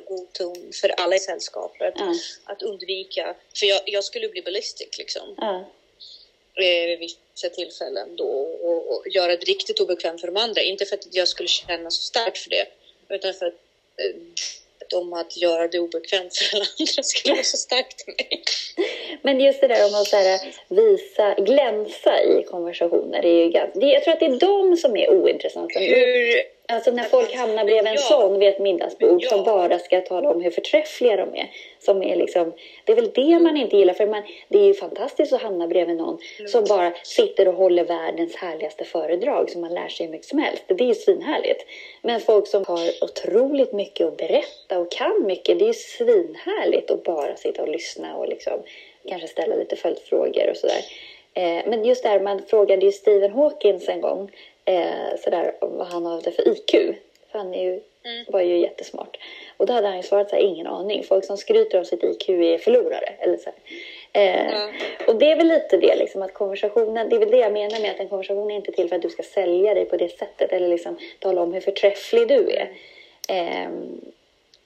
god 0.00 0.32
ton 0.32 0.72
för 0.80 0.88
alla 0.88 1.16
i 1.16 1.18
sällskapet 1.18 1.94
Ja. 1.96 2.14
att 2.44 2.62
undvika. 2.62 3.34
För 3.58 3.66
jag, 3.66 3.80
jag 3.86 4.04
skulle 4.04 4.28
bli 4.28 4.42
ballistic 4.42 4.98
liksom. 4.98 5.34
Eh, 6.54 6.86
vid 6.86 6.98
vissa 6.98 7.48
tillfällen 7.54 8.16
då 8.16 8.28
och, 8.62 8.96
och 8.96 9.08
göra 9.08 9.36
det 9.36 9.44
riktigt 9.44 9.80
obekvämt 9.80 10.20
för 10.20 10.28
de 10.28 10.36
andra. 10.36 10.62
Inte 10.62 10.84
för 10.84 10.96
att 10.96 11.06
jag 11.10 11.28
skulle 11.28 11.48
känna 11.48 11.90
så 11.90 12.02
starkt 12.02 12.38
för 12.38 12.50
det 12.50 12.66
utan 13.08 13.34
för 13.34 13.46
att 13.46 13.54
eh, 13.96 14.14
om 14.94 15.12
att 15.12 15.36
göra 15.36 15.68
det 15.68 15.78
obekvämt 15.78 16.36
för 16.36 16.56
alla 16.56 16.64
andra 16.78 17.02
skulle 17.02 17.34
vara 17.34 17.44
så 17.44 17.56
starkt 17.56 18.08
i 18.08 18.10
mig. 18.10 18.42
Men 19.22 19.40
just 19.40 19.60
det 19.60 19.68
där 19.68 19.86
om 19.86 19.94
att 19.94 20.06
så 20.06 20.38
visa, 20.68 21.34
glänsa 21.34 22.22
i 22.22 22.44
konversationer. 22.44 23.24
Är 23.24 23.44
ju 23.44 23.50
ganska, 23.50 23.80
jag 23.80 24.04
tror 24.04 24.14
att 24.14 24.20
det 24.20 24.26
är 24.26 24.38
de 24.38 24.76
som 24.76 24.96
är 24.96 25.10
ointressanta. 25.10 25.78
Hur, 25.78 26.42
Alltså 26.74 26.90
när 26.90 27.02
folk 27.04 27.34
hamnar 27.34 27.64
bredvid 27.64 27.86
en 27.86 27.94
Ja. 27.94 28.00
sån 28.00 28.38
vid 28.38 28.48
ett 28.48 28.58
middagsbord 28.58 29.18
Ja. 29.22 29.28
som 29.30 29.44
bara 29.44 29.78
ska 29.78 30.00
tala 30.00 30.30
om 30.30 30.40
hur 30.42 30.50
förträffliga 30.50 31.16
de 31.16 31.34
är. 31.36 31.50
Som 31.78 32.02
är 32.02 32.16
liksom, 32.16 32.52
det 32.84 32.92
är 32.92 32.96
väl 32.96 33.10
det 33.14 33.38
man 33.38 33.56
inte 33.56 33.76
gillar. 33.76 33.94
För 33.94 34.06
man, 34.06 34.22
det 34.48 34.58
är 34.58 34.64
ju 34.64 34.74
fantastiskt 34.74 35.32
att 35.32 35.42
hamna 35.42 35.66
bredvid 35.66 35.96
någon 35.96 36.18
som 36.46 36.64
bara 36.64 36.92
sitter 37.02 37.48
och 37.48 37.54
håller 37.54 37.84
världens 37.84 38.36
härligaste 38.36 38.84
föredrag 38.84 39.50
som 39.50 39.60
man 39.60 39.74
lär 39.74 39.88
sig 39.88 40.06
hur 40.06 40.12
mycket 40.12 40.26
som 40.28 40.38
helst. 40.38 40.62
Det 40.66 40.84
är 40.84 40.88
ju 40.88 40.94
svinhärligt. 40.94 41.66
Men 42.02 42.20
folk 42.20 42.46
som 42.46 42.64
har 42.64 43.04
otroligt 43.04 43.72
mycket 43.72 44.06
att 44.06 44.16
berätta 44.16 44.78
och 44.78 44.90
kan 44.90 45.22
mycket, 45.26 45.58
det 45.58 45.64
är 45.64 45.66
ju 45.66 45.74
svinhärligt 45.74 46.90
att 46.90 47.02
bara 47.04 47.36
sitta 47.36 47.62
och 47.62 47.68
lyssna 47.68 48.16
och 48.16 48.28
liksom 48.28 48.62
kanske 49.08 49.28
ställa 49.28 49.56
lite 49.56 49.76
följdfrågor 49.76 50.50
och 50.50 50.56
sådär. 50.56 50.84
Eh, 51.34 51.62
men 51.66 51.84
just 51.84 52.02
där, 52.02 52.20
man 52.20 52.42
frågade 52.46 52.86
ju 52.86 52.92
Stephen 52.92 53.32
Hawkins 53.32 53.88
en 53.88 54.00
gång 54.00 54.30
eh, 54.64 55.16
sådär, 55.24 55.54
vad 55.60 55.86
han 55.86 56.06
hade 56.06 56.32
för 56.32 56.48
IQ. 56.48 56.96
För 57.30 57.38
han 57.38 57.52
ju, 57.52 57.80
var 58.28 58.40
ju 58.40 58.58
jättesmart. 58.58 59.18
Och 59.56 59.66
då 59.66 59.72
hade 59.72 59.86
han 59.86 59.96
ju 59.96 60.02
svarat 60.02 60.30
så 60.30 60.36
här, 60.36 60.42
ingen 60.42 60.66
aning. 60.66 61.04
Folk 61.04 61.24
som 61.24 61.36
skryter 61.36 61.78
om 61.78 61.84
sitt 61.84 62.04
IQ 62.04 62.28
är 62.28 62.58
förlorare. 62.58 63.14
Eller 63.18 63.36
så. 63.36 63.50
Eh, 64.12 64.52
Ja. 64.52 64.70
Och 65.06 65.16
det 65.16 65.32
är 65.32 65.36
väl 65.36 65.48
lite 65.48 65.76
det, 65.76 65.96
liksom, 65.96 66.22
att 66.22 66.34
konversationen, 66.34 67.08
det 67.08 67.16
är 67.16 67.20
väl 67.20 67.30
det 67.30 67.36
jag 67.38 67.52
menar 67.52 67.80
med 67.80 67.90
att 67.90 68.00
en 68.00 68.08
konversation 68.08 68.50
är 68.50 68.56
inte 68.56 68.72
till 68.72 68.88
för 68.88 68.96
att 68.96 69.02
du 69.02 69.10
ska 69.10 69.22
sälja 69.22 69.74
dig 69.74 69.84
på 69.84 69.96
det 69.96 70.08
sättet. 70.08 70.52
Eller 70.52 70.68
liksom 70.68 70.98
tala 71.18 71.42
om 71.42 71.52
hur 71.52 71.60
förträfflig 71.60 72.28
du 72.28 72.50
är. 72.50 72.70
Eh, 73.28 73.70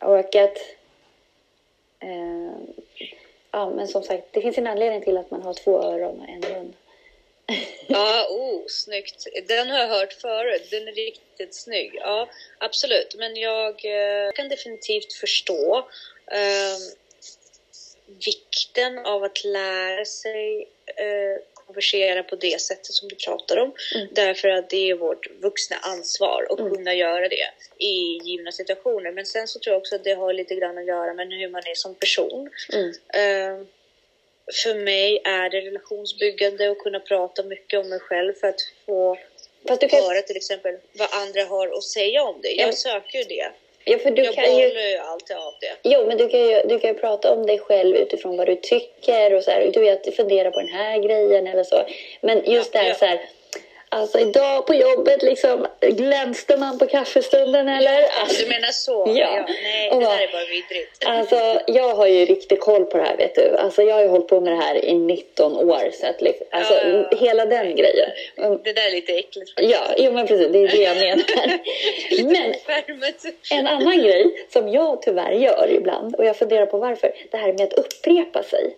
och 0.00 0.18
att 0.18 0.58
eh, 2.00 2.52
Ja, 3.56 3.70
men 3.70 3.88
som 3.88 4.02
sagt, 4.02 4.24
det 4.30 4.40
finns 4.40 4.58
en 4.58 4.66
anledning 4.66 5.00
till 5.00 5.16
att 5.16 5.30
man 5.30 5.42
har 5.42 5.54
två 5.54 5.82
öron 5.82 6.20
och 6.20 6.28
en 6.28 6.40
mun. 6.40 6.74
Ja, 7.86 8.26
oh, 8.30 8.62
snyggt. 8.68 9.26
Den 9.48 9.70
har 9.70 9.78
jag 9.78 9.88
hört 9.88 10.12
förut. 10.12 10.68
Den 10.70 10.88
är 10.88 10.92
riktigt 10.92 11.54
snygg. 11.54 11.94
Ja, 11.94 12.28
absolut. 12.58 13.14
Men 13.18 13.36
jag 13.36 13.84
eh, 13.84 14.32
kan 14.32 14.48
definitivt 14.48 15.12
förstå 15.12 15.78
eh, 16.32 16.78
vikten 18.24 18.98
av 18.98 19.24
att 19.24 19.44
lära 19.44 20.04
sig 20.04 20.68
eh, 20.86 21.42
konversera 21.54 22.22
på 22.22 22.36
det 22.36 22.60
sättet 22.60 22.92
som 22.92 23.08
du 23.08 23.14
pratar 23.14 23.56
om. 23.56 23.72
Mm. 23.94 24.08
Därför 24.12 24.48
att 24.48 24.70
det 24.70 24.90
är 24.90 24.94
vårt 24.94 25.30
vuxna 25.30 25.76
ansvar 25.76 26.46
att 26.50 26.58
Mm. 26.60 26.74
kunna 26.74 26.94
göra 26.94 27.28
det 27.28 27.50
i 27.78 28.18
givna 28.24 28.52
situationer. 28.52 29.12
Men 29.12 29.26
sen 29.26 29.48
så 29.48 29.58
tror 29.58 29.72
jag 29.72 29.80
också 29.80 29.94
att 29.94 30.04
det 30.04 30.14
har 30.14 30.32
lite 30.32 30.54
grann 30.54 30.78
att 30.78 30.86
göra 30.86 31.14
med 31.14 31.28
hur 31.28 31.48
man 31.48 31.62
är 31.66 31.74
som 31.74 31.94
person. 31.94 32.50
Mm. 32.72 32.92
Eh, 33.08 33.66
för 34.54 34.74
mig 34.74 35.22
är 35.24 35.50
det 35.50 35.60
relationsbyggande 35.60 36.68
och 36.68 36.78
kunna 36.78 37.00
prata 37.00 37.42
mycket 37.42 37.80
om 37.80 37.88
mig 37.88 38.00
själv 38.00 38.32
för 38.32 38.48
att 38.48 38.60
få 38.86 39.18
Fast 39.68 39.80
du 39.80 39.88
kan, 39.88 40.02
höra 40.02 40.22
till 40.22 40.36
exempel 40.36 40.76
vad 40.92 41.08
andra 41.12 41.44
har 41.44 41.68
att 41.68 41.82
säga 41.84 42.22
om 42.22 42.40
det. 42.42 42.48
Jag 42.52 42.68
Ja. 42.68 42.72
söker 42.72 43.18
ju 43.18 43.24
det. 43.24 43.50
ja, 43.84 43.98
för 43.98 44.10
du 44.10 44.22
jag 44.24 44.34
kan 44.34 44.56
ju, 44.58 44.90
ju 44.90 44.96
alltid 44.96 45.36
av 45.36 45.54
det. 45.60 45.76
jo, 45.90 46.06
men 46.06 46.16
du 46.18 46.28
kan, 46.28 46.40
ju, 46.40 46.62
du 46.62 46.78
kan 46.78 46.90
ju 46.90 46.94
prata 46.98 47.32
om 47.32 47.46
dig 47.46 47.58
själv 47.58 47.96
utifrån 47.96 48.36
vad 48.36 48.46
du 48.46 48.56
tycker 48.56 49.34
och 49.34 49.42
så 49.44 49.50
här. 49.50 49.70
Du 49.74 49.80
vet, 49.80 50.16
fundera 50.16 50.50
på 50.50 50.60
den 50.60 50.68
här 50.68 50.98
grejen 50.98 51.46
eller 51.46 51.64
så. 51.64 51.86
Men 52.20 52.50
just 52.52 52.74
Ja, 52.74 52.80
det 52.80 52.84
här 52.84 52.88
ja. 52.88 52.94
så 52.94 53.04
här. 53.04 53.20
Alltså 53.96 54.18
idag 54.18 54.66
på 54.66 54.74
jobbet 54.74 55.22
liksom, 55.22 55.66
glänste 55.80 56.56
man 56.56 56.78
på 56.78 56.86
kaffestunden 56.86 57.68
eller? 57.68 58.00
Ja, 58.00 58.26
du 58.40 58.46
menar 58.46 58.68
så? 58.68 59.12
Ja. 59.16 59.44
nej, 59.62 59.90
Och 59.90 60.00
det 60.00 60.06
där 60.06 60.20
är 60.20 60.32
bara 60.32 60.44
vidrigt. 60.44 61.04
Alltså, 61.06 61.60
jag 61.66 61.94
har 61.94 62.06
ju 62.06 62.24
riktigt 62.24 62.60
koll 62.60 62.84
på 62.84 62.96
det 62.98 63.04
här, 63.04 63.16
vet 63.16 63.34
du. 63.34 63.56
Alltså, 63.56 63.82
jag 63.82 63.94
har 63.94 64.02
ju 64.02 64.08
hållit 64.08 64.28
på 64.28 64.40
med 64.40 64.52
det 64.52 64.56
här 64.64 64.84
i 64.84 64.94
19 64.94 65.56
år. 65.56 65.90
Så 65.92 66.06
att, 66.06 66.20
liksom, 66.22 66.46
alltså, 66.50 66.74
Ja, 66.74 66.80
ja, 66.88 67.08
ja. 67.10 67.18
hela 67.18 67.46
den 67.46 67.76
grejen. 67.76 68.10
Mm, 68.36 68.60
Det 68.64 68.72
där 68.72 68.86
är 68.86 68.90
lite 68.90 69.12
äckligt. 69.12 69.52
Ja, 69.56 69.94
jo, 69.98 70.12
men 70.12 70.26
precis. 70.26 70.48
Det 70.52 70.58
är 70.58 70.68
det 70.68 70.82
jag 70.82 70.96
menar. 70.96 71.24
Men 72.32 72.54
en 73.50 73.66
annan 73.66 73.98
grej 74.02 74.46
som 74.52 74.68
jag 74.68 75.02
tyvärr 75.02 75.32
gör 75.32 75.68
ibland, 75.70 76.14
och 76.14 76.24
jag 76.24 76.36
funderar 76.36 76.66
på 76.66 76.78
varför, 76.78 77.12
det 77.30 77.36
här 77.36 77.52
med 77.52 77.60
att 77.62 77.72
upprepa 77.72 78.42
sig. 78.42 78.76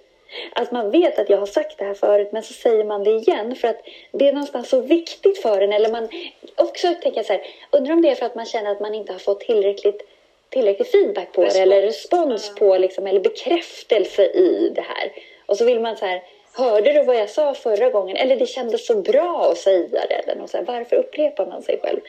Att 0.52 0.72
man 0.72 0.90
vet 0.90 1.18
att 1.18 1.30
jag 1.30 1.38
har 1.38 1.46
sagt 1.46 1.78
det 1.78 1.84
här 1.84 1.94
förut 1.94 2.28
men 2.32 2.42
så 2.42 2.52
säger 2.52 2.84
man 2.84 3.04
det 3.04 3.10
igen 3.10 3.56
för 3.56 3.68
att 3.68 3.80
det 4.12 4.28
är 4.28 4.32
någonstans 4.32 4.68
så 4.68 4.80
viktigt 4.80 5.42
för 5.42 5.60
en. 5.60 5.72
Eller 5.72 5.88
man 5.88 6.08
också 6.56 6.94
tänker 7.02 7.22
så 7.22 7.32
här, 7.32 7.42
undrar 7.70 7.92
om 7.92 8.02
det 8.02 8.10
är 8.10 8.14
för 8.14 8.26
att 8.26 8.34
man 8.34 8.46
känner 8.46 8.70
att 8.70 8.80
man 8.80 8.94
inte 8.94 9.12
har 9.12 9.18
fått 9.18 9.40
tillräckligt 9.40 10.02
tillräcklig 10.50 10.88
feedback 10.88 11.32
på 11.32 11.44
det 11.44 11.58
eller 11.58 11.82
respons 11.82 12.54
på 12.54 12.78
liksom, 12.78 13.06
eller 13.06 13.20
bekräftelse 13.20 14.24
i 14.24 14.72
det 14.74 14.80
här. 14.80 15.12
Och 15.46 15.56
så 15.56 15.64
vill 15.64 15.80
man 15.80 15.96
så 15.96 16.06
här, 16.06 16.22
hörde 16.52 16.92
du 16.92 17.02
vad 17.02 17.16
jag 17.16 17.30
sa 17.30 17.54
förra 17.54 17.90
gången? 17.90 18.16
Eller 18.16 18.36
det 18.36 18.46
kändes 18.46 18.86
så 18.86 18.94
bra 18.94 19.48
att 19.50 19.58
säga 19.58 20.06
det. 20.08 20.14
Eller 20.14 20.36
något 20.36 20.50
så 20.50 20.56
här, 20.56 20.64
varför 20.64 20.96
upprepar 20.96 21.46
man 21.46 21.62
sig 21.62 21.80
själv? 21.82 22.00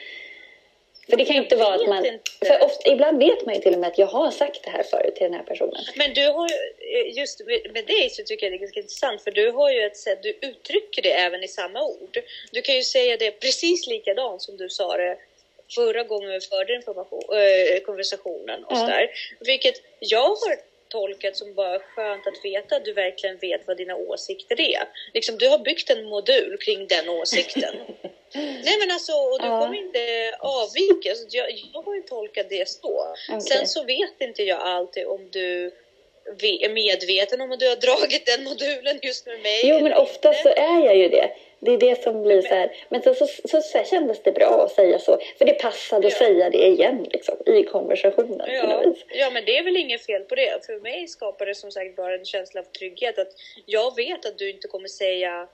För 1.10 1.16
det 1.16 1.24
kan 1.24 1.36
ju 1.36 1.42
inte 1.42 1.56
vara 1.56 1.74
att 1.74 1.88
man... 1.88 2.04
För 2.46 2.64
ofta, 2.64 2.90
ibland 2.90 3.18
vet 3.18 3.46
man 3.46 3.54
ju 3.54 3.60
till 3.60 3.74
och 3.74 3.80
med 3.80 3.88
att 3.88 3.98
jag 3.98 4.06
har 4.06 4.30
sagt 4.30 4.64
det 4.64 4.70
här 4.70 4.82
förut 4.82 5.14
till 5.14 5.24
den 5.24 5.34
här 5.34 5.42
personen. 5.42 5.84
Men 5.96 6.14
du 6.14 6.26
har 6.26 6.50
just 7.16 7.40
med 7.74 7.86
dig 7.86 8.10
så 8.10 8.22
tycker 8.22 8.46
jag 8.46 8.52
det 8.52 8.56
är 8.56 8.58
ganska 8.58 8.80
intressant 8.80 9.22
för 9.22 9.30
du 9.30 9.50
har 9.50 9.70
ju 9.70 9.80
ett 9.82 9.96
sätt, 9.96 10.22
du 10.22 10.28
uttrycker 10.28 11.02
det 11.02 11.12
även 11.12 11.44
i 11.44 11.48
samma 11.48 11.82
ord. 11.84 12.18
Du 12.52 12.62
kan 12.62 12.74
ju 12.74 12.82
säga 12.82 13.16
det 13.16 13.30
precis 13.30 13.86
likadant 13.86 14.42
som 14.42 14.56
du 14.56 14.68
sa 14.68 14.96
det 14.96 15.16
förra 15.74 16.02
gången 16.02 16.30
vi 16.30 16.40
förde 16.40 16.74
information, 16.74 17.22
äh, 17.32 17.80
konversationen 17.80 18.64
och 18.64 18.72
ja. 18.72 18.76
sådär. 18.76 19.10
Vilket 19.40 19.74
jag 20.00 20.28
har 20.28 20.56
tolkat 20.90 21.36
som 21.36 21.54
bara 21.54 21.78
skönt 21.78 22.26
att 22.26 22.44
veta 22.44 22.76
att 22.76 22.84
du 22.84 22.92
verkligen 22.92 23.38
vet 23.38 23.66
vad 23.66 23.76
dina 23.76 23.96
åsikter 23.96 24.60
är. 24.60 24.82
Liksom, 25.14 25.38
du 25.38 25.48
har 25.48 25.58
byggt 25.58 25.90
en 25.90 26.04
modul 26.04 26.58
kring 26.58 26.86
den 26.86 27.08
åsikten. 27.08 27.74
Nej 28.34 28.78
men 28.78 28.90
alltså, 28.90 29.12
och 29.12 29.38
du 29.40 29.46
ja. 29.46 29.60
kommer 29.60 29.78
inte 29.78 30.34
avvika. 30.38 31.14
Så 31.14 31.26
jag, 31.30 31.50
jag 31.72 31.82
har 31.82 31.94
ju 31.94 32.02
tolkat 32.02 32.48
det 32.48 32.68
så. 32.68 33.06
Okay. 33.28 33.40
Sen 33.40 33.66
så 33.66 33.84
vet 33.84 34.20
inte 34.20 34.42
jag 34.42 34.60
alltid 34.60 35.06
om 35.06 35.28
du 35.30 35.72
är 36.40 36.68
medveten 36.68 37.40
om 37.40 37.52
att 37.52 37.60
du 37.60 37.68
har 37.68 37.76
dragit 37.76 38.26
den 38.26 38.44
modulen 38.44 38.98
just 39.02 39.26
med 39.26 39.40
mig. 39.40 39.60
Jo, 39.64 39.80
men 39.80 39.92
ofta 39.94 40.32
så 40.32 40.48
är 40.48 40.84
jag 40.84 40.96
ju 40.96 41.08
det. 41.08 41.30
Det 41.60 41.70
är 41.70 41.78
det 41.78 42.02
som 42.02 42.22
blir 42.22 42.42
så 42.42 42.54
här. 42.54 42.76
Men 42.88 43.02
så, 43.02 43.14
så, 43.14 43.26
så, 43.26 43.60
så 43.60 43.84
kändes 43.84 44.22
det 44.22 44.32
bra 44.32 44.64
att 44.64 44.72
säga 44.72 44.98
så. 44.98 45.18
För 45.38 45.44
det 45.44 45.52
passade 45.52 46.02
ja. 46.02 46.08
att 46.08 46.18
säga 46.18 46.50
det 46.50 46.66
igen 46.66 47.06
liksom, 47.10 47.36
i 47.46 47.62
konversationen. 47.62 48.46
Ja. 48.46 48.84
ja, 49.08 49.30
men 49.30 49.44
det 49.44 49.58
är 49.58 49.64
väl 49.64 49.76
inget 49.76 50.06
fel 50.06 50.22
på 50.22 50.34
det. 50.34 50.66
För 50.66 50.80
mig 50.80 51.08
skapar 51.08 51.46
det 51.46 51.54
som 51.54 51.70
sagt 51.70 51.96
bara 51.96 52.14
en 52.14 52.24
känsla 52.24 52.60
av 52.60 52.64
trygghet. 52.64 53.18
Att 53.18 53.32
jag 53.66 53.96
vet 53.96 54.26
att 54.26 54.38
du 54.38 54.50
inte 54.50 54.68
kommer 54.68 54.88
säga 54.88 55.48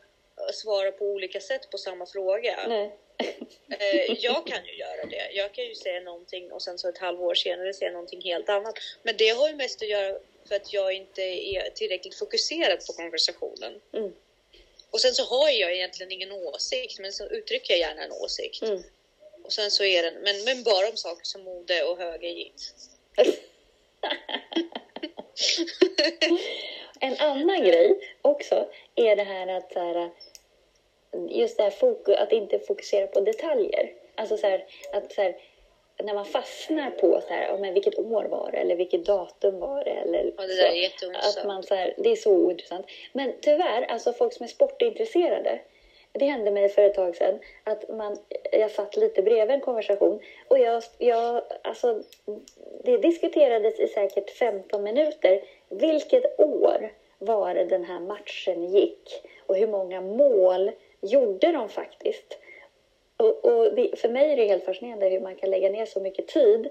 svara 0.53 0.93
på 0.93 1.05
olika 1.05 1.41
sätt 1.41 1.71
på 1.71 1.79
samma 1.79 2.07
fråga. 2.07 2.57
Nej. 2.69 2.97
Eh, 3.69 4.17
jag 4.19 4.47
kan 4.47 4.65
ju 4.65 4.77
göra 4.77 5.07
det. 5.11 5.31
Jag 5.33 5.53
kan 5.53 5.65
ju 5.65 5.75
säga 5.75 6.01
någonting 6.01 6.53
och 6.53 6.63
sen 6.63 6.79
så 6.79 6.89
ett 6.89 6.99
halvår 6.99 7.35
senare 7.35 7.75
säga 7.75 7.91
någonting 7.91 8.21
helt 8.21 8.49
annat. 8.49 8.75
Men 9.03 9.15
det 9.19 9.29
har 9.29 9.49
ju 9.49 9.55
mest 9.55 9.83
att 9.83 9.89
göra 9.89 10.19
för 10.49 10.55
att 10.55 10.73
jag 10.73 10.93
inte 10.93 11.23
är 11.23 11.71
tillräckligt 11.71 12.15
fokuserad 12.15 12.87
på 12.87 12.93
konversationen. 12.93 13.81
Mm. 13.93 14.13
Och 14.97 15.01
sen 15.01 15.15
så 15.15 15.25
har 15.25 15.51
jag 15.51 15.75
egentligen 15.75 16.13
ingen 16.13 16.33
åsikt, 16.33 16.99
men 16.99 17.13
så 17.13 17.27
uttrycker 17.27 17.75
jag 17.75 17.81
gärna 17.81 18.03
en 18.03 18.13
åsikt. 18.13 18.63
Mm. 18.63 18.83
Och 19.45 19.53
sen 19.53 19.71
så 19.71 19.85
är 19.85 20.03
den, 20.03 20.15
men, 20.15 20.45
men 20.45 20.63
bara 20.63 20.89
om 20.89 20.97
saker 20.97 21.25
som 21.25 21.43
mode 21.43 21.85
och 21.85 21.99
höga 21.99 22.29
jeans. 22.29 22.75
en 27.01 27.17
annan 27.17 27.65
grej 27.65 28.17
också 28.23 28.69
är 28.95 29.17
det 29.17 29.23
här 29.23 29.47
att 29.47 29.73
så 29.73 29.79
här, 29.79 30.11
just 31.29 31.57
det 31.57 31.63
här 31.63 31.71
fokus, 31.71 32.17
att 32.17 32.33
inte 32.33 32.59
fokusera 32.59 33.07
på 33.07 33.21
detaljer. 33.21 33.93
Alltså 34.15 34.37
så 34.37 34.47
här, 34.47 34.67
att 34.93 35.13
så 35.13 35.23
här, 35.23 35.37
när 36.03 36.15
man 36.15 36.25
fastnar 36.25 36.91
på 36.91 37.21
så 37.21 37.35
här, 37.35 37.55
oh, 37.55 37.61
men 37.61 37.75
vilket 37.75 37.99
år 37.99 38.25
var 38.25 38.51
det 38.53 38.59
eller 38.59 38.77
vilket 38.77 39.07
datum 39.07 39.61
var 39.61 39.85
det? 39.85 39.91
Eller 39.91 40.33
ja, 40.37 40.47
det 40.47 40.57
där 40.57 40.75
är 40.75 40.89
att 41.15 41.47
man 41.47 41.63
så 41.63 41.75
här, 41.75 41.95
Det 41.97 42.13
är 42.13 42.17
så 42.17 42.33
ointressant. 42.33 42.87
Men 43.13 43.33
tyvärr, 43.41 43.83
alltså 43.83 44.13
folk 44.13 44.33
som 44.33 44.45
är 44.45 44.49
sportintresserade, 44.49 45.61
det 46.13 46.25
hände 46.25 46.51
mig 46.51 46.69
för 46.69 46.83
ett 46.83 46.95
tag 46.95 47.17
sedan 47.17 47.39
att 47.65 47.89
man, 47.89 48.17
jag 48.53 48.71
satt 48.71 48.97
lite 48.97 49.23
bredvid 49.23 49.55
en 49.55 49.61
konversation 49.61 50.21
och 50.49 50.59
jag, 50.59 50.83
jag, 50.99 51.43
alltså, 51.63 52.03
det 52.85 52.97
diskuterades 52.97 53.81
i 53.81 53.89
säkert 53.89 54.31
15 54.31 54.83
minuter 54.83 55.43
vilket 55.69 56.41
år 56.41 56.93
var 57.19 57.55
det 57.55 57.65
den 57.65 57.85
här 57.85 58.01
matchen 58.01 58.65
gick 58.65 59.23
och 59.47 59.57
hur 59.57 59.67
många 59.67 60.01
mål 60.01 60.73
gjorde 61.01 61.53
de 61.53 61.69
faktiskt. 61.69 62.39
Och, 63.17 63.45
och 63.45 63.75
det, 63.75 63.99
för 63.99 64.09
mig 64.09 64.33
är 64.33 64.37
det 64.37 64.45
helt 64.45 64.65
fascinerande 64.65 65.09
hur 65.09 65.21
man 65.21 65.37
kan 65.37 65.51
lägga 65.51 65.71
ner 65.71 65.87
så 65.87 66.01
mycket 66.01 66.29
tid. 66.29 66.69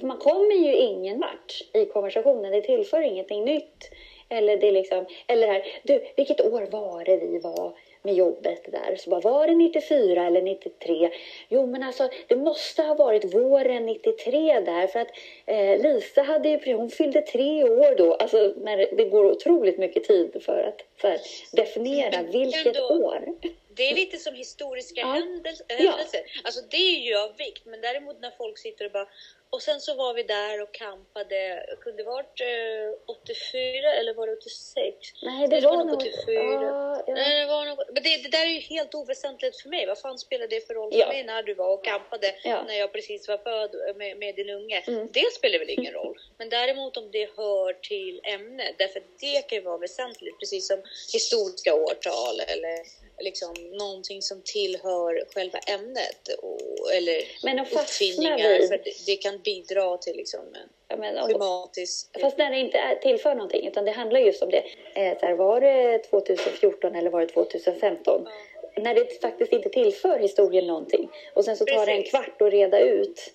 För 0.00 0.06
man 0.06 0.18
kommer 0.18 0.54
ju 0.54 0.76
ingen 0.76 1.20
vart 1.20 1.62
i 1.72 1.86
konversationen. 1.86 2.52
Det 2.52 2.60
tillför 2.60 3.00
ingenting 3.00 3.44
nytt. 3.44 3.90
Eller 4.28 4.56
det 4.56 4.70
liksom, 4.70 5.06
eller 5.26 5.46
här, 5.46 5.66
du, 5.82 6.04
vilket 6.16 6.40
år 6.40 6.66
var 6.70 7.04
det 7.04 7.16
vi 7.16 7.38
var 7.38 7.72
med 8.04 8.14
jobbet 8.14 8.72
där? 8.72 8.96
Så 8.96 9.10
bara, 9.10 9.20
var 9.20 9.46
det 9.46 9.54
94 9.54 10.26
eller 10.26 10.42
93? 10.42 11.10
Jo, 11.48 11.66
men 11.66 11.82
alltså, 11.82 12.08
det 12.28 12.36
måste 12.36 12.82
ha 12.82 12.94
varit 12.94 13.34
våren 13.34 13.86
93 13.86 14.60
där 14.60 14.86
för 14.86 15.00
att 15.00 15.10
eh, 15.46 15.82
Lisa 15.82 16.22
hade 16.22 16.48
ju, 16.48 16.74
hon 16.74 16.90
fyllde 16.90 17.22
tre 17.22 17.64
år 17.64 17.96
då. 17.96 18.14
Alltså, 18.14 18.54
när 18.56 18.96
det 18.96 19.04
går 19.04 19.24
otroligt 19.24 19.78
mycket 19.78 20.04
tid 20.04 20.42
för 20.42 20.64
att 20.64 21.02
här, 21.02 21.20
definiera 21.52 22.22
vilket 22.22 22.80
år. 22.80 23.34
Det 23.76 23.90
är 23.90 23.94
lite 23.94 24.18
som 24.18 24.34
historiska 24.34 25.00
ja. 25.00 25.06
händelser. 25.06 25.66
Ja. 25.78 25.98
Alltså 26.44 26.60
det 26.70 26.76
är 26.76 27.00
ju 27.00 27.16
av 27.16 27.36
vikt, 27.36 27.64
men 27.64 27.80
däremot 27.80 28.20
när 28.20 28.30
folk 28.30 28.58
sitter 28.58 28.84
och 28.84 28.92
bara 28.92 29.08
och 29.54 29.62
sen 29.62 29.80
så 29.80 29.94
var 29.94 30.14
vi 30.14 30.22
där 30.22 30.62
och 30.62 30.72
campade, 30.72 31.66
kunde 31.80 32.02
det 32.02 32.06
varit 32.06 32.40
eh, 32.40 33.16
84 33.16 33.92
eller 33.92 34.14
var 34.14 34.26
det 34.26 34.32
86? 34.32 34.96
Nej, 35.22 35.48
det, 35.48 35.60
det 35.60 35.66
var, 35.66 35.76
var 35.76 35.84
nog 35.84 35.96
84. 35.96 36.34
Ja, 36.34 37.04
ja. 37.06 37.14
Nej, 37.14 37.40
det 37.40 37.46
var 37.46 37.66
nog, 37.66 37.78
men 37.94 38.02
det, 38.02 38.16
det, 38.22 38.28
där 38.28 38.46
är 38.46 38.54
ju 38.58 38.60
helt 38.60 38.94
oväsentligt 38.94 39.62
för 39.62 39.68
mig. 39.68 39.86
Vad 39.86 39.98
fan 39.98 40.18
spelar 40.18 40.46
det 40.48 40.66
för 40.66 40.74
roll 40.74 40.92
för 40.92 40.98
ja. 40.98 41.08
mig 41.08 41.24
när 41.24 41.42
du 41.42 41.54
var 41.54 41.74
och 41.74 41.84
campade 41.84 42.34
när 42.44 42.74
jag 42.74 42.92
precis 42.92 43.28
var 43.28 43.38
född 43.38 43.96
med, 43.96 44.18
med 44.18 44.34
din 44.34 44.50
unge? 44.50 44.84
Mm. 44.86 45.08
Det 45.12 45.32
spelar 45.32 45.58
väl 45.58 45.70
ingen 45.70 45.92
roll. 45.92 46.18
Men 46.38 46.48
däremot 46.48 46.96
om 46.96 47.10
det 47.10 47.30
hör 47.36 47.72
till 47.72 48.20
ämnet, 48.24 48.74
därför 48.78 49.02
det 49.20 49.48
kan 49.48 49.58
ju 49.58 49.64
vara 49.64 49.78
väsentligt, 49.78 50.38
precis 50.38 50.66
som 50.66 50.82
historiska 51.12 51.74
årtal 51.74 52.40
eller 52.40 53.03
liksom 53.18 53.54
någonting 53.72 54.22
som 54.22 54.42
tillhör 54.44 55.24
själva 55.34 55.58
ämnet 55.58 56.28
och, 56.38 56.92
eller 56.92 57.22
men 57.44 57.58
uppfinningar. 57.58 58.58
Vid... 58.58 58.68
För 58.68 58.78
det, 58.84 59.06
det, 59.06 59.16
kan 59.16 59.38
bidra 59.38 59.96
till 59.96 60.16
liksom 60.16 60.40
en 60.40 60.68
ja, 60.88 60.96
men, 60.96 61.26
klimatisk... 61.26 62.20
Fast 62.20 62.38
när 62.38 62.50
det 62.50 62.58
inte 62.58 62.78
är, 62.78 62.94
tillför 62.94 63.34
någonting 63.34 63.66
utan 63.66 63.84
det 63.84 63.90
handlar 63.90 64.20
just 64.20 64.42
om 64.42 64.50
det. 64.50 64.64
Eh, 64.94 65.18
så 65.18 65.26
här, 65.26 65.34
var 65.34 65.60
det 65.60 65.98
2014 65.98 66.94
eller 66.94 67.10
var 67.10 67.20
det 67.20 67.26
2015? 67.26 68.26
Ja. 68.74 68.82
När 68.82 68.94
det 68.94 69.20
faktiskt 69.20 69.52
inte 69.52 69.68
tillför 69.68 70.18
historien 70.18 70.66
någonting 70.66 71.10
och 71.34 71.44
sen 71.44 71.56
så 71.56 71.64
tar 71.64 71.74
Precis. 71.74 71.86
det 71.86 71.92
en 71.92 72.02
kvart 72.02 72.42
att 72.42 72.52
reda 72.52 72.80
ut 72.80 73.34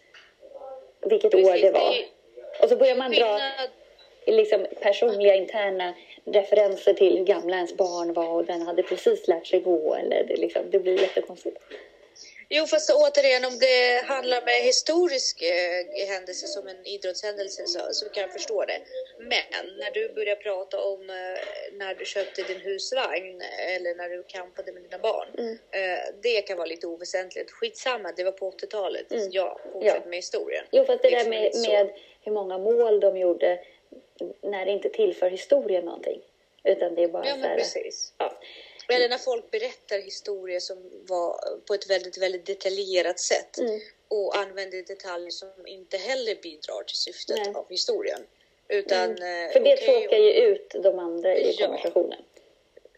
vilket 1.01 1.31
Precis, 1.31 1.49
år 1.49 1.57
det 1.57 1.71
var. 1.71 1.95
Och 2.63 2.69
så 2.69 2.75
börjar 2.75 2.95
man 2.95 3.11
dra 3.11 3.39
liksom 4.31 4.65
personliga 4.81 5.35
interna 5.35 5.93
referenser 6.25 6.93
till 6.93 7.17
hur 7.17 7.25
gamla 7.25 7.55
ens 7.55 7.77
barn 7.77 8.13
var 8.13 8.29
och 8.29 8.45
den 8.45 8.61
hade 8.61 8.83
precis 8.83 9.27
lärt 9.27 9.47
sig 9.47 9.59
gå. 9.59 9.95
Eller 9.95 10.23
det, 10.23 10.35
liksom, 10.35 10.61
det 10.71 10.79
blir 10.79 11.01
jättekonstigt. 11.01 11.57
Jo, 12.51 12.65
fast 12.65 12.89
återigen 12.89 13.45
om 13.45 13.59
det 13.59 14.05
handlar 14.05 14.41
med 14.45 14.61
historisk 14.63 15.41
eh, 15.41 16.07
händelse 16.07 16.47
som 16.47 16.67
en 16.67 16.85
idrottshändelse 16.85 17.67
så, 17.67 17.79
så 17.91 18.09
kan 18.09 18.21
jag 18.21 18.33
förstå 18.33 18.65
det. 18.65 18.79
Men 19.19 19.77
när 19.77 19.91
du 19.91 20.13
börjar 20.13 20.35
prata 20.35 20.81
om 20.81 21.09
eh, 21.09 21.39
när 21.73 21.95
du 21.95 22.05
köpte 22.05 22.41
din 22.41 22.61
husvagn 22.61 23.41
eller 23.75 23.95
när 23.95 24.09
du 24.09 24.23
campade 24.23 24.71
med 24.71 24.83
dina 24.83 24.97
barn. 24.97 25.27
Mm. 25.37 25.57
Eh, 25.71 25.99
det 26.21 26.41
kan 26.41 26.57
vara 26.57 26.67
lite 26.67 26.87
oväsentligt. 26.87 27.51
Skitsamma, 27.51 28.11
det 28.17 28.23
var 28.23 28.31
på 28.31 28.51
80-talet. 28.51 29.11
Mm. 29.11 29.27
Ja, 29.31 29.59
fortsätt 29.73 30.01
ja. 30.03 30.09
med 30.09 30.17
historien. 30.17 30.65
Jo, 30.71 30.85
fast 30.85 31.01
det, 31.01 31.09
det 31.09 31.17
där 31.17 31.29
med, 31.29 31.51
med 31.67 31.89
hur 32.21 32.31
många 32.31 32.57
mål 32.57 32.99
de 32.99 33.17
gjorde 33.17 33.59
när 34.41 34.65
det 34.65 34.71
inte 34.71 34.89
tillför 34.89 35.29
historien 35.29 35.85
någonting. 35.85 36.21
Utan 36.63 36.95
det 36.95 37.03
är 37.03 37.07
bara 37.07 37.27
ja, 37.27 37.35
så 37.35 37.41
här, 37.41 37.57
precis. 37.57 38.13
Ja. 38.17 38.39
Eller 38.89 39.09
när 39.09 39.17
folk 39.17 39.51
berättar 39.51 39.99
historier 39.99 40.59
som 40.59 40.77
var 41.07 41.39
på 41.67 41.73
ett 41.73 41.89
väldigt, 41.89 42.17
väldigt 42.17 42.45
detaljerat 42.45 43.19
sätt 43.19 43.57
mm. 43.57 43.79
och 44.07 44.37
använder 44.37 44.83
detaljer 44.83 45.29
som 45.29 45.67
inte 45.67 45.97
heller 45.97 46.35
bidrar 46.35 46.83
till 46.83 46.97
syftet 46.97 47.37
Nej. 47.37 47.55
av 47.55 47.69
historien. 47.69 48.21
Utan, 48.67 49.03
mm. 49.03 49.45
Eh, 49.45 49.51
För 49.51 49.59
det 49.59 49.73
okay, 49.73 50.01
tråkar 50.01 50.17
ju 50.17 50.31
ut 50.31 50.75
de 50.83 50.99
andra 50.99 51.37
i 51.37 51.55
ja. 51.57 51.65
konversationen. 51.67 52.19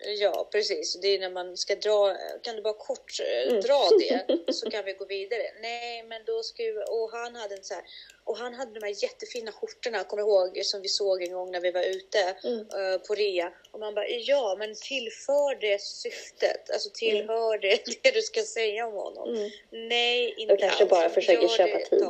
Ja, 0.05 0.47
precis. 0.51 0.99
Det 1.01 1.07
är 1.07 1.19
när 1.19 1.29
man 1.29 1.57
ska 1.57 1.75
dra, 1.75 2.17
kan 2.41 2.55
du 2.55 2.61
bara 2.61 2.73
kort 2.73 3.19
eh, 3.19 3.49
mm. 3.49 3.61
dra 3.61 3.89
det 3.99 4.53
så 4.53 4.69
kan 4.69 4.85
vi 4.85 4.93
gå 4.93 5.05
vidare. 5.05 5.43
Nej, 5.61 6.03
men 6.03 6.21
då 6.25 6.43
ska 6.43 6.63
ju, 6.63 6.81
och 6.83 7.11
han 7.11 7.35
hade 7.35 7.55
en 7.55 7.63
så 7.63 7.73
här, 7.73 7.83
och 8.23 8.37
han 8.37 8.53
hade 8.53 8.79
de 8.79 8.85
här 8.85 9.03
jättefina 9.03 9.51
skjortorna, 9.51 10.03
kommer 10.03 10.23
ihåg, 10.23 10.65
som 10.65 10.81
vi 10.81 10.87
såg 10.87 11.23
en 11.23 11.33
gång 11.33 11.51
när 11.51 11.61
vi 11.61 11.71
var 11.71 11.83
ute 11.83 12.35
mm. 12.43 12.59
uh, 12.59 12.97
på 13.07 13.15
rea. 13.15 13.53
Och 13.71 13.79
man 13.79 13.95
bara, 13.95 14.07
ja, 14.07 14.55
men 14.59 14.75
tillför 14.75 15.61
det 15.61 15.81
syftet? 15.81 16.69
Alltså 16.69 16.89
tillhör 16.93 17.55
mm. 17.55 17.61
det 17.61 18.03
det 18.03 18.11
du 18.11 18.21
ska 18.21 18.41
säga 18.41 18.87
om 18.87 18.93
honom? 18.93 19.35
Mm. 19.35 19.49
Nej, 19.71 20.35
inte 20.37 20.53
alls. 20.53 20.61
kanske 20.61 20.85
bara 20.85 21.09
försöker 21.09 21.41
Gör 21.41 21.49
köpa 21.49 21.77
det, 21.77 21.85
tid. 21.85 22.07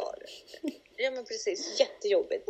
Ja 0.96 1.12
men 1.12 1.26
precis, 1.26 1.80
jättejobbigt. 1.80 2.48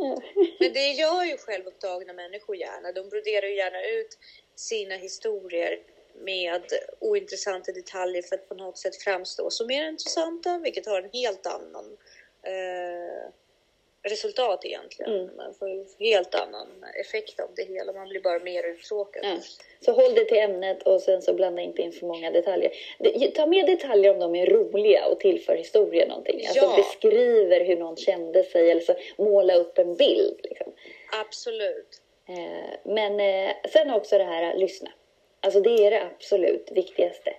Men 0.59 0.73
det 0.73 0.87
gör 0.87 1.23
ju 1.23 1.37
självupptagna 1.37 2.13
människor 2.13 2.55
gärna. 2.55 2.91
De 2.91 3.09
broderar 3.09 3.47
ju 3.47 3.55
gärna 3.55 3.83
ut 3.83 4.17
sina 4.61 4.95
historier 4.95 5.79
med 6.13 6.61
ointressanta 6.99 7.71
detaljer 7.71 8.21
för 8.21 8.35
att 8.35 8.49
på 8.49 8.55
något 8.55 8.77
sätt 8.77 8.95
framstå 8.95 9.49
som 9.49 9.67
mer 9.67 9.87
intressanta, 9.87 10.57
vilket 10.63 10.85
har 10.85 11.01
en 11.01 11.09
helt 11.13 11.45
annan 11.47 11.97
eh, 12.43 13.29
resultat 14.03 14.65
egentligen. 14.65 15.11
Mm. 15.13 15.35
Man 15.35 15.53
får 15.53 15.69
ju 15.69 15.85
helt 15.99 16.35
annan 16.35 16.67
effekt 16.99 17.39
av 17.39 17.49
det 17.55 17.63
hela. 17.63 17.93
Man 17.93 18.09
blir 18.09 18.21
bara 18.21 18.39
mer 18.39 18.63
uttråkad. 18.63 19.23
Ja. 19.25 19.37
Så 19.85 19.91
håll 19.91 20.13
dig 20.15 20.27
till 20.27 20.37
ämnet 20.37 20.83
och 20.83 21.01
sen 21.01 21.21
så 21.21 21.33
blanda 21.33 21.61
inte 21.61 21.81
in 21.81 21.91
för 21.91 22.05
många 22.05 22.31
detaljer. 22.31 22.71
Det- 22.99 23.31
Ta 23.35 23.45
med 23.45 23.65
detaljer 23.65 24.11
om 24.13 24.19
de 24.19 24.35
är 24.35 24.45
roliga 24.45 25.05
och 25.05 25.19
tillför 25.19 25.55
historien 25.55 26.07
någonting. 26.09 26.45
Alltså 26.47 26.65
Ja. 26.65 26.73
beskriver 26.77 27.65
hur 27.65 27.75
någon 27.77 27.97
kände 27.97 28.43
sig 28.43 28.71
eller 28.71 28.81
så 28.81 28.95
måla 29.17 29.55
upp 29.55 29.77
en 29.77 29.95
bild. 29.95 30.39
Liksom. 30.43 30.73
Absolut. 31.21 32.01
Eh, 32.27 32.73
Men 32.83 33.19
eh, 33.19 33.55
sen 33.73 33.91
också 33.91 34.17
det 34.17 34.23
här, 34.23 34.55
lyssna. 34.55 34.91
Alltså 35.39 35.61
det 35.61 35.85
är 35.85 35.91
det 35.91 36.01
absolut 36.03 36.71
viktigaste. 36.71 37.33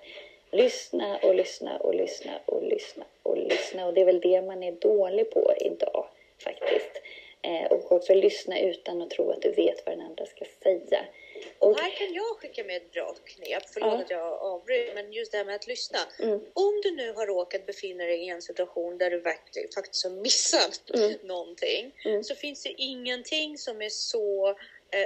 Lyssna 0.51 1.19
och 1.23 1.35
lyssna 1.35 1.77
och 1.79 1.95
lyssna 1.95 2.31
och 2.47 2.63
lyssna 2.63 3.05
och 3.23 3.37
lyssna. 3.37 3.87
Och 3.87 3.95
det 3.95 4.01
är 4.01 4.05
väl 4.05 4.21
det 4.21 4.43
man 4.43 4.63
är 4.63 4.73
dålig 4.73 5.31
på 5.31 5.55
idag 5.61 6.07
faktiskt. 6.45 7.03
Eh, 7.43 7.73
Och 7.73 7.93
också 7.93 8.15
lyssna 8.15 8.61
utan 8.61 9.03
att 9.03 9.11
tro 9.11 9.31
att 9.31 9.43
du 9.43 9.51
vet 9.53 9.87
vad 9.87 9.99
den 9.99 10.07
andra 10.07 10.27
ska 10.27 10.45
säga. 10.63 11.05
Och, 11.59 11.81
här 11.81 11.91
kan 11.91 12.15
jag 12.15 12.37
skicka 12.37 12.65
med 12.65 12.77
ett 12.77 12.91
bra 12.93 13.15
knep. 13.25 13.63
Förlåt 13.75 13.93
Ja. 13.93 14.03
att 14.03 14.11
jag 14.11 14.33
avbryter, 14.43 14.95
men 14.95 15.13
just 15.13 15.33
det 15.33 15.39
här 15.39 15.45
med 15.45 15.55
att 15.55 15.67
lyssna. 15.67 15.99
Mm. 16.21 16.41
Om 16.55 16.81
du 16.83 16.91
nu 16.91 17.13
har 17.13 17.27
råkat 17.27 17.67
befinna 17.67 18.05
dig 18.05 18.25
i 18.27 18.29
en 18.29 18.43
situation 18.43 18.99
där 18.99 19.11
du 19.11 19.21
verkligen, 19.21 19.69
faktiskt 19.75 20.05
har 20.05 20.11
missat 20.11 20.81
Mm. 20.95 21.13
någonting, 21.23 21.93
Mm. 22.05 22.25
så 22.25 22.35
finns 22.35 22.63
det 22.63 22.75
ingenting 22.79 23.59
som 23.59 23.83
är 23.83 23.89
så 23.89 24.55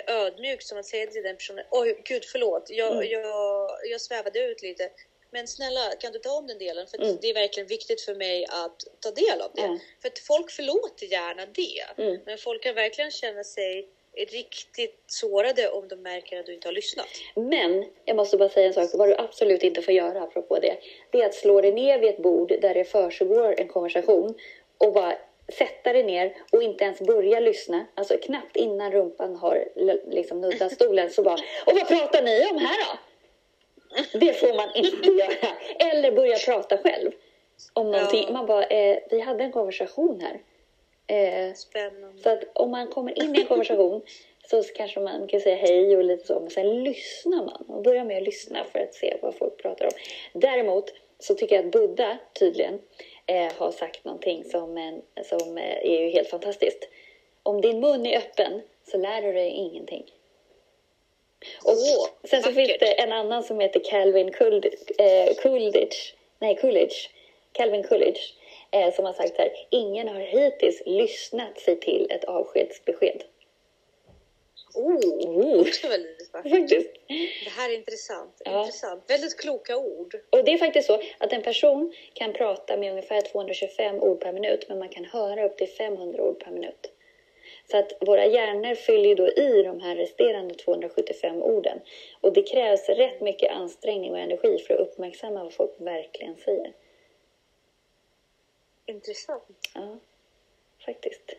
ödmjukt 0.07 0.67
som 0.67 0.79
att 0.79 0.87
säga 0.87 1.07
till 1.07 1.23
den 1.23 1.37
personen, 1.37 1.65
oj 1.71 2.01
gud 2.05 2.25
förlåt, 2.25 2.67
jag, 2.71 2.93
Mm. 2.93 3.11
jag, 3.11 3.71
jag 3.91 4.01
svävade 4.01 4.39
ut 4.39 4.63
lite. 4.63 4.91
Men 5.31 5.49
snälla, 5.49 5.81
kan 6.01 6.13
du 6.13 6.19
ta 6.19 6.31
om 6.31 6.47
den 6.47 6.59
delen? 6.59 6.87
För 6.87 6.99
Mm. 7.03 7.17
det 7.21 7.31
är 7.31 7.35
verkligen 7.35 7.67
viktigt 7.67 8.01
för 8.01 8.15
mig 8.15 8.47
att 8.49 8.77
ta 9.01 9.11
del 9.11 9.41
av 9.41 9.51
det. 9.55 9.61
Ja. 9.63 9.79
För 10.03 10.09
att 10.09 10.19
folk 10.19 10.51
förlåter 10.51 11.07
gärna 11.07 11.47
det. 11.47 12.03
Mm. 12.03 12.21
Men 12.27 12.39
folk 12.39 12.63
kan 12.63 12.75
verkligen 12.75 13.11
känna 13.11 13.45
sig 13.45 13.89
riktigt 14.29 15.03
sårade 15.07 15.69
om 15.69 15.89
de 15.89 15.97
märker 15.97 16.41
att 16.41 16.47
du 16.47 16.55
inte 16.55 16.69
har 16.69 16.73
lyssnat. 16.73 17.07
Men 17.35 17.85
jag 18.05 18.17
måste 18.17 18.37
bara 18.37 18.49
säga 18.49 18.67
en 18.67 18.75
sak, 18.75 18.91
vad 18.95 19.09
du 19.09 19.15
absolut 19.17 19.63
inte 19.63 19.83
får 19.83 19.95
göra 19.95 20.23
apropå 20.23 20.59
det. 20.59 20.77
Det 21.11 21.23
är 21.23 21.27
att 21.27 21.35
slå 21.35 21.61
dig 21.61 21.73
ner 21.73 21.99
vid 21.99 22.11
ett 22.11 22.23
bord 22.23 22.49
där 22.61 22.75
det 22.75 22.85
försiggår 22.85 23.55
en 23.61 23.69
konversation 23.69 24.35
och 24.79 24.93
bara 24.93 25.19
sätta 25.53 25.93
dig 25.93 26.03
ner 26.03 26.37
och 26.53 26.63
inte 26.63 26.85
ens 26.85 27.01
börja 27.01 27.41
lyssna. 27.41 27.87
Alltså 27.95 28.17
knappt 28.19 28.57
innan 28.57 28.93
rumpan 28.93 29.37
har 29.37 29.65
liksom 30.11 30.41
nuddat 30.41 30.73
stolen 30.73 31.11
så 31.11 31.23
bara 31.23 31.39
Och 31.67 31.73
vad 31.73 31.89
pratar 31.89 32.23
ni 32.23 32.47
om 32.51 32.59
här 32.59 32.77
då? 32.87 32.99
Det 34.19 34.33
får 34.33 34.57
man 34.57 34.69
inte 34.75 35.09
göra. 35.23 35.57
Eller 35.93 36.13
börja 36.13 36.37
prata 36.39 36.79
själv. 36.79 37.13
Om 37.73 37.91
någonting. 37.91 38.25
Ja. 38.27 38.33
Man 38.33 38.47
bara, 38.47 38.65
eh, 38.65 38.99
vi 39.11 39.21
hade 39.21 39.45
en 39.45 39.53
konversation 39.53 40.21
här. 40.21 40.41
Eh, 41.07 41.55
Spännande. 41.55 42.23
så 42.23 42.31
att 42.31 42.45
om 42.53 42.71
man 42.71 42.87
kommer 42.87 43.23
in 43.23 43.37
i 43.37 43.41
en 43.41 43.47
konversation 43.47 44.03
så 44.51 44.63
kanske 44.63 45.01
man 45.01 45.27
kan 45.27 45.41
säga 45.41 45.57
hej 45.57 45.97
och 45.97 46.05
lite 46.05 46.27
så, 46.27 46.41
men 46.41 46.51
sen 46.51 46.85
lyssnar 46.85 47.45
man 47.45 47.65
och 47.69 47.83
börjar 47.83 48.05
med 48.05 48.17
att 48.17 48.23
lyssna 48.23 48.65
för 48.73 48.79
att 48.79 48.95
se 48.95 49.17
vad 49.23 49.35
folk 49.35 49.63
pratar 49.63 49.85
om. 49.85 49.93
Däremot 50.33 50.93
så 51.19 51.35
tycker 51.35 51.57
jag 51.57 51.65
att 51.65 51.73
Buddha 51.73 52.19
tydligen 52.39 52.79
har 53.59 53.73
sagt 53.73 54.05
någonting 54.05 54.45
som, 54.45 54.77
en, 54.77 55.03
som 55.25 55.59
eh, 55.59 55.77
är 55.87 56.03
ju 56.03 56.11
helt 56.11 56.29
fantastiskt. 56.29 56.89
Om 57.43 57.61
din 57.61 57.81
mun 57.81 58.07
är 58.07 58.19
öppen 58.19 58.63
så 58.91 58.99
lär 58.99 59.23
du 59.23 59.33
dig 59.33 59.51
ingenting. 59.51 60.05
Och 61.65 61.77
sen 62.29 62.43
så 62.43 62.51
vackert. 62.51 62.55
finns 62.55 62.79
det 62.81 63.01
en 63.03 63.13
annan 63.13 63.43
som 63.43 63.61
heter 63.61 63.81
Calvin 63.85 64.33
Coolidge, 64.33 64.69
eh, 64.99 65.35
nej 66.39 66.57
Coolidge, 66.57 67.11
Calvin 67.53 67.83
Coolidge, 67.83 68.21
eh, 68.71 68.95
som 68.95 69.05
har 69.05 69.13
sagt 69.13 69.39
här, 69.39 69.53
ingen 69.71 70.09
har 70.09 70.21
hittills 70.21 70.83
lyssnat 70.87 71.61
sig 71.61 71.81
till 71.81 72.11
ett 72.11 72.25
avskedsbesked. 72.25 73.25
Oh, 74.75 75.65
vackert. 75.65 76.16
Faktiskt. 76.33 76.91
Det 77.45 77.51
här 77.51 77.71
är 77.71 77.75
intressant. 77.75 78.43
Ja. 78.45 78.61
intressant. 78.61 79.05
Väldigt 79.11 79.37
kloka 79.37 79.77
ord. 79.77 80.15
Och 80.31 80.45
det 80.45 80.53
är 80.53 80.59
faktiskt 80.59 80.87
så 80.87 81.03
att 81.19 81.33
en 81.33 81.43
person 81.43 81.93
kan 82.13 82.33
prata 82.33 82.77
med 82.77 82.91
ungefär 82.91 83.21
225 83.21 83.97
ord 83.97 84.21
per 84.21 84.33
minut, 84.33 84.69
men 84.69 84.79
man 84.79 84.89
kan 84.89 85.05
höra 85.05 85.45
upp 85.45 85.57
till 85.57 85.69
500 85.69 86.23
ord 86.23 86.45
per 86.45 86.51
minut. 86.51 86.93
Så 87.71 87.77
att 87.77 87.93
våra 88.01 88.27
hjärnor 88.27 88.75
fyller 88.75 89.09
ju 89.09 89.15
då 89.15 89.29
i 89.29 89.63
de 89.63 89.81
här 89.81 89.97
resterande 89.97 90.55
275 90.55 91.43
orden. 91.43 91.81
Och 92.21 92.33
det 92.33 92.43
krävs 92.43 92.89
rätt 92.89 93.21
mycket 93.21 93.51
ansträngning 93.51 94.13
och 94.13 94.19
energi 94.19 94.59
för 94.59 94.75
att 94.75 94.81
uppmärksamma 94.81 95.43
vad 95.43 95.53
folk 95.53 95.75
verkligen 95.79 96.37
säger. 96.37 96.73
Intressant. 98.87 99.43
Ja, 99.75 99.99
faktiskt. 100.87 101.37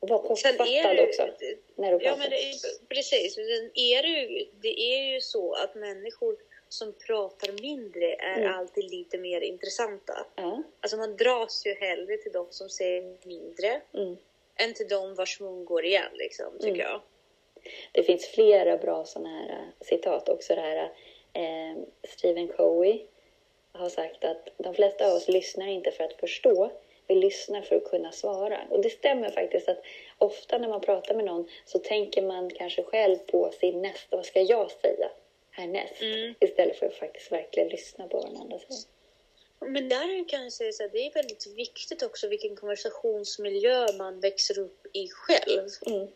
Och 0.00 0.08
var 0.08 0.36
Sen 0.36 0.54
är 0.54 0.58
kortfattad 0.58 1.00
också 1.08 1.26
när 1.74 1.92
du. 1.98 2.04
Ja, 2.04 2.16
men 2.16 2.30
det 2.30 2.36
är, 2.36 2.54
precis. 2.88 3.34
Sen 3.34 3.70
är 3.74 4.02
det, 4.02 4.08
ju, 4.08 4.46
det 4.60 4.80
är 4.80 5.12
ju 5.14 5.20
så 5.20 5.52
att 5.52 5.74
människor 5.74 6.36
som 6.68 6.92
pratar 7.06 7.62
mindre 7.62 8.14
är 8.14 8.38
Mm. 8.38 8.54
alltid 8.54 8.90
lite 8.90 9.18
mer 9.18 9.40
intressanta. 9.40 10.26
Ja, 10.36 10.62
Alltså 10.80 10.96
man 10.96 11.16
dras 11.16 11.66
ju 11.66 11.74
hellre 11.74 12.16
till 12.16 12.32
de 12.32 12.46
som 12.50 12.68
säger 12.68 13.16
mindre 13.26 13.80
mm. 13.94 14.16
än 14.56 14.74
till 14.74 14.88
de 14.88 15.14
vars 15.14 15.40
mun 15.40 15.64
går 15.64 15.84
igen, 15.84 16.12
liksom, 16.14 16.52
tycker 16.58 16.68
Mm. 16.68 16.86
jag. 16.86 17.00
Det 17.92 18.02
finns 18.02 18.26
flera 18.26 18.76
bra 18.76 19.04
sådana 19.04 19.28
här 19.28 19.48
äh, 19.50 19.84
citat 19.86 20.28
också. 20.28 20.54
Det 20.54 20.60
här, 20.60 20.92
eh, 21.32 21.76
Stephen 22.08 22.48
Covey 22.48 23.00
har 23.72 23.88
sagt 23.88 24.24
att 24.24 24.48
de 24.56 24.74
flesta 24.74 25.06
av 25.06 25.12
oss 25.16 25.28
lyssnar 25.28 25.66
inte 25.66 25.90
för 25.90 26.04
att 26.04 26.12
förstå, 26.20 26.70
vi 27.08 27.14
lyssnar 27.14 27.62
för 27.62 27.76
att 27.76 27.84
kunna 27.84 28.12
svara. 28.12 28.60
Och 28.70 28.82
det 28.82 28.90
stämmer 28.90 29.30
faktiskt 29.30 29.68
att 29.68 29.82
ofta 30.18 30.58
när 30.58 30.68
man 30.68 30.80
pratar 30.80 31.14
med 31.14 31.24
någon 31.24 31.48
så 31.64 31.78
tänker 31.78 32.22
man 32.22 32.50
kanske 32.50 32.82
själv 32.82 33.16
på 33.16 33.52
sin 33.60 33.82
nästa, 33.82 34.16
vad 34.16 34.26
ska 34.26 34.40
jag 34.40 34.70
säga 34.70 35.10
härnäst? 35.50 36.02
Mm. 36.02 36.34
Istället 36.40 36.78
för 36.78 36.86
att 36.86 36.94
faktiskt 36.94 37.32
verkligen 37.32 37.68
lyssna 37.68 38.08
på 38.08 38.16
vad 38.16 38.26
den 38.26 38.36
andra 38.36 38.58
säger. 38.58 38.98
Men 39.60 39.88
där 39.88 40.28
kan 40.28 40.42
jag 40.42 40.52
säga 40.52 40.72
så 40.72 40.82
här, 40.82 40.90
det 40.90 41.06
är 41.06 41.12
väldigt 41.12 41.46
viktigt 41.46 42.02
också 42.02 42.28
vilken 42.28 42.56
konversationsmiljö 42.56 43.86
man 43.98 44.20
växer 44.20 44.58
upp 44.58 44.86
i 44.92 45.08
själv. 45.08 45.68
Mm. 45.86 46.08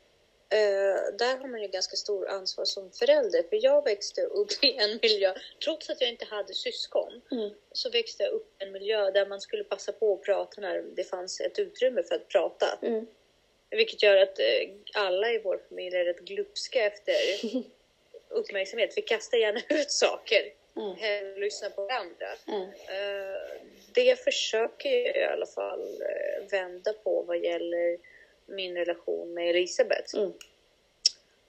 Eh, 0.53 1.14
där 1.18 1.36
har 1.38 1.48
man 1.48 1.62
ju 1.62 1.68
ganska 1.68 1.96
stor 1.96 2.28
ansvar 2.28 2.64
som 2.64 2.90
förälder. 2.90 3.42
För 3.42 3.64
jag 3.64 3.84
växte 3.84 4.22
upp 4.22 4.64
i 4.64 4.76
en 4.76 4.98
miljö, 5.03 5.34
trots 5.64 5.90
att 5.90 6.00
jag 6.00 6.11
inte 6.11 6.24
hade 6.24 6.55
syskon, 6.55 7.20
Mm. 7.32 7.50
så 7.72 7.90
växte 7.90 8.22
jag 8.22 8.32
upp 8.32 8.62
i 8.62 8.64
en 8.64 8.72
miljö 8.72 9.11
där 9.11 9.26
man 9.26 9.40
skulle 9.40 9.64
passa 9.64 9.92
på 9.92 10.14
att 10.14 10.22
prata 10.22 10.61
när 10.61 10.82
det 10.96 11.05
fanns 11.05 11.40
ett 11.40 11.59
utrymme 11.59 12.03
för 12.03 12.14
att 12.14 12.28
prata. 12.28 12.78
Mm. 12.82 13.07
Vilket 13.70 14.03
gör 14.03 14.16
att 14.16 14.38
eh, 14.38 14.44
alla 14.94 15.30
i 15.32 15.38
vår 15.38 15.61
familj 15.68 15.96
är 15.96 16.05
rätt 16.05 16.20
glupska 16.20 16.84
efter 16.84 17.14
uppmärksamhet. 18.28 18.92
Vi 18.96 19.03
kastar 19.03 19.38
gärna 19.38 19.61
ut 19.68 19.90
saker, 19.90 20.53
Mm. 20.76 20.96
hellre 20.96 21.40
lyssna 21.40 21.70
på 21.70 21.82
varandra. 21.82 22.26
Mm. 22.48 22.62
Eh, 22.62 23.40
det 23.94 24.24
försöker 24.24 24.90
jag 24.90 25.16
i 25.16 25.24
alla 25.24 25.46
fall 25.46 26.03
vända 26.50 26.92
på 26.92 27.22
vad 27.22 27.38
gäller 27.38 27.98
min 28.47 28.76
relation 28.76 29.34
med 29.34 29.51
Elisabeth. 29.51 30.16
Mm. 30.16 30.32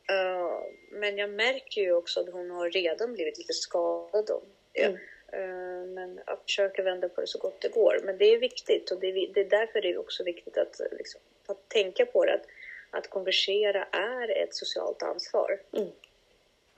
Eh, 0.10 0.60
men 0.92 1.18
jag 1.18 1.30
märker 1.30 1.82
ju 1.82 1.94
också 1.94 2.20
att 2.20 2.30
hon 2.30 2.52
har 2.52 2.70
redan 2.70 3.14
blivit 3.14 3.38
lite 3.38 3.54
skadad 3.54 4.30
det. 4.72 4.84
Mm. 4.84 4.98
Eh, 5.32 5.88
men 5.88 6.22
jag 6.26 6.40
försöker 6.44 6.84
vända 6.84 7.10
på 7.10 7.22
det 7.22 7.28
så 7.28 7.38
gott 7.40 7.62
det 7.62 7.68
går. 7.74 8.00
Men 8.04 8.18
det 8.18 8.26
är 8.26 8.38
viktigt 8.38 8.92
och 8.92 9.00
det 9.00 9.08
är, 9.08 9.14
vi- 9.14 9.32
det 9.34 9.40
är 9.42 9.46
därför 9.50 9.82
det 9.82 9.90
är 9.92 9.98
också 9.98 10.24
viktigt 10.24 10.58
att, 10.58 10.80
eh, 10.80 10.86
liksom, 10.98 11.22
att 11.46 11.70
tänka 11.70 12.06
på 12.06 12.26
det. 12.26 12.34
Att, 12.34 12.46
att 12.92 13.10
konversera 13.10 13.84
är 13.92 14.30
ett 14.44 14.56
socialt 14.56 15.04
ansvar. 15.04 15.62
Mm. 15.74 15.88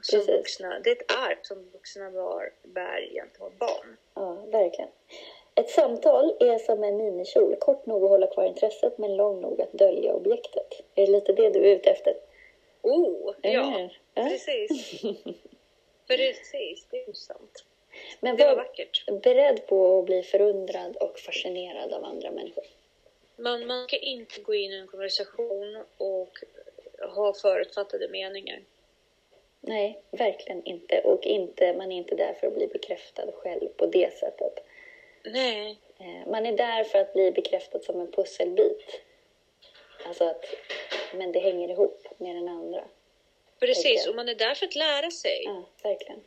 Som 0.01 0.19
Precis. 0.19 0.35
vuxna, 0.35 0.79
det 0.79 0.89
är 0.89 0.95
ett 0.95 1.11
arv 1.11 1.35
som 1.41 1.69
vuxna 1.69 2.11
bär, 2.11 2.51
bär 2.63 3.09
gentemot 3.13 3.57
barn. 3.59 3.97
Ja, 4.13 4.33
verkligen. 4.33 4.89
Ett 5.55 5.69
samtal 5.69 6.35
är 6.39 6.57
som 6.57 6.83
en 6.83 6.97
minikjol, 6.97 7.55
kort 7.55 7.85
nog 7.85 8.03
att 8.03 8.09
hålla 8.09 8.27
kvar 8.27 8.45
intresset 8.45 8.97
men 8.97 9.15
lång 9.15 9.41
nog 9.41 9.61
att 9.61 9.71
dölja 9.71 10.13
objektet. 10.13 10.81
Är 10.95 11.05
det 11.05 11.11
lite 11.11 11.33
det 11.33 11.49
du 11.49 11.59
är 11.59 11.75
ute 11.75 11.89
efter? 11.89 12.13
Oh, 12.81 13.33
ja. 13.41 13.89
Ja. 14.13 14.23
Precis. 14.29 15.01
Precis, 16.07 16.87
det 16.91 17.03
är 17.03 17.07
ju 17.07 17.13
sant. 17.13 17.63
Men 18.19 18.37
Det 18.37 18.43
var 18.43 18.55
var 18.55 18.63
vackert. 18.63 19.05
beredd 19.23 19.67
på 19.67 19.99
att 19.99 20.05
bli 20.05 20.23
förundrad 20.23 20.95
och 20.95 21.19
fascinerad 21.19 21.93
av 21.93 22.03
andra 22.03 22.31
människor. 22.31 22.63
Man, 23.35 23.67
man 23.67 23.87
ska 23.87 23.97
inte 23.97 24.41
gå 24.41 24.53
in 24.53 24.71
i 24.71 24.75
en 24.75 24.87
konversation 24.87 25.83
och 25.97 26.29
ha 27.15 27.33
förutfattade 27.33 28.07
meningar. 28.07 28.59
Nej, 29.61 29.99
verkligen 30.11 30.63
inte. 30.63 31.01
Och 31.01 31.25
inte, 31.25 31.73
man 31.73 31.91
är 31.91 31.97
inte 31.97 32.15
där 32.15 32.33
för 32.33 32.47
att 32.47 32.55
bli 32.55 32.67
bekräftad 32.67 33.31
själv 33.31 33.67
på 33.67 33.85
det 33.85 34.17
sättet. 34.17 34.53
Nej. 35.25 35.79
Eh, 35.99 36.31
Man 36.31 36.45
är 36.45 36.57
där 36.57 36.83
för 36.83 36.99
att 36.99 37.13
bli 37.13 37.31
bekräftad 37.31 37.79
som 37.79 37.99
en 38.01 38.11
pusselbit. 38.11 39.01
Alltså 40.05 40.23
att, 40.23 40.45
men 41.13 41.31
det 41.31 41.39
hänger 41.39 41.69
ihop 41.69 42.07
med 42.17 42.35
den 42.35 42.47
andra. 42.47 42.83
Precis, 43.59 44.07
och 44.07 44.15
man 44.15 44.29
är 44.29 44.35
där 44.35 44.55
för 44.55 44.65
att 44.65 44.75
lära 44.75 45.11
sig. 45.11 45.41
Ja, 45.45 45.69
verkligen. 45.83 46.23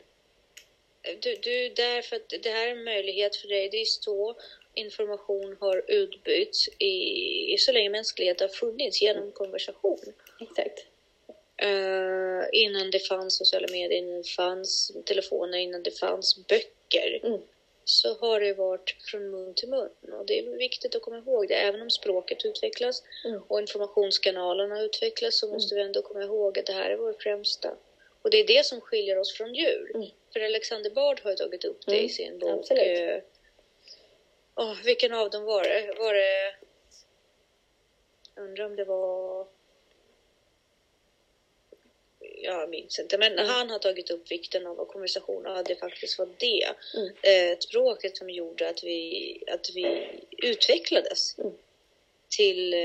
Du, 1.19 1.35
du 1.35 1.65
är 1.65 1.69
där 1.69 2.01
för 2.01 2.15
att 2.15 2.29
det 2.43 2.49
här 2.49 2.67
är 2.67 2.71
en 2.71 2.83
möjlighet 2.83 3.35
för 3.35 3.47
dig. 3.47 3.69
Det 3.69 3.81
är 3.81 3.85
så 3.85 4.35
information 4.73 5.57
har 5.59 5.83
utbytts 5.87 6.67
i, 6.67 7.57
så 7.57 7.71
länge 7.71 7.89
mänsklighet 7.89 8.41
har 8.41 8.47
funnits 8.47 9.01
genom 9.01 9.31
konversation. 9.31 10.13
Exakt. 10.41 10.85
Eh, 11.57 12.43
innan 12.51 12.91
det 12.91 13.07
fanns 13.07 13.37
sociala 13.37 13.67
medier, 13.71 13.99
innan 13.99 14.21
det 14.21 14.29
fanns 14.29 14.91
telefoner, 15.05 15.57
innan 15.57 15.83
det 15.83 15.99
fanns 15.99 16.47
böcker. 16.47 17.19
Mm. 17.23 17.41
Så 17.89 18.13
har 18.13 18.39
det 18.39 18.53
varit 18.53 18.95
från 19.01 19.29
mun 19.31 19.53
till 19.53 19.69
mun. 19.69 19.89
Och 20.13 20.25
det 20.25 20.39
är 20.39 20.43
viktigt 20.57 20.95
att 20.95 21.01
komma 21.01 21.17
ihåg 21.17 21.47
det. 21.47 21.55
Även 21.55 21.81
om 21.81 21.89
språket 21.89 22.45
utvecklas 22.45 23.03
Mm. 23.25 23.41
och 23.47 23.59
informationskanalerna 23.59 24.81
utvecklas 24.81 25.39
så 25.39 25.47
måste 25.47 25.75
vi 25.75 25.81
ändå 25.81 26.01
komma 26.01 26.23
ihåg 26.23 26.59
att 26.59 26.65
det 26.65 26.73
här 26.73 26.89
är 26.89 26.97
vår 26.97 27.13
främsta. 27.13 27.75
Och 28.21 28.29
det 28.29 28.37
är 28.37 28.47
det 28.47 28.65
som 28.65 28.81
skiljer 28.81 29.17
oss 29.17 29.33
från 29.37 29.55
djur. 29.55 29.91
Mm. 29.95 30.07
För 30.33 30.39
Alexander 30.39 30.89
Bard 30.89 31.19
har 31.23 31.29
ju 31.31 31.35
tagit 31.35 31.65
upp 31.65 31.85
det 31.85 31.91
Mm, 31.93 32.05
i 32.05 32.09
sin 32.09 32.39
bok. 32.39 32.49
absolut. 32.59 33.23
åh, 34.55 34.75
vilken 34.85 35.13
av 35.13 35.29
dem 35.29 35.43
var 35.43 35.63
det? 35.63 35.93
Var 35.97 36.13
det... 36.13 36.55
Jag 38.35 38.43
undrar 38.45 38.65
om 38.65 38.75
det 38.75 38.83
var... 38.85 39.47
Jag 42.41 42.69
minns 42.69 42.99
inte, 42.99 43.17
men 43.17 43.33
Mm. 43.33 43.45
han 43.47 43.69
har 43.69 43.79
tagit 43.79 44.09
upp 44.11 44.31
vikten 44.31 44.67
av 44.67 44.85
konversation 44.85 45.45
och 45.47 45.57
att 45.57 45.65
det 45.65 45.75
faktiskt 45.75 46.19
var 46.19 46.29
det 46.37 46.73
Mm. 46.97 47.51
eh, 47.51 47.57
språket 47.59 48.17
som 48.17 48.29
gjorde 48.29 48.69
att 48.69 48.83
vi, 48.83 49.43
att 49.51 49.69
vi 49.75 50.07
utvecklades 50.37 51.37
Mm. 51.37 51.51
till 52.37 52.73
eh, 52.73 52.79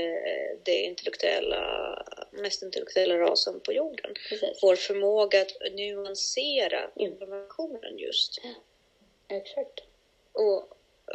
det 0.63 0.75
intellektuella, 0.83 2.03
mest 2.31 2.61
intellektuella 2.61 3.17
rasen 3.19 3.59
på 3.59 3.73
jorden. 3.73 4.13
Precis. 4.29 4.59
Vår 4.61 4.75
förmåga 4.75 5.41
att 5.41 5.71
nyansera 5.71 6.79
Mm. 6.79 6.91
informationen 7.11 7.97
just. 7.97 8.37
Exakt. 9.29 9.79
Och, 10.31 10.67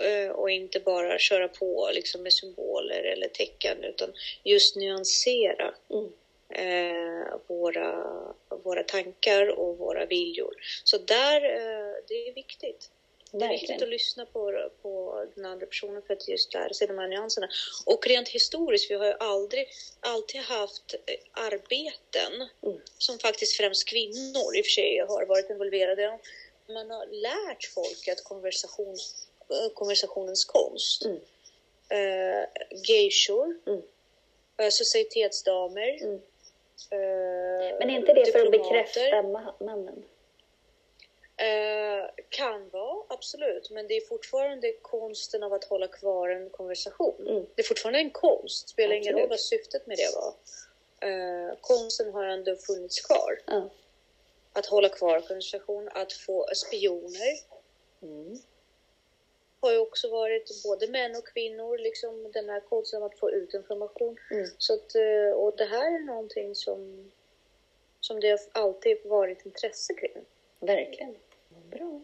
eh, 0.05 0.31
och 0.31 0.51
inte 0.51 0.81
bara 0.81 1.19
köra 1.19 1.49
på 1.49 1.91
liksom 1.93 2.23
med 2.23 2.33
symboler 2.33 3.03
eller 3.03 3.29
tecken 3.29 3.85
utan 3.85 4.13
just 4.45 4.77
nyansera 4.77 5.75
Mm. 5.91 6.13
Eh, 6.51 7.35
våra, 7.47 8.05
våra 8.49 8.83
tankar 8.83 9.59
och 9.59 9.79
våra 9.79 10.07
viljor. 10.07 10.55
Så 10.85 10.99
där, 10.99 11.45
eh, 11.45 11.95
det 12.09 12.29
är 12.29 12.35
viktigt. 12.35 12.91
Det 13.33 13.45
är 13.45 13.49
viktigt 13.49 13.83
att 13.83 13.89
lyssna 13.89 14.27
på, 14.27 14.71
på 14.83 15.25
den 15.35 15.47
andra 15.47 15.67
personen 15.67 16.03
för 16.03 16.15
att 16.15 16.29
just 16.29 16.55
lära 16.55 16.73
sig 16.75 16.87
de 16.87 16.99
här 16.99 17.09
nyanserna. 17.09 17.49
Och 17.87 18.07
rent 18.07 18.29
historiskt, 18.29 18.91
vi 18.91 18.95
har 18.95 19.07
ju 19.07 19.15
aldrig, 19.21 19.69
alltid 20.01 20.41
haft 20.41 20.95
eh, 20.95 21.15
arbeten 21.33 22.49
Mm. 22.63 22.81
som 22.99 23.19
faktiskt 23.19 23.57
främst 23.57 23.89
kvinnor 23.89 24.57
i 24.57 24.61
och 24.61 24.65
för 24.65 24.71
sig 24.71 24.99
har 25.09 25.27
varit 25.27 25.51
involverade 25.51 26.03
i. 26.03 26.73
Man 26.73 26.91
har 26.91 27.07
lärt 27.07 27.65
folk 27.75 28.09
att 28.09 28.25
konversation, 28.25 28.97
eh, 29.51 29.73
konversationens 29.75 30.45
konst. 30.45 31.05
Mm. 31.05 31.21
Eh, 31.89 32.45
geishor, 32.89 33.59
Mm. 33.67 33.83
eh, 34.59 34.69
societetsdamer. 34.71 36.03
Mm. 36.03 36.21
Eh, 36.91 37.79
Men 37.79 37.91
är 37.91 37.95
inte 37.97 38.13
det 38.13 38.33
för 38.33 38.47
att 38.47 38.51
bekräfta 38.53 39.01
ma- 39.01 39.65
mannen? 39.65 40.05
Eh, 41.37 42.11
kan 42.29 42.69
vara, 42.69 43.05
absolut. 43.09 43.71
Men 43.71 43.87
det 43.89 43.97
är 43.97 44.01
fortfarande 44.07 44.73
konsten 44.83 45.43
av 45.43 45.53
att 45.53 45.65
hålla 45.65 45.89
kvar 45.89 46.29
en 46.29 46.51
konversation. 46.51 47.27
Mm. 47.29 47.47
Det 47.55 47.63
är 47.63 47.67
fortfarande 47.67 47.99
en 47.99 48.11
konst. 48.11 48.69
Spelar 48.69 48.95
ingen 48.95 49.03
Absolut. 49.09 49.21
roll 49.23 49.29
vad 49.29 49.41
syftet 49.41 49.87
med 49.87 49.97
det 49.97 50.11
var. 50.15 50.35
Eh, 51.11 51.55
konsten 51.61 52.13
har 52.13 52.25
ändå 52.25 52.57
funnits 52.57 53.01
kvar. 53.01 53.39
Ja. 53.47 53.69
Att 54.53 54.67
hålla 54.67 54.89
kvar 54.89 55.21
konversation, 55.21 55.89
att 55.93 56.13
få 56.13 56.47
spioner 56.55 57.61
Mm. 58.03 58.39
Har 59.61 59.73
ju 59.73 59.79
också 59.79 60.11
varit 60.11 60.63
både 60.65 60.87
män 60.87 61.17
och 61.17 61.27
kvinnor, 61.27 61.79
liksom 61.79 62.33
den 62.33 62.49
här 62.49 62.61
konsten 62.61 63.03
att 63.03 63.19
få 63.19 63.31
ut 63.31 63.55
information. 63.55 64.17
Mm. 64.31 64.47
Så 64.59 64.75
att, 64.75 64.95
eh, 64.95 65.33
och 65.35 65.57
det 65.57 65.65
här 65.65 65.95
är 65.95 65.99
någonting 66.01 66.55
som, 66.55 67.11
som 68.01 68.21
det 68.21 68.31
har 68.31 68.41
alltid 68.53 68.97
varit 69.05 69.47
intresse 69.47 69.95
kring. 69.95 70.25
Verkligen. 70.61 71.17
Bra. 71.71 72.01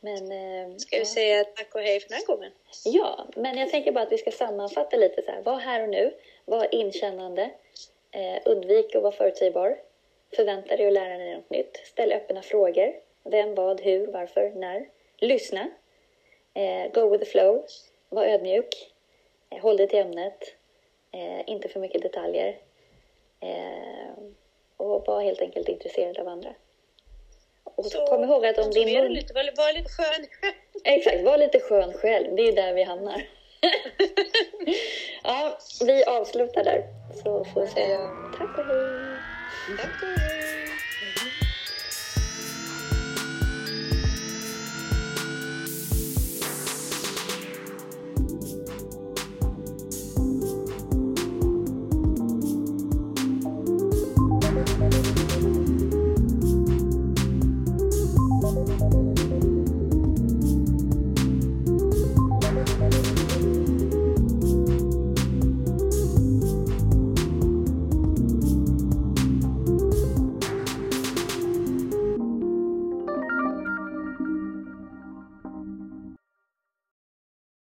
Men, 0.00 0.32
eh, 0.32 0.76
Ska 0.76 0.96
vi 0.96 1.02
ja. 1.02 1.06
säga 1.06 1.44
tack 1.44 1.74
och 1.74 1.80
hej 1.80 2.00
för 2.00 2.08
den 2.08 2.18
här 2.18 2.26
gången? 2.26 2.52
Ja, 2.84 3.26
men 3.36 3.58
jag 3.58 3.70
tänker 3.70 3.92
bara 3.92 4.04
att 4.04 4.12
vi 4.12 4.18
ska 4.18 4.30
sammanfatta 4.30 4.96
lite 4.96 5.22
så 5.22 5.30
här. 5.30 5.42
Var 5.42 5.58
här 5.58 5.82
och 5.82 5.88
nu, 5.88 6.14
var 6.44 6.74
inkännande, 6.74 7.50
eh, 8.10 8.42
undvik 8.44 8.94
att 8.94 9.02
vara 9.02 9.12
förutsägbar, 9.12 9.78
förvänta 10.36 10.76
dig 10.76 10.86
att 10.86 10.92
lära 10.92 11.18
dig 11.18 11.34
något 11.34 11.50
nytt, 11.50 11.76
ställ 11.84 12.12
öppna 12.12 12.42
frågor, 12.42 12.94
vem, 13.22 13.54
vad, 13.54 13.80
hur, 13.80 14.06
varför, 14.06 14.50
när, 14.50 14.88
lyssna, 15.16 15.70
go 16.92 17.10
with 17.10 17.24
the 17.24 17.30
flow, 17.30 17.64
var 18.08 18.24
ödmjuk, 18.24 18.92
eh, 19.50 19.62
håll 19.62 19.76
dig 19.76 19.88
till 19.88 19.98
ämnet, 19.98 20.54
eh, 21.12 21.48
inte 21.50 21.68
för 21.68 21.80
mycket 21.80 22.02
detaljer 22.02 22.58
eh, 23.40 24.12
och 24.76 25.06
var 25.06 25.20
helt 25.20 25.40
enkelt 25.40 25.68
intresserad 25.68 26.18
av 26.18 26.28
andra. 26.28 26.54
Och 27.64 27.86
Så 27.86 28.06
kom 28.06 28.24
ihåg 28.24 28.46
att 28.46 28.58
om 28.58 28.70
din 28.70 28.92
mun... 28.92 29.12
lite, 29.12 29.34
var, 29.34 29.42
var 29.56 29.72
lite 29.72 29.88
skön. 29.88 30.26
Exakt, 30.84 31.22
var 31.22 31.38
lite 31.38 31.60
skön 31.60 31.92
själv. 31.92 32.36
Det 32.36 32.42
är 32.42 32.52
där 32.52 32.74
vi 32.74 32.82
hamnar. 32.82 33.28
ja, 35.24 35.58
vi 35.86 36.04
avslutar 36.04 36.64
där. 36.64 36.82
Så 37.22 37.44
får 37.44 37.60
vi 37.60 37.66
säga 37.66 37.98
tack 38.38 38.58
och 38.58 38.64
hej. 38.64 39.16
Tack 39.78 40.02
och 40.02 40.08
hej. 40.08 40.43